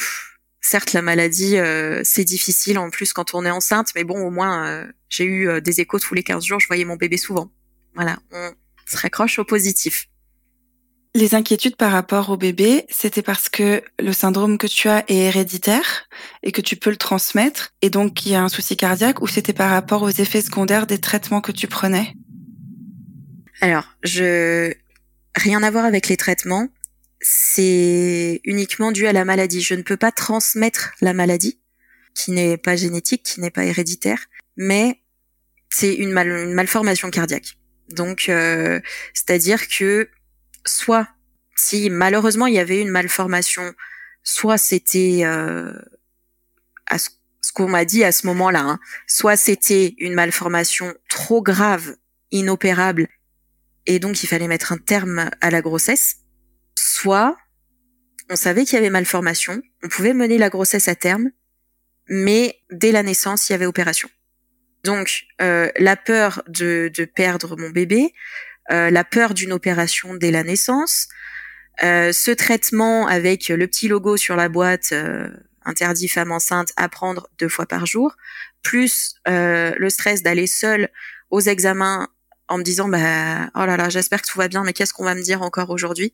certes 0.62 0.94
la 0.94 1.02
maladie 1.02 1.58
euh, 1.58 2.02
c'est 2.04 2.24
difficile 2.24 2.78
en 2.78 2.90
plus 2.90 3.14
quand 3.14 3.34
on 3.34 3.46
est 3.46 3.52
enceinte, 3.52 3.90
mais 3.96 4.04
bon 4.04 4.26
au 4.26 4.30
moins 4.30 4.68
euh, 4.68 4.86
j'ai 5.10 5.26
eu 5.26 5.50
euh, 5.50 5.62
des 5.62 5.82
échos 5.82 6.00
tous 6.00 6.14
les 6.14 6.24
15 6.24 6.44
jours, 6.44 6.60
je 6.60 6.68
voyais 6.68 6.86
mon 6.86 6.96
bébé 6.96 7.18
souvent. 7.18 7.52
Voilà, 7.96 8.18
on 8.32 8.52
se 8.88 8.98
raccroche 8.98 9.40
au 9.40 9.46
positif. 9.46 10.08
Les 11.16 11.36
inquiétudes 11.36 11.76
par 11.76 11.92
rapport 11.92 12.32
au 12.32 12.38
bébé, 12.38 12.88
c'était 12.90 13.22
parce 13.22 13.48
que 13.48 13.84
le 14.00 14.14
syndrome 14.14 14.58
que 14.58 14.66
tu 14.66 14.90
as 14.90 15.04
est 15.08 15.28
héréditaire 15.28 16.08
et 16.42 16.52
que 16.52 16.62
tu 16.62 16.76
peux 16.76 16.90
le 16.90 16.98
transmettre 16.98 17.72
et 17.84 17.92
donc 17.92 18.26
il 18.26 18.32
y 18.32 18.36
a 18.36 18.42
un 18.42 18.50
souci 18.50 18.76
cardiaque 18.76 19.22
ou 19.22 19.28
c'était 19.28 19.54
par 19.54 19.70
rapport 19.70 20.02
aux 20.02 20.10
effets 20.10 20.42
secondaires 20.42 20.88
des 20.88 20.98
traitements 20.98 21.42
que 21.42 21.52
tu 21.52 21.68
prenais? 21.68 22.16
Alors, 23.62 23.86
je 24.04 24.74
rien 25.36 25.64
à 25.64 25.72
voir 25.72 25.86
avec 25.86 26.08
les 26.08 26.18
traitements. 26.18 26.70
C'est 27.22 28.42
uniquement 28.44 28.92
dû 28.92 29.08
à 29.08 29.14
la 29.14 29.26
maladie. 29.26 29.62
Je 29.62 29.76
ne 29.76 29.82
peux 29.82 29.98
pas 29.98 30.12
transmettre 30.12 30.92
la 31.02 31.14
maladie, 31.14 31.60
qui 32.14 32.32
n'est 32.32 32.58
pas 32.58 32.76
génétique, 32.76 33.24
qui 33.24 33.42
n'est 33.42 33.52
pas 33.52 33.66
héréditaire, 33.66 34.26
mais 34.58 35.00
c'est 35.70 35.94
une, 35.94 36.12
malformation 36.12 37.10
cardiaque. 37.10 37.58
Donc, 37.90 38.26
euh, 38.30 38.80
c'est-à-dire 39.14 39.68
que 39.68 40.10
soit 40.66 41.08
si 41.56 41.90
malheureusement 41.90 42.48
il 42.48 42.56
y 42.56 42.60
avait 42.60 42.82
une 42.82 42.90
malformation, 42.90 43.74
soit 44.24 44.58
c'était 44.58 45.22
euh, 45.24 45.74
à 46.88 46.98
ce, 46.98 47.10
qu'on 47.54 47.68
m'a 47.68 47.86
dit 47.86 48.04
à 48.04 48.12
ce 48.12 48.28
moment-là, 48.28 48.62
hein, 48.62 48.80
soit 49.08 49.36
c'était 49.36 49.96
une 49.98 50.14
malformation 50.14 50.94
trop 51.10 51.42
grave, 51.42 51.96
inopérable 52.32 53.08
et 53.86 54.00
donc 54.00 54.24
il 54.24 54.28
fallait 54.28 54.48
mettre 54.48 54.72
un 54.72 54.78
terme 54.78 55.30
à 55.42 55.52
la 55.52 55.62
grossesse, 55.62 56.18
soit 56.78 57.38
on 58.30 58.36
savait 58.36 58.66
qu'il 58.66 58.76
y 58.76 58.78
avait 58.78 58.90
malformation, 58.90 59.62
on 59.84 59.90
pouvait 59.90 60.14
mener 60.14 60.38
la 60.38 60.50
grossesse 60.50 60.88
à 60.88 60.96
terme, 60.96 61.32
mais 62.08 62.60
dès 62.72 62.92
la 62.92 63.04
naissance, 63.04 63.50
il 63.50 63.54
y 63.54 63.56
avait 63.56 63.66
opération. 63.66 64.10
Donc 64.84 65.26
euh, 65.42 65.70
la 65.78 65.96
peur 65.96 66.44
de, 66.48 66.92
de, 66.94 67.06
perdre 67.06 67.56
mon 67.58 67.70
bébé, 67.70 68.14
euh, 68.72 68.90
la 68.90 69.04
peur 69.04 69.34
d'une 69.34 69.54
opération 69.54 70.14
dès 70.14 70.32
la 70.32 70.44
naissance, 70.44 71.08
euh, 71.82 72.12
ce 72.12 72.32
traitement 72.32 73.08
avec 73.08 73.48
le 73.50 73.68
petit 73.68 73.88
logo 73.88 74.16
sur 74.18 74.36
la 74.36 74.48
boîte 74.48 74.92
euh, 74.92 75.30
interdit 75.66 76.08
femme 76.08 76.32
enceinte 76.32 76.72
à 76.76 76.88
prendre 76.88 77.30
deux 77.40 77.50
fois 77.50 77.66
par 77.66 77.86
jour, 77.86 78.16
plus 78.62 79.16
euh, 79.28 79.74
le 79.78 79.90
stress 79.90 80.22
d'aller 80.22 80.48
seule 80.48 80.90
aux 81.32 81.42
examens 81.42 82.10
en 82.54 82.58
me 82.60 82.64
disant 82.64 82.88
bah 82.88 83.50
oh 83.56 83.66
là 83.66 83.78
là 83.78 83.90
j'espère 83.90 84.22
que 84.22 84.28
tout 84.28 84.38
va 84.38 84.48
bien 84.48 84.64
mais 84.64 84.74
qu'est-ce 84.74 84.94
qu'on 84.94 85.04
va 85.04 85.16
me 85.16 85.22
dire 85.22 85.42
encore 85.42 85.70
aujourd'hui? 85.72 86.14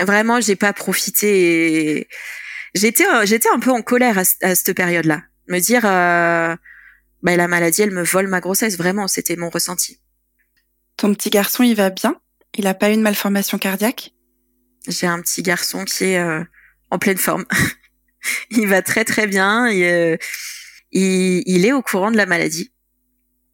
Vraiment 0.00 0.40
j'ai 0.40 0.56
pas 0.56 0.72
profité 0.72 1.98
et 1.98 2.08
j'étais 2.74 3.06
euh, 3.06 3.24
j'étais 3.24 3.48
un 3.48 3.60
peu 3.60 3.70
en 3.70 3.82
colère 3.82 4.18
à, 4.18 4.24
cette 4.54 4.74
période 4.74 5.04
là 5.04 5.22
me 5.48 5.60
dire 5.60 5.82
euh, 5.84 6.56
bah 7.22 7.36
la 7.36 7.48
maladie 7.48 7.82
elle 7.82 7.92
me 7.92 8.02
vole 8.02 8.26
ma 8.26 8.40
grossesse 8.40 8.76
vraiment 8.76 9.06
c'était 9.06 9.36
mon 9.36 9.50
ressenti. 9.50 10.00
Ton 10.96 11.14
petit 11.14 11.30
garçon 11.30 11.62
il 11.62 11.76
va 11.76 11.90
bien? 11.90 12.20
Il 12.54 12.66
a 12.66 12.74
pas 12.74 12.90
eu 12.90 12.94
une 12.94 13.02
malformation 13.02 13.58
cardiaque? 13.58 14.12
J'ai 14.88 15.06
un 15.06 15.20
petit 15.20 15.42
garçon 15.42 15.84
qui 15.84 16.04
est 16.04 16.18
euh, 16.18 16.42
en 16.90 16.98
pleine 16.98 17.18
forme. 17.18 17.44
Il 18.50 18.68
va 18.68 18.82
très 18.82 19.04
très 19.04 19.26
bien 19.26 19.68
il, 19.68 20.18
il 20.92 21.66
est 21.66 21.72
au 21.72 21.82
courant 21.82 22.12
de 22.12 22.16
la 22.16 22.24
maladie 22.24 22.72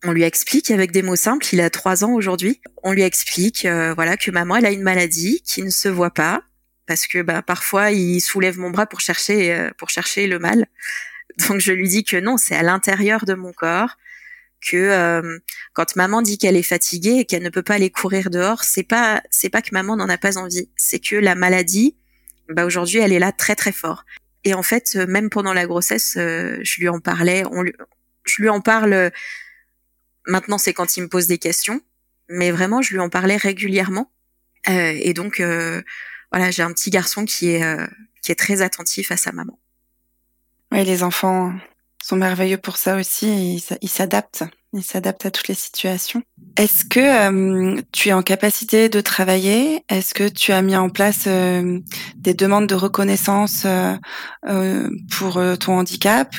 on 0.05 0.13
lui 0.13 0.23
explique 0.23 0.71
avec 0.71 0.93
des 0.93 1.03
mots 1.03 1.17
simples, 1.17 1.47
il 1.53 1.61
a 1.61 1.71
trois 1.71 2.05
ans 2.05 2.13
aujourd'hui. 2.13 2.61
On 2.83 2.93
lui 2.93 3.03
explique, 3.03 3.65
euh, 3.65 3.95
voilà, 3.95 4.17
que 4.17 4.31
maman 4.31 4.57
elle 4.57 4.67
a 4.67 4.71
une 4.71 4.83
maladie 4.83 5.43
qui 5.45 5.63
ne 5.63 5.71
se 5.71 5.89
voit 5.89 6.13
pas 6.13 6.43
parce 6.87 7.07
que 7.07 7.21
bah, 7.21 7.43
parfois 7.43 7.91
il 7.91 8.21
soulève 8.21 8.59
mon 8.59 8.71
bras 8.71 8.87
pour 8.87 9.01
chercher 9.01 9.53
euh, 9.53 9.71
pour 9.77 9.91
chercher 9.91 10.27
le 10.27 10.39
mal. 10.39 10.67
Donc 11.49 11.61
je 11.61 11.73
lui 11.73 11.89
dis 11.89 12.05
que 12.05 12.17
non, 12.17 12.37
c'est 12.37 12.55
à 12.55 12.63
l'intérieur 12.63 13.25
de 13.25 13.35
mon 13.35 13.53
corps 13.53 13.97
que 14.61 14.77
euh, 14.77 15.39
quand 15.73 15.97
maman 15.97 16.23
dit 16.23 16.39
qu'elle 16.39 16.57
est 16.57 16.63
fatiguée 16.63 17.19
et 17.21 17.25
qu'elle 17.25 17.43
ne 17.43 17.51
peut 17.51 17.63
pas 17.63 17.75
aller 17.75 17.91
courir 17.91 18.31
dehors, 18.31 18.65
c'est 18.65 18.83
pas 18.85 19.23
c'est 19.31 19.51
pas 19.51 19.63
que 19.63 19.71
maman 19.73 19.97
n'en 19.97 20.09
a 20.09 20.19
pas 20.19 20.39
envie, 20.39 20.71
c'est 20.77 21.01
que 21.01 21.17
la 21.17 21.35
maladie, 21.35 21.97
bah 22.49 22.65
aujourd'hui 22.65 22.99
elle 22.99 23.13
est 23.13 23.19
là 23.19 23.33
très 23.33 23.57
très 23.57 23.73
fort. 23.73 24.05
Et 24.45 24.55
en 24.55 24.63
fait, 24.63 24.95
même 24.95 25.31
pendant 25.31 25.53
la 25.53 25.67
grossesse, 25.67 26.13
je 26.15 26.81
lui 26.81 26.89
en 26.89 27.01
parlais, 27.01 27.43
on 27.51 27.65
je 28.25 28.43
lui 28.43 28.49
en 28.49 28.61
parle 28.61 29.11
Maintenant, 30.29 30.59
c'est 30.59 30.75
quand 30.75 30.97
il 30.97 31.03
me 31.03 31.09
pose 31.09 31.27
des 31.27 31.39
questions, 31.39 31.81
mais 32.29 32.51
vraiment, 32.51 32.83
je 32.83 32.93
lui 32.93 33.01
en 33.01 33.09
parlais 33.09 33.37
régulièrement. 33.37 34.13
Euh, 34.69 34.93
et 34.95 35.15
donc, 35.15 35.41
euh, 35.41 35.83
voilà, 36.31 36.51
j'ai 36.51 36.63
un 36.63 36.73
petit 36.73 36.91
garçon 36.91 37.25
qui 37.25 37.51
est 37.51 37.65
euh, 37.65 37.87
qui 38.23 38.31
est 38.31 38.37
très 38.37 38.61
attentif 38.61 39.11
à 39.11 39.17
sa 39.17 39.33
maman. 39.33 39.59
Oui, 40.71 40.85
les 40.85 41.03
enfants 41.03 41.55
sont 42.03 42.17
merveilleux 42.17 42.59
pour 42.59 42.77
ça 42.77 42.97
aussi. 42.97 43.63
Ils 43.81 43.89
s'adaptent. 43.89 44.45
Ils 44.75 44.85
s'adaptent 44.85 45.25
à 45.25 45.31
toutes 45.31 45.49
les 45.49 45.55
situations. 45.55 46.23
Est-ce 46.59 46.85
que 46.85 47.01
euh, 47.01 47.81
tu 47.91 48.11
es 48.11 48.13
en 48.13 48.23
capacité 48.23 48.91
de 48.91 49.01
travailler? 49.01 49.83
Est-ce 49.89 50.13
que 50.13 50.29
tu 50.29 50.53
as 50.53 50.61
mis 50.61 50.77
en 50.77 50.91
place 50.91 51.25
euh, 51.27 51.81
des 52.17 52.35
demandes 52.35 52.67
de 52.67 52.75
reconnaissance 52.75 53.65
euh, 53.65 54.91
pour 55.11 55.41
ton 55.59 55.79
handicap 55.79 56.35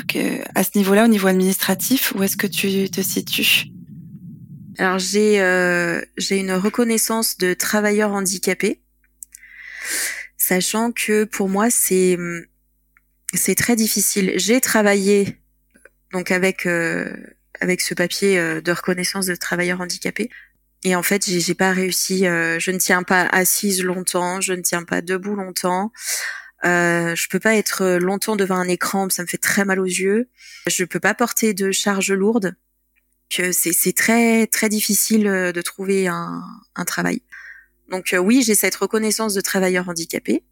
à 0.53 0.63
ce 0.63 0.69
niveau-là, 0.75 1.05
au 1.05 1.07
niveau 1.07 1.27
administratif, 1.27 2.13
où 2.15 2.21
est-ce 2.21 2.37
que 2.37 2.45
tu 2.45 2.87
te 2.91 3.01
situes? 3.01 3.65
Alors 4.79 4.97
j'ai 4.97 5.41
euh, 5.41 6.01
j'ai 6.17 6.37
une 6.37 6.53
reconnaissance 6.53 7.37
de 7.37 7.53
travailleur 7.53 8.13
handicapé, 8.13 8.81
sachant 10.37 10.93
que 10.93 11.25
pour 11.25 11.49
moi 11.49 11.69
c'est 11.69 12.17
c'est 13.33 13.55
très 13.55 13.75
difficile. 13.75 14.31
J'ai 14.37 14.61
travaillé 14.61 15.37
donc 16.13 16.31
avec 16.31 16.65
euh, 16.65 17.13
avec 17.59 17.81
ce 17.81 17.93
papier 17.93 18.39
euh, 18.39 18.61
de 18.61 18.71
reconnaissance 18.71 19.25
de 19.25 19.35
travailleur 19.35 19.81
handicapé. 19.81 20.29
Et 20.85 20.95
en 20.95 21.03
fait, 21.03 21.25
j'ai 21.25 21.55
pas 21.55 21.73
réussi. 21.73 22.19
je 22.19 22.71
ne 22.71 22.77
tiens 22.77 23.03
pas 23.03 23.23
assise 23.33 23.83
longtemps, 23.83 24.39
je 24.39 24.53
ne 24.53 24.61
tiens 24.61 24.83
pas 24.83 25.01
debout 25.01 25.35
longtemps. 25.35 25.91
Euh, 26.63 27.15
je 27.15 27.27
peux 27.27 27.39
pas 27.39 27.55
être 27.55 27.97
longtemps 27.97 28.37
devant 28.37 28.55
un 28.55 28.69
écran, 28.69 29.09
ça 29.09 29.23
me 29.23 29.27
fait 29.27 29.37
très 29.37 29.65
mal 29.65 29.81
aux 29.81 29.85
yeux. 29.85 30.29
Je 30.67 30.85
peux 30.85 31.01
pas 31.01 31.13
porter 31.13 31.53
de 31.53 31.71
charges 31.71 32.13
lourdes 32.13 32.55
c'est 33.29 33.93
très 33.95 34.47
très 34.47 34.69
difficile 34.69 35.27
euh, 35.27 35.51
de 35.51 35.61
trouver 35.61 36.07
un, 36.07 36.43
travail. 36.85 37.21
Donc 37.89 38.15
oui, 38.17 38.41
j'ai 38.41 38.55
cette 38.55 38.75
reconnaissance 38.75 39.33
de 39.33 39.41
travailleur 39.41 39.89
handicapé. 39.89 40.43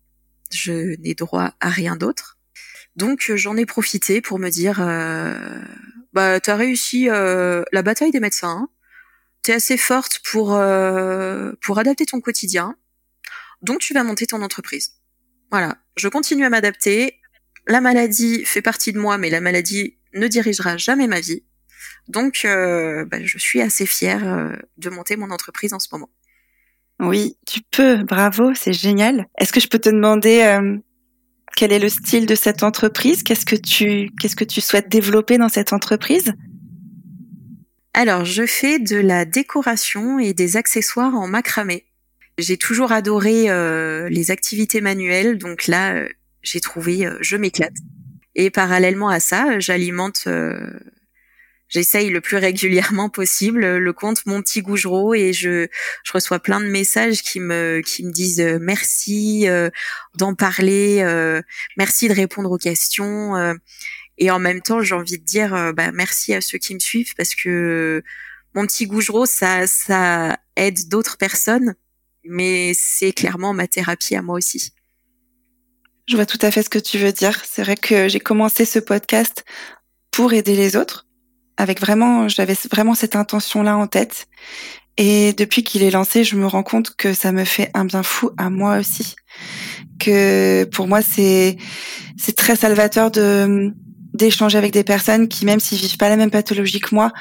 Je 0.51 0.95
n'ai 1.01 1.13
droit 1.13 1.53
à 1.59 1.69
rien 1.69 1.95
d'autre. 1.95 2.37
Donc 2.95 3.31
j'en 3.35 3.55
ai 3.57 3.65
profité 3.65 4.21
pour 4.21 4.39
me 4.39 4.49
dire, 4.49 4.81
euh, 4.81 5.61
bah 6.13 6.39
t'as 6.39 6.55
réussi 6.55 7.05
la 7.05 7.81
bataille 7.83 8.11
des 8.11 8.19
médecins. 8.19 8.61
Hein. 8.61 8.69
T'es 9.43 9.53
assez 9.53 9.77
forte 9.77 10.19
pour 10.23 10.59
pour 11.61 11.79
adapter 11.79 12.05
ton 12.05 12.21
quotidien. 12.21 12.75
Donc 13.61 13.79
tu 13.79 13.93
vas 13.93 14.03
monter 14.03 14.27
ton 14.27 14.41
entreprise. 14.41 14.93
Voilà, 15.51 15.77
je 15.95 16.07
continue 16.09 16.45
à 16.45 16.49
m'adapter. 16.49 17.19
La 17.67 17.81
maladie 17.81 18.45
fait 18.45 18.61
partie 18.61 18.93
de 18.93 18.99
moi, 18.99 19.17
mais 19.17 19.29
la 19.29 19.41
maladie 19.41 19.97
ne 20.13 20.27
dirigera 20.27 20.77
jamais 20.77 21.07
ma 21.07 21.19
vie. 21.19 21.43
Donc, 22.07 22.41
euh, 22.45 23.05
bah, 23.05 23.17
je 23.21 23.37
suis 23.37 23.61
assez 23.61 23.85
fière 23.85 24.27
euh, 24.27 24.55
de 24.77 24.89
monter 24.89 25.17
mon 25.17 25.29
entreprise 25.31 25.73
en 25.73 25.79
ce 25.79 25.87
moment. 25.91 26.09
Oui, 26.99 27.37
tu 27.45 27.59
peux, 27.69 28.03
bravo, 28.03 28.53
c'est 28.55 28.73
génial. 28.73 29.27
Est-ce 29.37 29.53
que 29.53 29.59
je 29.59 29.67
peux 29.67 29.77
te 29.77 29.89
demander 29.89 30.41
euh, 30.41 30.77
quel 31.55 31.71
est 31.71 31.79
le 31.79 31.89
style 31.89 32.25
de 32.25 32.35
cette 32.35 32.63
entreprise? 32.63 33.23
Qu'est-ce 33.23 33.45
que 33.45 33.55
tu 33.55 34.09
qu'est-ce 34.19 34.35
que 34.35 34.45
tu 34.45 34.61
souhaites 34.61 34.89
développer 34.89 35.37
dans 35.37 35.49
cette 35.49 35.73
entreprise? 35.73 36.33
Alors, 37.93 38.25
je 38.25 38.45
fais 38.45 38.79
de 38.79 38.97
la 38.97 39.25
décoration 39.25 40.17
et 40.17 40.33
des 40.33 40.55
accessoires 40.57 41.15
en 41.15 41.27
macramé. 41.27 41.85
J'ai 42.37 42.57
toujours 42.57 42.91
adoré 42.91 43.47
les 44.09 44.29
activités 44.29 44.81
manuelles, 44.81 45.39
donc 45.39 45.65
là, 45.65 46.05
j'ai 46.43 46.59
trouvé, 46.59 47.09
je 47.21 47.35
m'éclate. 47.35 47.73
Et 48.35 48.51
parallèlement 48.51 49.09
à 49.09 49.19
ça, 49.19 49.57
j'alimente 49.57 50.27
j'essaye 51.69 52.09
le 52.09 52.21
plus 52.21 52.37
régulièrement 52.37 53.09
possible 53.09 53.77
le 53.77 53.93
compte 53.93 54.25
mon 54.25 54.41
petit 54.41 54.61
Gougereau 54.61 55.13
et 55.13 55.33
je 55.33 55.67
je 56.03 56.11
reçois 56.11 56.39
plein 56.39 56.59
de 56.59 56.67
messages 56.67 57.21
qui 57.21 57.39
me 57.39 57.81
qui 57.85 58.05
me 58.05 58.11
disent 58.11 58.39
euh, 58.39 58.57
merci 58.59 59.47
euh, 59.47 59.69
d'en 60.15 60.33
parler, 60.33 61.01
euh, 61.01 61.41
merci 61.77 62.07
de 62.07 62.13
répondre 62.13 62.51
aux 62.51 62.57
questions 62.57 63.35
et 64.17 64.31
en 64.31 64.39
même 64.39 64.61
temps 64.61 64.81
j'ai 64.81 64.95
envie 64.95 65.17
de 65.19 65.23
dire 65.23 65.73
bah 65.73 65.91
merci 65.91 66.33
à 66.33 66.41
ceux 66.41 66.57
qui 66.57 66.73
me 66.73 66.79
suivent 66.79 67.13
parce 67.15 67.35
que 67.35 68.03
mon 68.55 68.65
petit 68.65 68.87
Gougereau 68.87 69.25
ça 69.25 69.67
ça 69.67 70.37
aide 70.55 70.87
d'autres 70.87 71.17
personnes 71.17 71.75
mais 72.23 72.73
c'est 72.73 73.13
clairement 73.13 73.53
ma 73.53 73.67
thérapie 73.67 74.15
à 74.15 74.21
moi 74.21 74.35
aussi. 74.35 74.73
Je 76.07 76.15
vois 76.15 76.25
tout 76.25 76.39
à 76.41 76.51
fait 76.51 76.63
ce 76.63 76.69
que 76.69 76.79
tu 76.79 76.97
veux 76.97 77.11
dire. 77.11 77.43
C'est 77.45 77.63
vrai 77.63 77.75
que 77.75 78.07
j'ai 78.07 78.19
commencé 78.19 78.63
ce 78.65 78.79
podcast 78.79 79.43
pour 80.11 80.33
aider 80.33 80.55
les 80.55 80.75
autres 80.75 81.06
avec 81.57 81.81
vraiment, 81.81 82.27
j'avais 82.27 82.55
vraiment 82.71 82.93
cette 82.93 83.15
intention-là 83.15 83.77
en 83.77 83.87
tête. 83.87 84.27
Et 84.97 85.33
depuis 85.33 85.63
qu'il 85.63 85.83
est 85.83 85.91
lancé, 85.91 86.23
je 86.23 86.35
me 86.35 86.47
rends 86.47 86.63
compte 86.63 86.95
que 86.95 87.13
ça 87.13 87.31
me 87.31 87.43
fait 87.43 87.69
un 87.73 87.85
bien 87.85 88.03
fou 88.03 88.31
à 88.37 88.49
moi 88.49 88.77
aussi. 88.79 89.15
Que 89.99 90.63
pour 90.65 90.87
moi, 90.87 91.01
c'est 91.01 91.57
c'est 92.17 92.35
très 92.35 92.55
salvateur 92.55 93.11
de 93.11 93.73
d'échanger 94.13 94.57
avec 94.57 94.73
des 94.73 94.83
personnes 94.83 95.27
qui, 95.27 95.45
même 95.45 95.59
s'ils 95.59 95.77
vivent 95.77 95.97
pas 95.97 96.09
la 96.09 96.17
même 96.17 96.31
pathologie 96.31 96.79
que 96.79 96.95
moi, 96.95 97.11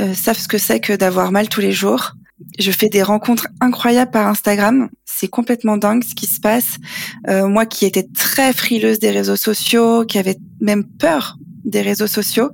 euh, 0.00 0.12
savent 0.14 0.38
ce 0.38 0.48
que 0.48 0.58
c'est 0.58 0.80
que 0.80 0.92
d'avoir 0.92 1.30
mal 1.30 1.48
tous 1.48 1.60
les 1.60 1.70
jours. 1.70 2.14
Je 2.58 2.72
fais 2.72 2.88
des 2.88 3.04
rencontres 3.04 3.46
incroyables 3.60 4.10
par 4.10 4.26
Instagram. 4.26 4.90
C'est 5.04 5.28
complètement 5.28 5.76
dingue 5.76 6.02
ce 6.02 6.16
qui 6.16 6.26
se 6.26 6.40
passe. 6.40 6.78
Euh, 7.28 7.46
moi 7.46 7.66
qui 7.66 7.86
étais 7.86 8.02
très 8.02 8.52
frileuse 8.52 8.98
des 8.98 9.10
réseaux 9.10 9.36
sociaux, 9.36 10.04
qui 10.04 10.18
avait 10.18 10.38
même 10.60 10.82
peur 10.82 11.36
des 11.64 11.82
réseaux 11.82 12.06
sociaux, 12.06 12.50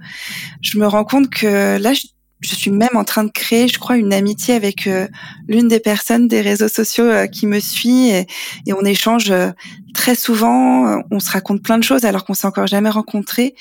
je 0.62 0.78
me 0.78 0.86
rends 0.86 1.04
compte 1.04 1.30
que 1.30 1.78
là, 1.78 1.92
je, 1.92 2.54
suis 2.54 2.70
même 2.70 2.94
en 2.94 3.04
train 3.04 3.24
de 3.24 3.30
créer, 3.30 3.66
je 3.68 3.78
crois, 3.78 3.96
une 3.96 4.12
amitié 4.12 4.54
avec 4.54 4.86
euh, 4.86 5.08
l'une 5.48 5.66
des 5.66 5.80
personnes 5.80 6.28
des 6.28 6.40
réseaux 6.40 6.68
sociaux 6.68 7.04
euh, 7.04 7.26
qui 7.26 7.46
me 7.46 7.58
suit 7.58 8.10
et, 8.10 8.26
on 8.72 8.84
échange 8.84 9.30
euh, 9.30 9.50
très 9.92 10.14
souvent. 10.14 11.02
On 11.10 11.18
se 11.18 11.30
raconte 11.30 11.62
plein 11.62 11.78
de 11.78 11.84
choses 11.84 12.04
alors 12.04 12.24
qu'on 12.24 12.34
s'est 12.34 12.46
encore 12.46 12.68
jamais 12.68 12.90
rencontrés 12.90 13.54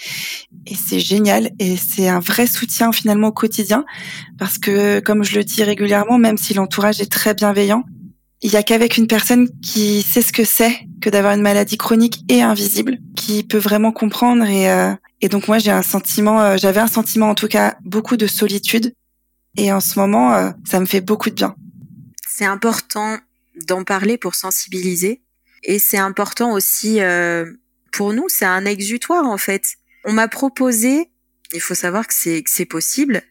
et 0.68 0.76
c'est 0.76 1.00
génial 1.00 1.50
et 1.60 1.76
c'est 1.76 2.08
un 2.08 2.20
vrai 2.20 2.46
soutien 2.46 2.92
finalement 2.92 3.30
au 3.30 3.32
quotidien 3.32 3.84
parce 4.38 4.58
que, 4.58 5.00
comme 5.00 5.24
je 5.24 5.36
le 5.38 5.44
dis 5.44 5.64
régulièrement, 5.64 6.20
même 6.20 6.38
si 6.38 6.54
l'entourage 6.54 7.02
est 7.02 7.12
très 7.12 7.34
bienveillant, 7.34 7.84
il 8.42 8.52
y 8.52 8.56
a 8.56 8.64
qu'avec 8.64 8.98
une 8.98 9.08
personne 9.08 9.50
qui 9.62 10.04
sait 10.04 10.22
ce 10.22 10.32
que 10.32 10.44
c'est 10.44 10.78
que 11.02 11.10
d'avoir 11.10 11.34
une 11.34 11.42
maladie 11.42 11.78
chronique 11.78 12.24
et 12.30 12.42
invisible, 12.42 13.00
qui 13.16 13.44
peut 13.44 13.58
vraiment 13.58 13.92
comprendre 13.92 14.46
et, 14.46 14.68
et 15.22 15.30
donc 15.30 15.48
moi 15.48 15.58
j'ai 15.58 15.72
un 15.72 15.82
sentiment, 15.82 16.42
euh, 16.42 16.58
j'avais 16.58 16.80
un 16.80 16.88
sentiment 16.88 17.30
en 17.30 17.36
tout 17.36 17.48
cas 17.48 17.78
beaucoup 17.84 18.18
de 18.18 18.28
solitude. 18.28 18.94
Et 19.56 19.72
en 19.72 19.80
ce 19.80 19.98
moment, 19.98 20.36
euh, 20.36 20.52
ça 20.66 20.80
me 20.80 20.86
fait 20.86 21.02
beaucoup 21.02 21.30
de 21.30 21.36
bien. 21.36 21.56
C'est 22.28 22.46
important 22.46 23.18
d'en 23.68 23.84
parler 23.84 24.18
pour 24.20 24.36
sensibiliser. 24.36 25.22
Et 25.64 25.80
c'est 25.80 25.98
important 25.98 26.52
aussi 26.52 27.02
euh, 27.02 27.52
pour 27.92 28.14
nous, 28.14 28.26
c'est 28.30 28.46
un 28.46 28.66
exutoire 28.66 29.26
en 29.26 29.38
fait. 29.38 29.64
On 30.06 30.14
m'a 30.14 30.28
proposé, 30.28 31.10
il 31.52 31.62
faut 31.62 31.74
savoir 31.74 32.06
que 32.06 32.14
c'est 32.14 32.44
que 32.44 32.52
c'est 32.52 32.66
possible. 32.66 33.24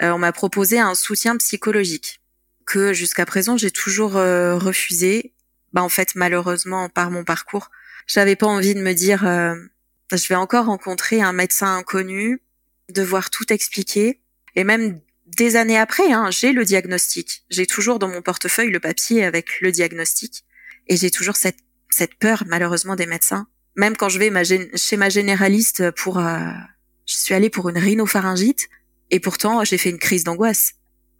on 0.00 0.18
m'a 0.18 0.32
proposé 0.32 0.78
un 0.78 0.94
soutien 0.94 1.36
psychologique 1.36 2.20
que 2.64 2.92
jusqu'à 2.92 3.26
présent 3.26 3.56
j'ai 3.56 3.72
toujours 3.72 4.12
refusé. 4.12 5.34
Bah 5.72 5.82
en 5.82 5.88
fait 5.88 6.14
malheureusement 6.14 6.88
par 6.88 7.10
mon 7.10 7.24
parcours, 7.24 7.70
j'avais 8.06 8.36
pas 8.36 8.46
envie 8.46 8.74
de 8.74 8.80
me 8.80 8.92
dire 8.92 9.24
je 10.16 10.28
vais 10.28 10.34
encore 10.34 10.66
rencontrer 10.66 11.20
un 11.20 11.32
médecin 11.32 11.76
inconnu, 11.76 12.42
devoir 12.90 13.30
tout 13.30 13.52
expliquer. 13.52 14.20
Et 14.54 14.64
même 14.64 15.00
des 15.26 15.56
années 15.56 15.78
après, 15.78 16.12
hein, 16.12 16.30
j'ai 16.30 16.52
le 16.52 16.64
diagnostic. 16.64 17.44
J'ai 17.50 17.66
toujours 17.66 17.98
dans 17.98 18.08
mon 18.08 18.22
portefeuille 18.22 18.70
le 18.70 18.80
papier 18.80 19.24
avec 19.24 19.60
le 19.60 19.72
diagnostic. 19.72 20.44
Et 20.88 20.96
j'ai 20.96 21.10
toujours 21.10 21.36
cette, 21.36 21.58
cette 21.90 22.14
peur, 22.16 22.44
malheureusement, 22.46 22.96
des 22.96 23.06
médecins. 23.06 23.46
Même 23.76 23.96
quand 23.96 24.08
je 24.08 24.18
vais 24.18 24.30
chez 24.76 24.96
ma 24.96 25.08
généraliste 25.08 25.90
pour... 25.92 26.18
Euh, 26.18 26.38
je 27.06 27.16
suis 27.16 27.34
allée 27.34 27.50
pour 27.50 27.68
une 27.68 27.78
rhinopharyngite. 27.78 28.68
Et 29.10 29.20
pourtant, 29.20 29.64
j'ai 29.64 29.78
fait 29.78 29.90
une 29.90 29.98
crise 29.98 30.24
d'angoisse. 30.24 30.74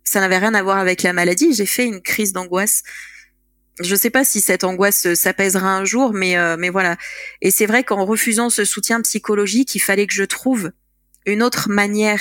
Ça 0.05 0.21
n'avait 0.21 0.39
rien 0.39 0.55
à 0.55 0.63
voir 0.63 0.79
avec 0.79 1.03
la 1.03 1.13
maladie. 1.13 1.55
J'ai 1.55 1.67
fait 1.67 1.87
une 1.87 2.01
crise 2.01 2.33
d'angoisse 2.33 2.83
je 3.81 3.95
sais 3.95 4.11
pas 4.11 4.25
si 4.25 4.41
cette 4.41 4.65
angoisse 4.65 5.15
s'apaisera 5.15 5.69
un 5.69 5.85
jour, 5.85 6.13
mais 6.13 6.37
euh, 6.37 6.57
mais 6.59 6.69
voilà. 6.69 6.97
Et 7.41 7.51
c'est 7.51 7.67
vrai 7.67 7.85
qu'en 7.85 8.05
refusant 8.05 8.51
ce 8.51 8.65
soutien 8.65 9.01
psychologique, 9.01 9.75
il 9.75 9.81
fallait 9.81 10.07
que 10.07 10.15
je 10.15 10.25
trouve 10.25 10.73
une 11.27 11.43
autre 11.43 11.69
manière 11.71 12.21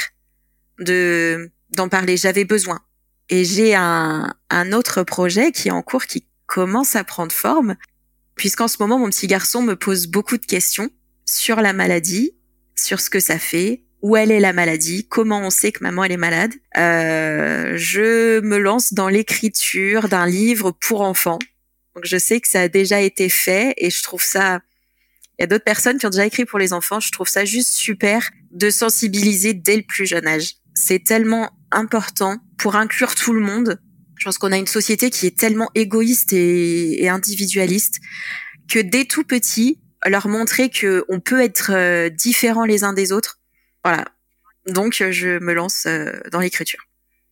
de 0.79 1.51
d'en 1.75 1.89
parler. 1.89 2.17
J'avais 2.17 2.45
besoin. 2.45 2.81
Et 3.29 3.43
j'ai 3.43 3.75
un 3.75 4.33
un 4.49 4.71
autre 4.71 5.03
projet 5.03 5.51
qui 5.51 5.67
est 5.67 5.71
en 5.71 5.81
cours, 5.81 6.05
qui 6.05 6.25
commence 6.45 6.95
à 6.95 7.03
prendre 7.03 7.31
forme, 7.31 7.75
puisqu'en 8.35 8.67
ce 8.67 8.77
moment 8.79 8.99
mon 8.99 9.09
petit 9.09 9.27
garçon 9.27 9.61
me 9.61 9.75
pose 9.75 10.07
beaucoup 10.07 10.37
de 10.37 10.45
questions 10.45 10.89
sur 11.25 11.61
la 11.61 11.73
maladie, 11.73 12.35
sur 12.75 12.99
ce 12.99 13.09
que 13.09 13.19
ça 13.19 13.39
fait, 13.39 13.83
où 14.01 14.15
elle 14.15 14.31
est 14.31 14.39
la 14.39 14.53
maladie, 14.53 15.07
comment 15.07 15.41
on 15.41 15.49
sait 15.49 15.71
que 15.71 15.83
maman 15.83 16.03
elle 16.03 16.11
est 16.11 16.17
malade? 16.17 16.53
Euh, 16.77 17.73
je 17.75 18.39
me 18.41 18.57
lance 18.57 18.93
dans 18.93 19.09
l'écriture 19.09 20.09
d'un 20.09 20.25
livre 20.25 20.71
pour 20.71 21.01
enfants. 21.01 21.39
Donc 21.95 22.05
je 22.05 22.17
sais 22.17 22.41
que 22.41 22.47
ça 22.47 22.61
a 22.61 22.67
déjà 22.67 23.01
été 23.01 23.29
fait 23.29 23.73
et 23.77 23.89
je 23.89 24.01
trouve 24.01 24.23
ça. 24.23 24.61
Il 25.37 25.41
y 25.41 25.43
a 25.43 25.47
d'autres 25.47 25.63
personnes 25.63 25.97
qui 25.97 26.05
ont 26.05 26.09
déjà 26.09 26.25
écrit 26.25 26.45
pour 26.45 26.59
les 26.59 26.73
enfants. 26.73 26.99
Je 26.99 27.11
trouve 27.11 27.27
ça 27.27 27.45
juste 27.45 27.73
super 27.73 28.29
de 28.51 28.69
sensibiliser 28.69 29.53
dès 29.53 29.77
le 29.77 29.83
plus 29.83 30.05
jeune 30.05 30.27
âge. 30.27 30.55
C'est 30.73 31.03
tellement 31.03 31.51
important 31.71 32.37
pour 32.57 32.75
inclure 32.75 33.15
tout 33.15 33.33
le 33.33 33.41
monde. 33.41 33.79
Je 34.17 34.25
pense 34.25 34.37
qu'on 34.37 34.51
a 34.51 34.57
une 34.57 34.67
société 34.67 35.09
qui 35.09 35.25
est 35.25 35.37
tellement 35.37 35.69
égoïste 35.73 36.33
et, 36.33 37.03
et 37.03 37.09
individualiste 37.09 37.99
que 38.69 38.79
dès 38.79 39.05
tout 39.05 39.23
petit, 39.23 39.79
leur 40.09 40.27
montrer 40.27 40.69
que 40.69 41.05
on 41.09 41.19
peut 41.19 41.41
être 41.41 41.71
euh, 41.73 42.09
différents 42.09 42.65
les 42.65 42.83
uns 42.83 42.93
des 42.93 43.11
autres, 43.11 43.40
voilà. 43.83 44.05
Donc, 44.71 45.01
euh, 45.01 45.11
je 45.11 45.39
me 45.43 45.53
lance 45.53 45.85
euh, 45.87 46.11
dans 46.31 46.39
l'écriture. 46.39 46.79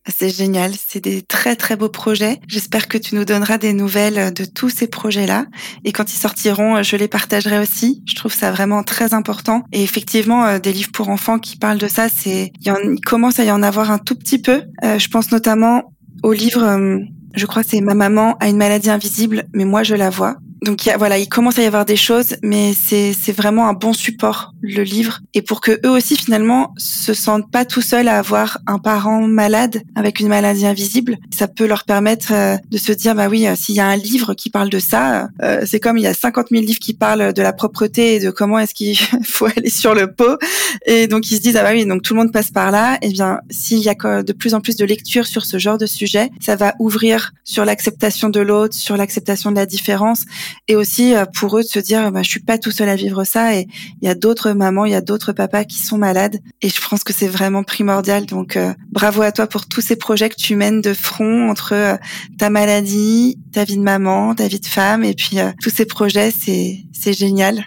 C'est 0.08 0.30
génial, 0.30 0.72
c'est 0.74 1.00
des 1.00 1.22
très 1.22 1.56
très 1.56 1.76
beaux 1.76 1.90
projets. 1.90 2.40
J'espère 2.48 2.88
que 2.88 2.96
tu 2.96 3.14
nous 3.14 3.26
donneras 3.26 3.58
des 3.58 3.72
nouvelles 3.72 4.18
euh, 4.18 4.30
de 4.30 4.44
tous 4.44 4.70
ces 4.70 4.88
projets-là. 4.88 5.46
Et 5.84 5.92
quand 5.92 6.12
ils 6.12 6.16
sortiront, 6.16 6.82
je 6.82 6.96
les 6.96 7.06
partagerai 7.06 7.58
aussi. 7.58 8.02
Je 8.06 8.16
trouve 8.16 8.32
ça 8.32 8.50
vraiment 8.50 8.82
très 8.82 9.14
important. 9.14 9.62
Et 9.72 9.82
effectivement, 9.82 10.58
des 10.58 10.72
livres 10.72 10.90
pour 10.92 11.10
enfants 11.10 11.38
qui 11.38 11.56
parlent 11.56 11.78
de 11.78 11.86
ça, 11.86 12.08
c'est 12.08 12.50
il, 12.60 13.00
commence 13.04 13.38
à 13.38 13.44
y 13.44 13.50
en 13.50 13.62
avoir 13.62 13.90
un 13.90 13.98
tout 13.98 14.16
petit 14.16 14.40
peu. 14.40 14.62
je 14.82 15.08
pense 15.08 15.30
notamment 15.30 15.92
au 16.22 16.32
livre, 16.32 16.98
je 17.34 17.46
crois 17.46 17.62
c'est 17.62 17.80
Ma 17.80 17.94
maman 17.94 18.36
a 18.38 18.48
une 18.48 18.56
maladie 18.56 18.90
invisible, 18.90 19.44
mais 19.54 19.64
moi 19.64 19.82
je 19.82 19.94
la 19.94 20.10
vois 20.10 20.36
donc 20.62 20.90
voilà, 20.98 21.18
il 21.18 21.28
commence 21.28 21.58
à 21.58 21.62
y 21.62 21.66
avoir 21.66 21.84
des 21.84 21.96
choses, 21.96 22.36
mais 22.42 22.74
c'est 22.74 23.14
c'est 23.18 23.32
vraiment 23.32 23.68
un 23.68 23.72
bon 23.72 23.92
support 23.92 24.52
le 24.60 24.82
livre. 24.82 25.20
Et 25.32 25.40
pour 25.40 25.60
que 25.60 25.80
eux 25.86 25.90
aussi 25.90 26.16
finalement 26.16 26.74
se 26.76 27.14
sentent 27.14 27.50
pas 27.50 27.64
tout 27.64 27.80
seuls 27.80 28.08
à 28.08 28.18
avoir 28.18 28.58
un 28.66 28.78
parent 28.78 29.22
malade 29.26 29.82
avec 29.94 30.20
une 30.20 30.28
maladie 30.28 30.66
invisible, 30.66 31.16
ça 31.30 31.48
peut 31.48 31.66
leur 31.66 31.84
permettre 31.84 32.32
euh, 32.32 32.56
de 32.70 32.76
se 32.76 32.92
dire 32.92 33.14
bah 33.14 33.28
oui, 33.28 33.46
euh, 33.46 33.54
s'il 33.56 33.74
y 33.74 33.80
a 33.80 33.86
un 33.86 33.96
livre 33.96 34.34
qui 34.34 34.50
parle 34.50 34.68
de 34.68 34.78
ça, 34.78 35.28
euh, 35.42 35.62
c'est 35.66 35.80
comme 35.80 35.96
il 35.96 36.04
y 36.04 36.06
a 36.06 36.14
50 36.14 36.48
000 36.50 36.62
livres 36.62 36.78
qui 36.78 36.92
parlent 36.92 37.32
de 37.32 37.42
la 37.42 37.52
propreté 37.54 38.16
et 38.16 38.20
de 38.20 38.30
comment 38.30 38.58
est-ce 38.58 38.74
qu'il 38.74 38.98
faut 39.24 39.46
aller 39.46 39.70
sur 39.70 39.94
le 39.94 40.12
pot. 40.12 40.38
Et 40.84 41.06
donc 41.06 41.30
ils 41.30 41.36
se 41.36 41.40
disent 41.40 41.56
ah 41.56 41.62
bah 41.62 41.70
oui 41.72 41.86
donc 41.86 42.02
tout 42.02 42.12
le 42.12 42.20
monde 42.20 42.32
passe 42.32 42.50
par 42.50 42.70
là. 42.70 42.96
Et 42.96 43.08
eh 43.08 43.12
bien 43.12 43.40
s'il 43.50 43.78
y 43.78 43.88
a 43.88 44.22
de 44.22 44.32
plus 44.32 44.54
en 44.54 44.60
plus 44.60 44.76
de 44.76 44.84
lectures 44.84 45.26
sur 45.26 45.46
ce 45.46 45.58
genre 45.58 45.78
de 45.78 45.86
sujet, 45.86 46.30
ça 46.40 46.56
va 46.56 46.74
ouvrir 46.78 47.32
sur 47.44 47.64
l'acceptation 47.64 48.28
de 48.28 48.40
l'autre, 48.40 48.74
sur 48.74 48.96
l'acceptation 48.96 49.50
de 49.50 49.56
la 49.56 49.66
différence 49.66 50.26
et 50.68 50.76
aussi 50.76 51.14
euh, 51.14 51.24
pour 51.24 51.58
eux 51.58 51.62
de 51.62 51.68
se 51.68 51.78
dire 51.78 52.10
bah, 52.12 52.22
je 52.22 52.30
suis 52.30 52.40
pas 52.40 52.58
tout 52.58 52.70
seul 52.70 52.88
à 52.88 52.96
vivre 52.96 53.24
ça 53.24 53.54
et 53.54 53.66
il 54.00 54.06
y 54.06 54.08
a 54.08 54.14
d'autres 54.14 54.52
mamans, 54.52 54.84
il 54.84 54.92
y 54.92 54.96
a 54.96 55.00
d'autres 55.00 55.32
papas 55.32 55.64
qui 55.64 55.78
sont 55.78 55.98
malades 55.98 56.38
et 56.62 56.68
je 56.68 56.80
pense 56.80 57.04
que 57.04 57.12
c'est 57.12 57.28
vraiment 57.28 57.62
primordial. 57.62 58.26
Donc 58.26 58.56
euh, 58.56 58.72
bravo 58.90 59.22
à 59.22 59.32
toi 59.32 59.46
pour 59.46 59.66
tous 59.66 59.80
ces 59.80 59.96
projets 59.96 60.28
que 60.28 60.36
tu 60.36 60.56
mènes 60.56 60.80
de 60.80 60.94
front 60.94 61.48
entre 61.48 61.74
euh, 61.74 61.96
ta 62.38 62.50
maladie, 62.50 63.38
ta 63.52 63.64
vie 63.64 63.76
de 63.76 63.82
maman, 63.82 64.34
ta 64.34 64.48
vie 64.48 64.60
de 64.60 64.66
femme 64.66 65.04
et 65.04 65.14
puis 65.14 65.38
tous 65.62 65.70
ces 65.70 65.86
projets, 65.86 66.30
c'est 66.30 66.78
c'est 66.92 67.12
génial. 67.12 67.66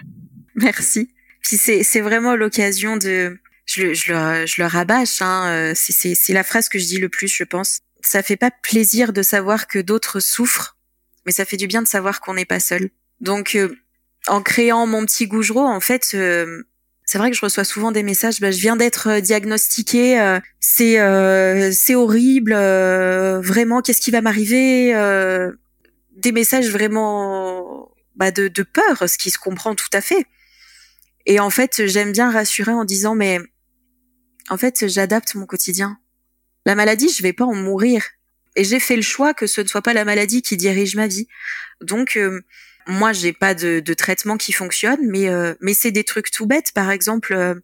Merci. 0.54 1.08
Puis 1.42 1.56
c'est 1.56 1.82
c'est 1.82 2.00
vraiment 2.00 2.36
l'occasion 2.36 2.96
de 2.96 3.38
je 3.66 3.94
je 3.94 4.12
le, 4.12 4.46
je 4.46 4.62
le 4.62 4.66
rabâche, 4.66 5.22
hein, 5.22 5.72
c'est 5.74 6.32
la 6.32 6.44
phrase 6.44 6.68
que 6.68 6.78
je 6.78 6.86
dis 6.86 6.98
le 6.98 7.08
plus, 7.08 7.28
je 7.28 7.44
pense. 7.44 7.78
Ça 8.02 8.22
fait 8.22 8.36
pas 8.36 8.50
plaisir 8.50 9.12
de 9.14 9.22
savoir 9.22 9.66
que 9.66 9.78
d'autres 9.78 10.20
souffrent 10.20 10.74
mais 11.26 11.32
ça 11.32 11.44
fait 11.44 11.56
du 11.56 11.66
bien 11.66 11.82
de 11.82 11.88
savoir 11.88 12.20
qu'on 12.20 12.34
n'est 12.34 12.44
pas 12.44 12.60
seul. 12.60 12.90
Donc, 13.20 13.54
euh, 13.54 13.74
en 14.26 14.42
créant 14.42 14.86
mon 14.86 15.04
petit 15.04 15.26
Gougereau, 15.26 15.66
en 15.66 15.80
fait, 15.80 16.12
euh, 16.14 16.64
c'est 17.04 17.18
vrai 17.18 17.30
que 17.30 17.36
je 17.36 17.42
reçois 17.42 17.64
souvent 17.64 17.92
des 17.92 18.02
messages. 18.02 18.40
Bah, 18.40 18.50
je 18.50 18.58
viens 18.58 18.76
d'être 18.76 19.08
euh, 19.08 19.20
diagnostiquée, 19.20 20.38
c'est 20.60 20.98
c'est 21.72 21.94
horrible, 21.94 22.54
vraiment, 22.54 23.82
qu'est-ce 23.82 24.00
qui 24.00 24.10
va 24.10 24.20
m'arriver 24.20 24.94
Des 26.16 26.32
messages 26.32 26.70
vraiment 26.70 27.90
bah, 28.16 28.30
de, 28.30 28.48
de 28.48 28.62
peur, 28.62 29.08
ce 29.08 29.18
qui 29.18 29.30
se 29.30 29.38
comprend 29.38 29.74
tout 29.74 29.90
à 29.92 30.00
fait. 30.00 30.26
Et 31.26 31.40
en 31.40 31.50
fait, 31.50 31.86
j'aime 31.86 32.12
bien 32.12 32.30
rassurer 32.30 32.72
en 32.72 32.84
disant 32.84 33.14
mais 33.14 33.38
en 34.50 34.58
fait, 34.58 34.86
j'adapte 34.88 35.34
mon 35.34 35.46
quotidien. 35.46 35.98
La 36.66 36.74
maladie, 36.74 37.08
je 37.08 37.22
vais 37.22 37.32
pas 37.32 37.44
en 37.44 37.54
mourir 37.54 38.02
et 38.56 38.64
j'ai 38.64 38.80
fait 38.80 38.96
le 38.96 39.02
choix 39.02 39.34
que 39.34 39.46
ce 39.46 39.60
ne 39.60 39.66
soit 39.66 39.82
pas 39.82 39.92
la 39.92 40.04
maladie 40.04 40.42
qui 40.42 40.56
dirige 40.56 40.96
ma 40.96 41.06
vie. 41.06 41.28
Donc 41.80 42.16
euh, 42.16 42.40
moi 42.86 43.12
j'ai 43.12 43.32
pas 43.32 43.54
de, 43.54 43.80
de, 43.80 43.94
traitement 43.94 44.36
qui 44.36 44.52
fonctionne, 44.52 45.00
mais 45.02 45.28
euh, 45.28 45.54
mais 45.60 45.74
c'est 45.74 45.90
des 45.90 46.04
trucs 46.04 46.30
tout 46.30 46.46
bêtes. 46.46 46.72
Par 46.72 46.90
exemple, 46.90 47.32
euh, 47.32 47.54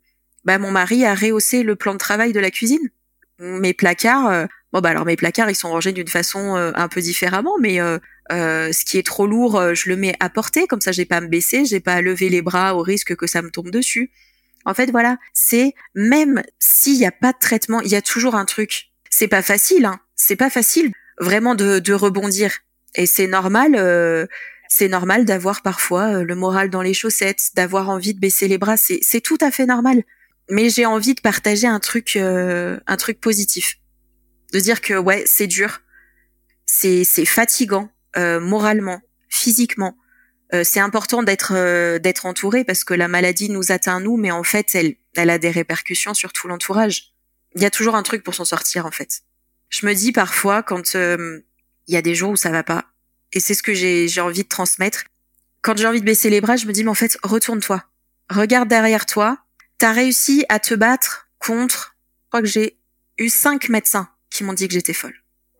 bah 0.44 0.58
mon 0.58 0.70
mari 0.70 1.04
a 1.04 1.14
rehaussé 1.14 1.62
le 1.62 1.76
plan 1.76 1.92
de 1.92 1.98
travail 1.98 2.32
de 2.32 2.40
la 2.40 2.50
cuisine. 2.50 2.90
Mes 3.38 3.72
placards, 3.72 4.48
bon 4.70 4.80
bah 4.80 4.90
alors 4.90 5.06
mes 5.06 5.16
placards 5.16 5.48
ils 5.48 5.54
sont 5.54 5.70
rangés 5.70 5.92
d'une 5.92 6.08
façon 6.08 6.56
un 6.56 6.88
peu 6.88 7.00
différemment, 7.00 7.56
mais 7.58 7.78
ce 8.28 8.84
qui 8.84 8.98
est 8.98 9.06
trop 9.06 9.26
lourd, 9.26 9.74
je 9.74 9.88
le 9.88 9.96
mets 9.96 10.14
à 10.20 10.28
portée, 10.28 10.66
comme 10.66 10.82
ça 10.82 10.92
j'ai 10.92 11.06
pas 11.06 11.16
à 11.16 11.20
me 11.22 11.28
baisser, 11.28 11.64
j'ai 11.64 11.80
pas 11.80 11.94
à 11.94 12.02
lever 12.02 12.28
les 12.28 12.42
bras 12.42 12.74
au 12.74 12.82
risque 12.82 13.16
que 13.16 13.26
ça 13.26 13.40
me 13.40 13.50
tombe 13.50 13.70
dessus. 13.70 14.10
En 14.66 14.74
fait 14.74 14.90
voilà, 14.90 15.16
c'est 15.32 15.72
même 15.94 16.42
s'il 16.58 16.98
n'y 16.98 17.06
a 17.06 17.12
pas 17.12 17.32
de 17.32 17.38
traitement, 17.40 17.80
il 17.80 17.88
y 17.88 17.96
a 17.96 18.02
toujours 18.02 18.34
un 18.34 18.44
truc. 18.44 18.90
C'est 19.08 19.28
pas 19.28 19.40
facile, 19.40 19.86
hein 19.86 20.00
c'est 20.20 20.36
pas 20.36 20.50
facile 20.50 20.92
vraiment 21.18 21.54
de, 21.54 21.78
de 21.78 21.92
rebondir. 21.92 22.58
Et 22.94 23.06
c'est 23.06 23.26
normal, 23.26 23.74
euh, 23.76 24.26
c'est 24.68 24.88
normal 24.88 25.24
d'avoir 25.24 25.62
parfois 25.62 26.18
euh, 26.18 26.24
le 26.24 26.34
moral 26.34 26.70
dans 26.70 26.82
les 26.82 26.94
chaussettes, 26.94 27.50
d'avoir 27.54 27.88
envie 27.88 28.14
de 28.14 28.20
baisser 28.20 28.46
les 28.46 28.58
bras. 28.58 28.76
C'est 28.76 29.20
tout 29.20 29.38
à 29.40 29.50
fait 29.50 29.66
normal. 29.66 30.02
Mais 30.50 30.68
j'ai 30.68 30.84
envie 30.84 31.14
de 31.14 31.20
partager 31.20 31.66
un 31.66 31.78
truc, 31.78 32.16
euh, 32.16 32.78
un 32.86 32.96
truc 32.96 33.20
positif, 33.20 33.78
de 34.52 34.60
dire 34.60 34.80
que 34.80 34.94
ouais, 34.94 35.22
c'est 35.26 35.46
dur, 35.46 35.80
c'est 36.66 37.04
c'est 37.04 37.24
fatigant 37.26 37.88
moralement, 38.16 39.00
physiquement. 39.28 39.96
c'est 40.64 40.80
important 40.80 41.22
d'être 41.22 41.52
d'être 41.98 42.26
entouré 42.26 42.64
parce 42.64 42.82
que 42.82 42.92
la 42.92 43.06
maladie 43.06 43.48
nous 43.48 43.70
atteint 43.70 44.00
nous, 44.00 44.16
mais 44.16 44.32
en 44.32 44.42
fait, 44.42 44.74
elle 44.74 44.96
elle 45.14 45.30
a 45.30 45.38
des 45.38 45.52
répercussions 45.52 46.14
sur 46.14 46.32
tout 46.32 46.48
l'entourage. 46.48 47.14
Il 47.54 47.62
y 47.62 47.66
a 47.66 47.70
toujours 47.70 47.94
un 47.94 48.02
truc 48.02 48.24
pour 48.24 48.34
s'en 48.34 48.44
sortir 48.44 48.84
en 48.84 48.90
fait 48.90 49.22
je 49.70 49.86
me 49.86 49.94
dis 49.94 50.12
parfois 50.12 50.62
quand 50.62 50.94
euh, 50.94 51.40
il 51.86 51.94
y 51.94 51.96
a 51.96 52.02
des 52.02 52.14
jours 52.14 52.32
où 52.32 52.36
ça 52.36 52.50
va 52.50 52.62
pas, 52.62 52.84
et 53.32 53.40
c'est 53.40 53.54
ce 53.54 53.62
que 53.62 53.72
j'ai 53.72 54.20
envie 54.20 54.42
de 54.42 54.48
transmettre. 54.48 55.04
Quand 55.62 55.78
j'ai 55.78 55.86
envie 55.86 56.00
de 56.00 56.06
baisser 56.06 56.30
les 56.30 56.40
bras, 56.40 56.56
je 56.56 56.66
me 56.66 56.72
dis 56.72 56.84
mais 56.84 56.90
en 56.90 56.94
fait 56.94 57.16
retourne-toi, 57.22 57.84
regarde 58.28 58.68
derrière 58.68 59.06
toi. 59.06 59.38
T'as 59.78 59.92
réussi 59.92 60.44
à 60.50 60.58
te 60.58 60.74
battre 60.74 61.30
contre. 61.38 61.96
Je 62.24 62.28
crois 62.28 62.42
que 62.42 62.48
j'ai 62.48 62.78
eu 63.18 63.30
cinq 63.30 63.70
médecins 63.70 64.10
qui 64.28 64.44
m'ont 64.44 64.52
dit 64.52 64.68
que 64.68 64.74
j'étais 64.74 64.92
folle. 64.92 65.14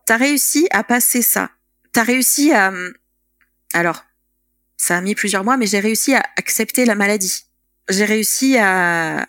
T'as 0.05 0.19
réussi 0.19 0.67
à 0.71 0.85
passer 0.85 1.23
ça. 1.23 1.51
T'as 1.93 2.03
réussi 2.03 2.53
à. 2.53 2.73
Alors, 3.73 4.05
ça 4.77 4.97
a 4.97 5.01
mis 5.01 5.15
plusieurs 5.15 5.45
mois, 5.45 5.57
mais 5.57 5.67
j'ai 5.67 5.81
réussi 5.81 6.15
à 6.15 6.23
accepter 6.37 6.85
la 6.85 6.95
maladie. 6.95 7.45
J'ai 7.89 8.05
réussi 8.05 8.59
à 8.59 9.27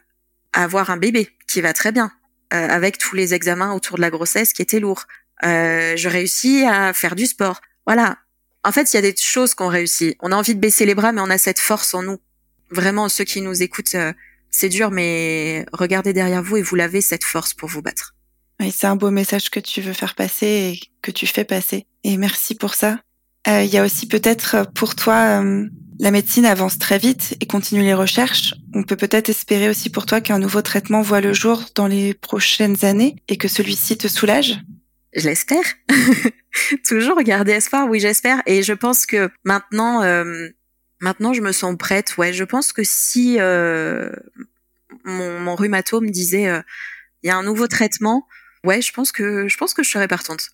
avoir 0.53 0.89
un 0.89 0.97
bébé 0.97 1.29
qui 1.47 1.61
va 1.61 1.73
très 1.73 1.91
bien. 1.91 2.11
Euh, 2.53 2.67
avec 2.67 2.97
tous 2.97 3.15
les 3.15 3.33
examens 3.33 3.73
autour 3.73 3.95
de 3.95 4.01
la 4.01 4.09
grossesse 4.09 4.51
qui 4.51 4.61
étaient 4.61 4.81
lourds. 4.81 5.05
Euh, 5.45 5.95
je 5.95 6.09
réussis 6.09 6.65
à 6.65 6.91
faire 6.91 7.15
du 7.15 7.25
sport. 7.25 7.61
Voilà. 7.87 8.17
En 8.65 8.73
fait, 8.73 8.91
il 8.91 8.97
y 8.97 8.99
a 8.99 9.01
des 9.01 9.15
choses 9.15 9.53
qu'on 9.53 9.69
réussit. 9.69 10.17
On 10.19 10.33
a 10.33 10.35
envie 10.35 10.53
de 10.53 10.59
baisser 10.59 10.85
les 10.85 10.93
bras, 10.93 11.13
mais 11.13 11.21
on 11.21 11.29
a 11.29 11.37
cette 11.37 11.59
force 11.59 11.93
en 11.93 12.03
nous. 12.03 12.19
Vraiment, 12.69 13.07
ceux 13.07 13.23
qui 13.23 13.39
nous 13.41 13.63
écoutent, 13.63 13.95
euh, 13.95 14.11
c'est 14.49 14.67
dur, 14.67 14.91
mais 14.91 15.65
regardez 15.71 16.11
derrière 16.11 16.43
vous 16.43 16.57
et 16.57 16.61
vous 16.61 16.75
l'avez 16.75 16.99
cette 16.99 17.23
force 17.23 17.53
pour 17.53 17.69
vous 17.69 17.81
battre. 17.81 18.15
Oui, 18.59 18.69
c'est 18.75 18.87
un 18.87 18.97
beau 18.97 19.11
message 19.11 19.49
que 19.49 19.61
tu 19.61 19.79
veux 19.79 19.93
faire 19.93 20.13
passer 20.13 20.45
et 20.45 20.79
que 21.01 21.11
tu 21.11 21.27
fais 21.27 21.45
passer. 21.45 21.87
Et 22.03 22.17
merci 22.17 22.53
pour 22.53 22.75
ça. 22.75 22.99
Il 23.47 23.65
y 23.65 23.77
a 23.77 23.83
aussi 23.83 24.07
peut-être 24.07 24.67
pour 24.75 24.93
toi 24.93 25.41
la 26.01 26.09
médecine 26.09 26.47
avance 26.47 26.79
très 26.79 26.97
vite 26.97 27.37
et 27.41 27.45
continue 27.45 27.83
les 27.83 27.93
recherches. 27.93 28.55
On 28.73 28.81
peut 28.81 28.95
peut-être 28.95 29.29
espérer 29.29 29.69
aussi 29.69 29.91
pour 29.91 30.07
toi 30.07 30.19
qu'un 30.19 30.39
nouveau 30.39 30.63
traitement 30.63 31.03
voit 31.03 31.21
le 31.21 31.31
jour 31.31 31.63
dans 31.75 31.85
les 31.85 32.15
prochaines 32.15 32.83
années 32.83 33.17
et 33.27 33.37
que 33.37 33.47
celui-ci 33.47 33.99
te 33.99 34.07
soulage? 34.07 34.59
Je 35.15 35.29
l'espère. 35.29 35.63
Toujours 36.87 37.21
garder 37.21 37.51
espoir, 37.51 37.87
oui 37.87 37.99
j'espère. 37.99 38.41
Et 38.47 38.63
je 38.63 38.73
pense 38.73 39.05
que 39.05 39.29
maintenant, 39.43 40.01
euh, 40.01 40.47
je 41.01 41.41
me 41.41 41.51
sens 41.51 41.77
prête. 41.77 42.17
Ouais, 42.17 42.33
je 42.33 42.45
pense 42.45 42.73
que 42.73 42.81
si 42.83 43.39
euh, 43.39 44.09
mon, 45.05 45.39
mon 45.39 45.55
disait 46.01 46.47
euh, 46.47 46.61
il 47.21 47.27
y 47.27 47.29
a 47.29 47.37
un 47.37 47.43
nouveau 47.43 47.67
traitement, 47.67 48.27
ouais, 48.63 48.81
je 48.81 48.91
pense 48.91 49.11
que 49.11 49.47
je 49.47 49.55
pense 49.55 49.75
que 49.75 49.83
je 49.83 49.91
serais 49.91 50.07
partante. 50.07 50.49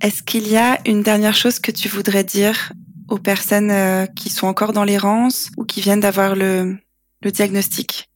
Est-ce 0.00 0.22
qu'il 0.22 0.48
y 0.48 0.56
a 0.56 0.80
une 0.86 1.02
dernière 1.02 1.34
chose 1.34 1.58
que 1.58 1.70
tu 1.70 1.88
voudrais 1.88 2.24
dire 2.24 2.72
aux 3.08 3.18
personnes 3.18 3.70
euh, 3.70 4.06
qui 4.06 4.30
sont 4.30 4.46
encore 4.46 4.72
dans 4.72 4.84
l'errance 4.84 5.50
ou 5.56 5.64
qui 5.64 5.80
viennent 5.80 6.00
d'avoir 6.00 6.34
le, 6.34 6.76
le 7.22 7.30
diagnostic? 7.30 8.10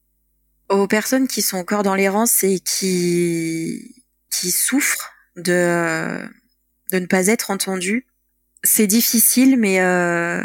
Aux 0.68 0.86
personnes 0.86 1.28
qui 1.28 1.40
sont 1.42 1.56
encore 1.56 1.82
dans 1.82 1.94
l'errance 1.94 2.44
et 2.44 2.60
qui, 2.60 4.04
qui 4.30 4.50
souffrent 4.50 5.10
de, 5.36 6.20
de 6.92 6.98
ne 6.98 7.06
pas 7.06 7.26
être 7.28 7.50
entendues, 7.50 8.06
c'est 8.64 8.86
difficile, 8.86 9.56
mais, 9.56 9.80
euh, 9.80 10.42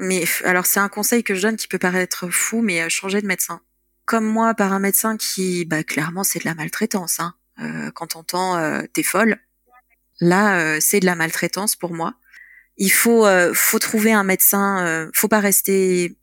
mais 0.00 0.24
alors 0.44 0.66
c'est 0.66 0.80
un 0.80 0.88
conseil 0.88 1.24
que 1.24 1.34
je 1.34 1.42
donne 1.42 1.56
qui 1.56 1.68
peut 1.68 1.78
paraître 1.78 2.28
fou, 2.30 2.62
mais 2.62 2.82
euh, 2.82 2.88
changer 2.88 3.20
de 3.20 3.26
médecin. 3.26 3.60
Comme 4.04 4.24
moi, 4.24 4.54
par 4.54 4.72
un 4.72 4.78
médecin 4.78 5.16
qui, 5.16 5.66
bah, 5.66 5.84
clairement, 5.84 6.24
c'est 6.24 6.38
de 6.38 6.44
la 6.44 6.54
maltraitance. 6.54 7.20
Hein. 7.20 7.34
Euh, 7.60 7.90
quand 7.90 8.16
on 8.16 8.56
euh, 8.56 8.82
t'es 8.92 9.02
folle, 9.02 9.38
là, 10.20 10.80
c'est 10.80 11.00
de 11.00 11.06
la 11.06 11.14
maltraitance 11.14 11.76
pour 11.76 11.92
moi 11.92 12.14
il 12.78 12.92
faut 12.92 13.26
euh, 13.26 13.52
faut 13.54 13.78
trouver 13.78 14.12
un 14.12 14.24
médecin. 14.24 14.86
Euh, 14.86 15.10
faut 15.12 15.28
pas 15.28 15.40
rester 15.40 16.16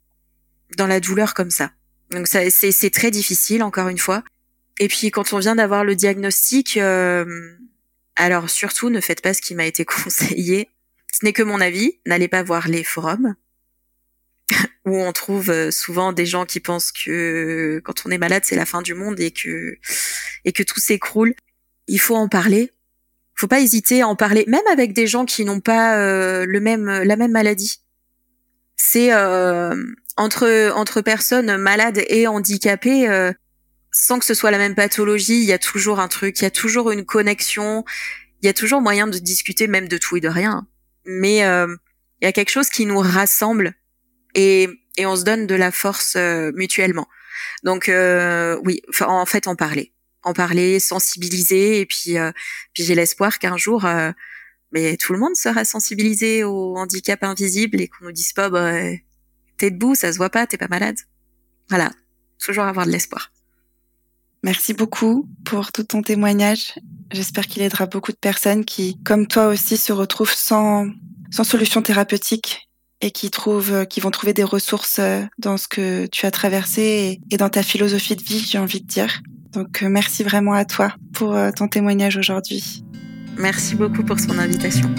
dans 0.78 0.88
la 0.88 1.00
douleur 1.00 1.34
comme 1.34 1.52
ça. 1.52 1.72
Donc 2.12 2.28
ça 2.28 2.50
c'est 2.50 2.90
très 2.90 3.12
difficile 3.12 3.62
encore 3.62 3.90
une 3.90 3.98
fois. 3.98 4.24
Et 4.80 4.88
puis 4.88 5.12
quand 5.12 5.34
on 5.34 5.40
vient 5.40 5.56
d'avoir 5.56 5.84
le 5.84 5.96
diagnostic, 5.96 6.78
euh, 6.78 7.26
alors 8.16 8.50
surtout 8.50 8.90
ne 8.90 9.02
faites 9.02 9.22
pas 9.22 9.34
ce 9.34 9.42
qui 9.42 9.54
m'a 9.54 9.66
été 9.66 9.86
conseillé. 9.86 10.70
Ce 11.14 11.24
n'est 11.24 11.34
que 11.34 11.44
mon 11.44 11.62
avis. 11.62 12.00
N'allez 12.06 12.28
pas 12.28 12.44
voir 12.44 12.68
les 12.68 12.84
forums 12.84 13.36
où 14.86 14.98
on 14.98 15.12
trouve 15.12 15.50
euh, 15.50 15.72
souvent 15.72 16.14
des 16.14 16.26
gens 16.26 16.46
qui 16.46 16.62
pensent 16.62 16.92
que 16.92 17.82
quand 17.84 18.06
on 18.06 18.12
est 18.12 18.18
malade 18.18 18.44
c'est 18.46 18.56
la 18.56 18.66
fin 18.66 18.82
du 18.82 18.94
monde 18.94 19.20
et 19.20 19.32
que 19.32 19.78
et 20.46 20.54
que 20.54 20.64
tout 20.64 20.80
s'écroule. 20.80 21.36
Il 21.88 22.00
faut 22.00 22.16
en 22.16 22.30
parler 22.30 22.72
faut 23.36 23.48
pas 23.48 23.60
hésiter 23.60 24.02
à 24.02 24.08
en 24.08 24.16
parler, 24.16 24.46
même 24.48 24.66
avec 24.72 24.94
des 24.94 25.08
gens 25.08 25.26
qui 25.26 25.46
n'ont 25.46 25.60
pas 25.60 25.98
euh, 25.98 26.46
le 26.48 26.60
même 26.60 26.86
la 26.86 27.16
même 27.16 27.32
maladie. 27.32 27.82
C'est 28.78 29.14
euh, 29.14 29.76
entre 30.18 30.72
entre 30.76 31.02
personnes 31.02 31.58
malades 31.58 32.02
et 32.08 32.28
handicapées, 32.28 33.10
euh, 33.10 33.32
sans 33.92 34.20
que 34.20 34.26
ce 34.26 34.34
soit 34.34 34.52
la 34.52 34.58
même 34.58 34.76
pathologie, 34.76 35.40
il 35.42 35.46
y 35.46 35.54
a 35.54 35.60
toujours 35.60 36.00
un 36.00 36.08
truc, 36.08 36.40
il 36.40 36.44
y 36.44 36.48
a 36.48 36.52
toujours 36.52 36.92
une 36.92 37.06
connexion, 37.06 37.84
il 38.42 38.46
y 38.46 38.50
a 38.50 38.54
toujours 38.54 38.82
moyen 38.82 39.08
de 39.08 39.18
discuter 39.18 39.68
même 39.68 39.88
de 39.88 39.98
tout 39.98 40.18
et 40.18 40.22
de 40.22 40.30
rien. 40.30 40.68
Mais 41.06 41.38
il 41.38 41.78
Il 42.22 42.26
y 42.26 42.28
a 42.28 42.32
quelque 42.32 42.52
chose 42.52 42.70
qui 42.70 42.86
nous 42.86 43.00
rassemble 43.00 43.76
et, 44.34 44.70
et 44.98 45.06
on 45.06 45.16
se 45.16 45.24
donne 45.24 45.48
de 45.48 45.56
la 45.56 45.72
force 45.72 46.16
euh, 46.16 46.52
mutuellement. 46.56 47.08
Donc 47.64 47.90
euh, 47.90 48.60
oui, 48.64 48.82
en 49.02 49.26
fait, 49.26 49.48
en 49.48 49.56
parler, 49.56 49.94
en 50.26 50.34
parler, 50.34 50.80
sensibiliser, 50.80 51.80
et 51.80 51.86
puis, 51.86 52.18
euh, 52.18 52.32
puis 52.74 52.84
j'ai 52.84 52.96
l'espoir 52.96 53.40
qu'un 53.40 53.56
jour, 53.56 53.86
mais 54.72 54.98
tout 54.98 55.14
le 55.14 55.20
monde 55.20 55.36
sera 55.36 55.64
sensibilisé 55.64 56.44
au 56.44 56.76
handicap 56.76 57.24
invisible 57.24 57.80
et 57.80 57.88
qu'on 57.88 58.06
nous 58.06 58.12
dise 58.12 58.34
pas, 58.34 58.50
bah, 58.50 58.74
t'es 59.58 59.72
debout, 59.72 59.96
ça 59.96 60.12
se 60.12 60.18
voit 60.18 60.30
pas, 60.30 60.48
t'es 60.48 60.58
pas 60.58 60.68
malade. 60.68 60.98
Voilà, 61.70 61.92
toujours 62.40 62.66
avoir 62.66 62.86
de 62.86 62.92
l'espoir. 62.92 63.32
Merci 64.44 64.74
beaucoup 64.74 65.28
pour 65.44 65.72
tout 65.72 65.84
ton 65.84 66.02
témoignage. 66.02 66.76
J'espère 67.12 67.48
qu'il 67.48 67.64
aidera 67.64 67.86
beaucoup 67.86 68.12
de 68.12 68.18
personnes 68.18 68.66
qui, 68.66 69.02
comme 69.04 69.28
toi 69.28 69.48
aussi, 69.48 69.78
se 69.78 69.94
retrouvent 69.94 70.34
sans, 70.34 70.88
sans 71.32 71.44
solution 71.44 71.82
thérapeutique 71.82 72.70
et 73.02 73.12
qui 73.12 73.32
trouvent, 73.32 73.86
qui 73.88 74.00
vont 74.02 74.12
trouver 74.12 74.34
des 74.34 74.44
ressources 74.44 75.00
euh, 75.00 75.24
dans 75.38 75.58
ce 75.58 75.68
que 75.68 76.06
tu 76.08 76.26
as 76.26 76.32
traversé 76.32 77.20
et, 77.32 77.38
dans 77.38 77.50
ta 77.50 77.64
philosophie 77.64 78.16
de 78.16 78.24
vie, 78.24 78.46
j'ai 78.48 78.58
envie 78.58 78.82
de 78.82 78.88
dire. 78.88 79.22
Donc, 79.56 79.84
euh, 79.84 79.90
merci 79.90 80.24
vraiment 80.24 80.54
à 80.54 80.66
toi 80.66 80.94
pour 81.14 81.34
euh, 81.34 81.50
ton 81.52 81.70
témoignage 81.70 82.18
aujourd'hui. 82.18 82.84
Merci 83.38 83.76
beaucoup 83.76 84.04
pour 84.04 84.20
son 84.20 84.38
invitation. 84.38 84.90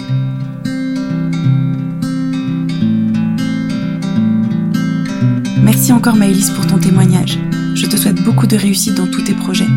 Merci 5.61 5.93
encore 5.93 6.15
Maëlys 6.15 6.49
pour 6.49 6.65
ton 6.65 6.79
témoignage. 6.79 7.37
Je 7.75 7.85
te 7.85 7.97
souhaite 7.97 8.23
beaucoup 8.23 8.47
de 8.47 8.55
réussite 8.55 8.95
dans 8.95 9.07
tous 9.07 9.21
tes 9.21 9.35
projets. 9.35 9.67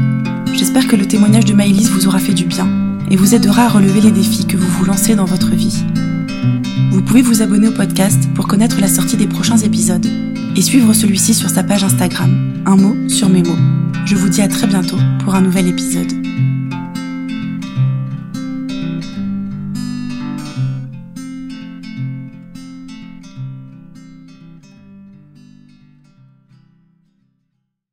J'espère 0.55 0.89
que 0.89 0.97
le 0.97 1.07
témoignage 1.07 1.45
de 1.45 1.53
Maëlys 1.53 1.91
vous 1.91 2.07
aura 2.07 2.18
fait 2.18 2.33
du 2.33 2.45
bien 2.45 2.68
et 3.11 3.16
vous 3.16 3.35
aidera 3.35 3.64
à 3.64 3.68
relever 3.68 4.01
les 4.01 4.11
défis 4.11 4.47
que 4.47 4.57
vous 4.57 4.68
vous 4.68 4.85
lancez 4.87 5.14
dans 5.14 5.26
votre 5.26 5.51
vie. 5.51 5.85
Vous 6.91 7.03
pouvez 7.03 7.22
vous 7.22 7.43
abonner 7.43 7.68
au 7.68 7.72
podcast 7.72 8.28
pour 8.34 8.47
connaître 8.47 8.80
la 8.80 8.88
sortie 8.88 9.16
des 9.16 9.26
prochains 9.26 9.59
épisodes 9.59 10.07
et 10.57 10.62
suivre 10.62 10.93
celui-ci 10.93 11.34
sur 11.34 11.49
sa 11.49 11.62
page 11.62 11.84
Instagram, 11.84 12.62
un 12.66 12.76
mot 12.76 13.09
sur 13.09 13.28
mes 13.28 13.43
mots. 13.43 13.59
Je 14.07 14.16
vous 14.16 14.28
dis 14.28 14.43
à 14.43 14.49
très 14.49 14.66
bientôt 14.66 14.99
pour 15.24 15.34
un 15.34 15.41
nouvel 15.41 15.68
épisode. 15.68 16.12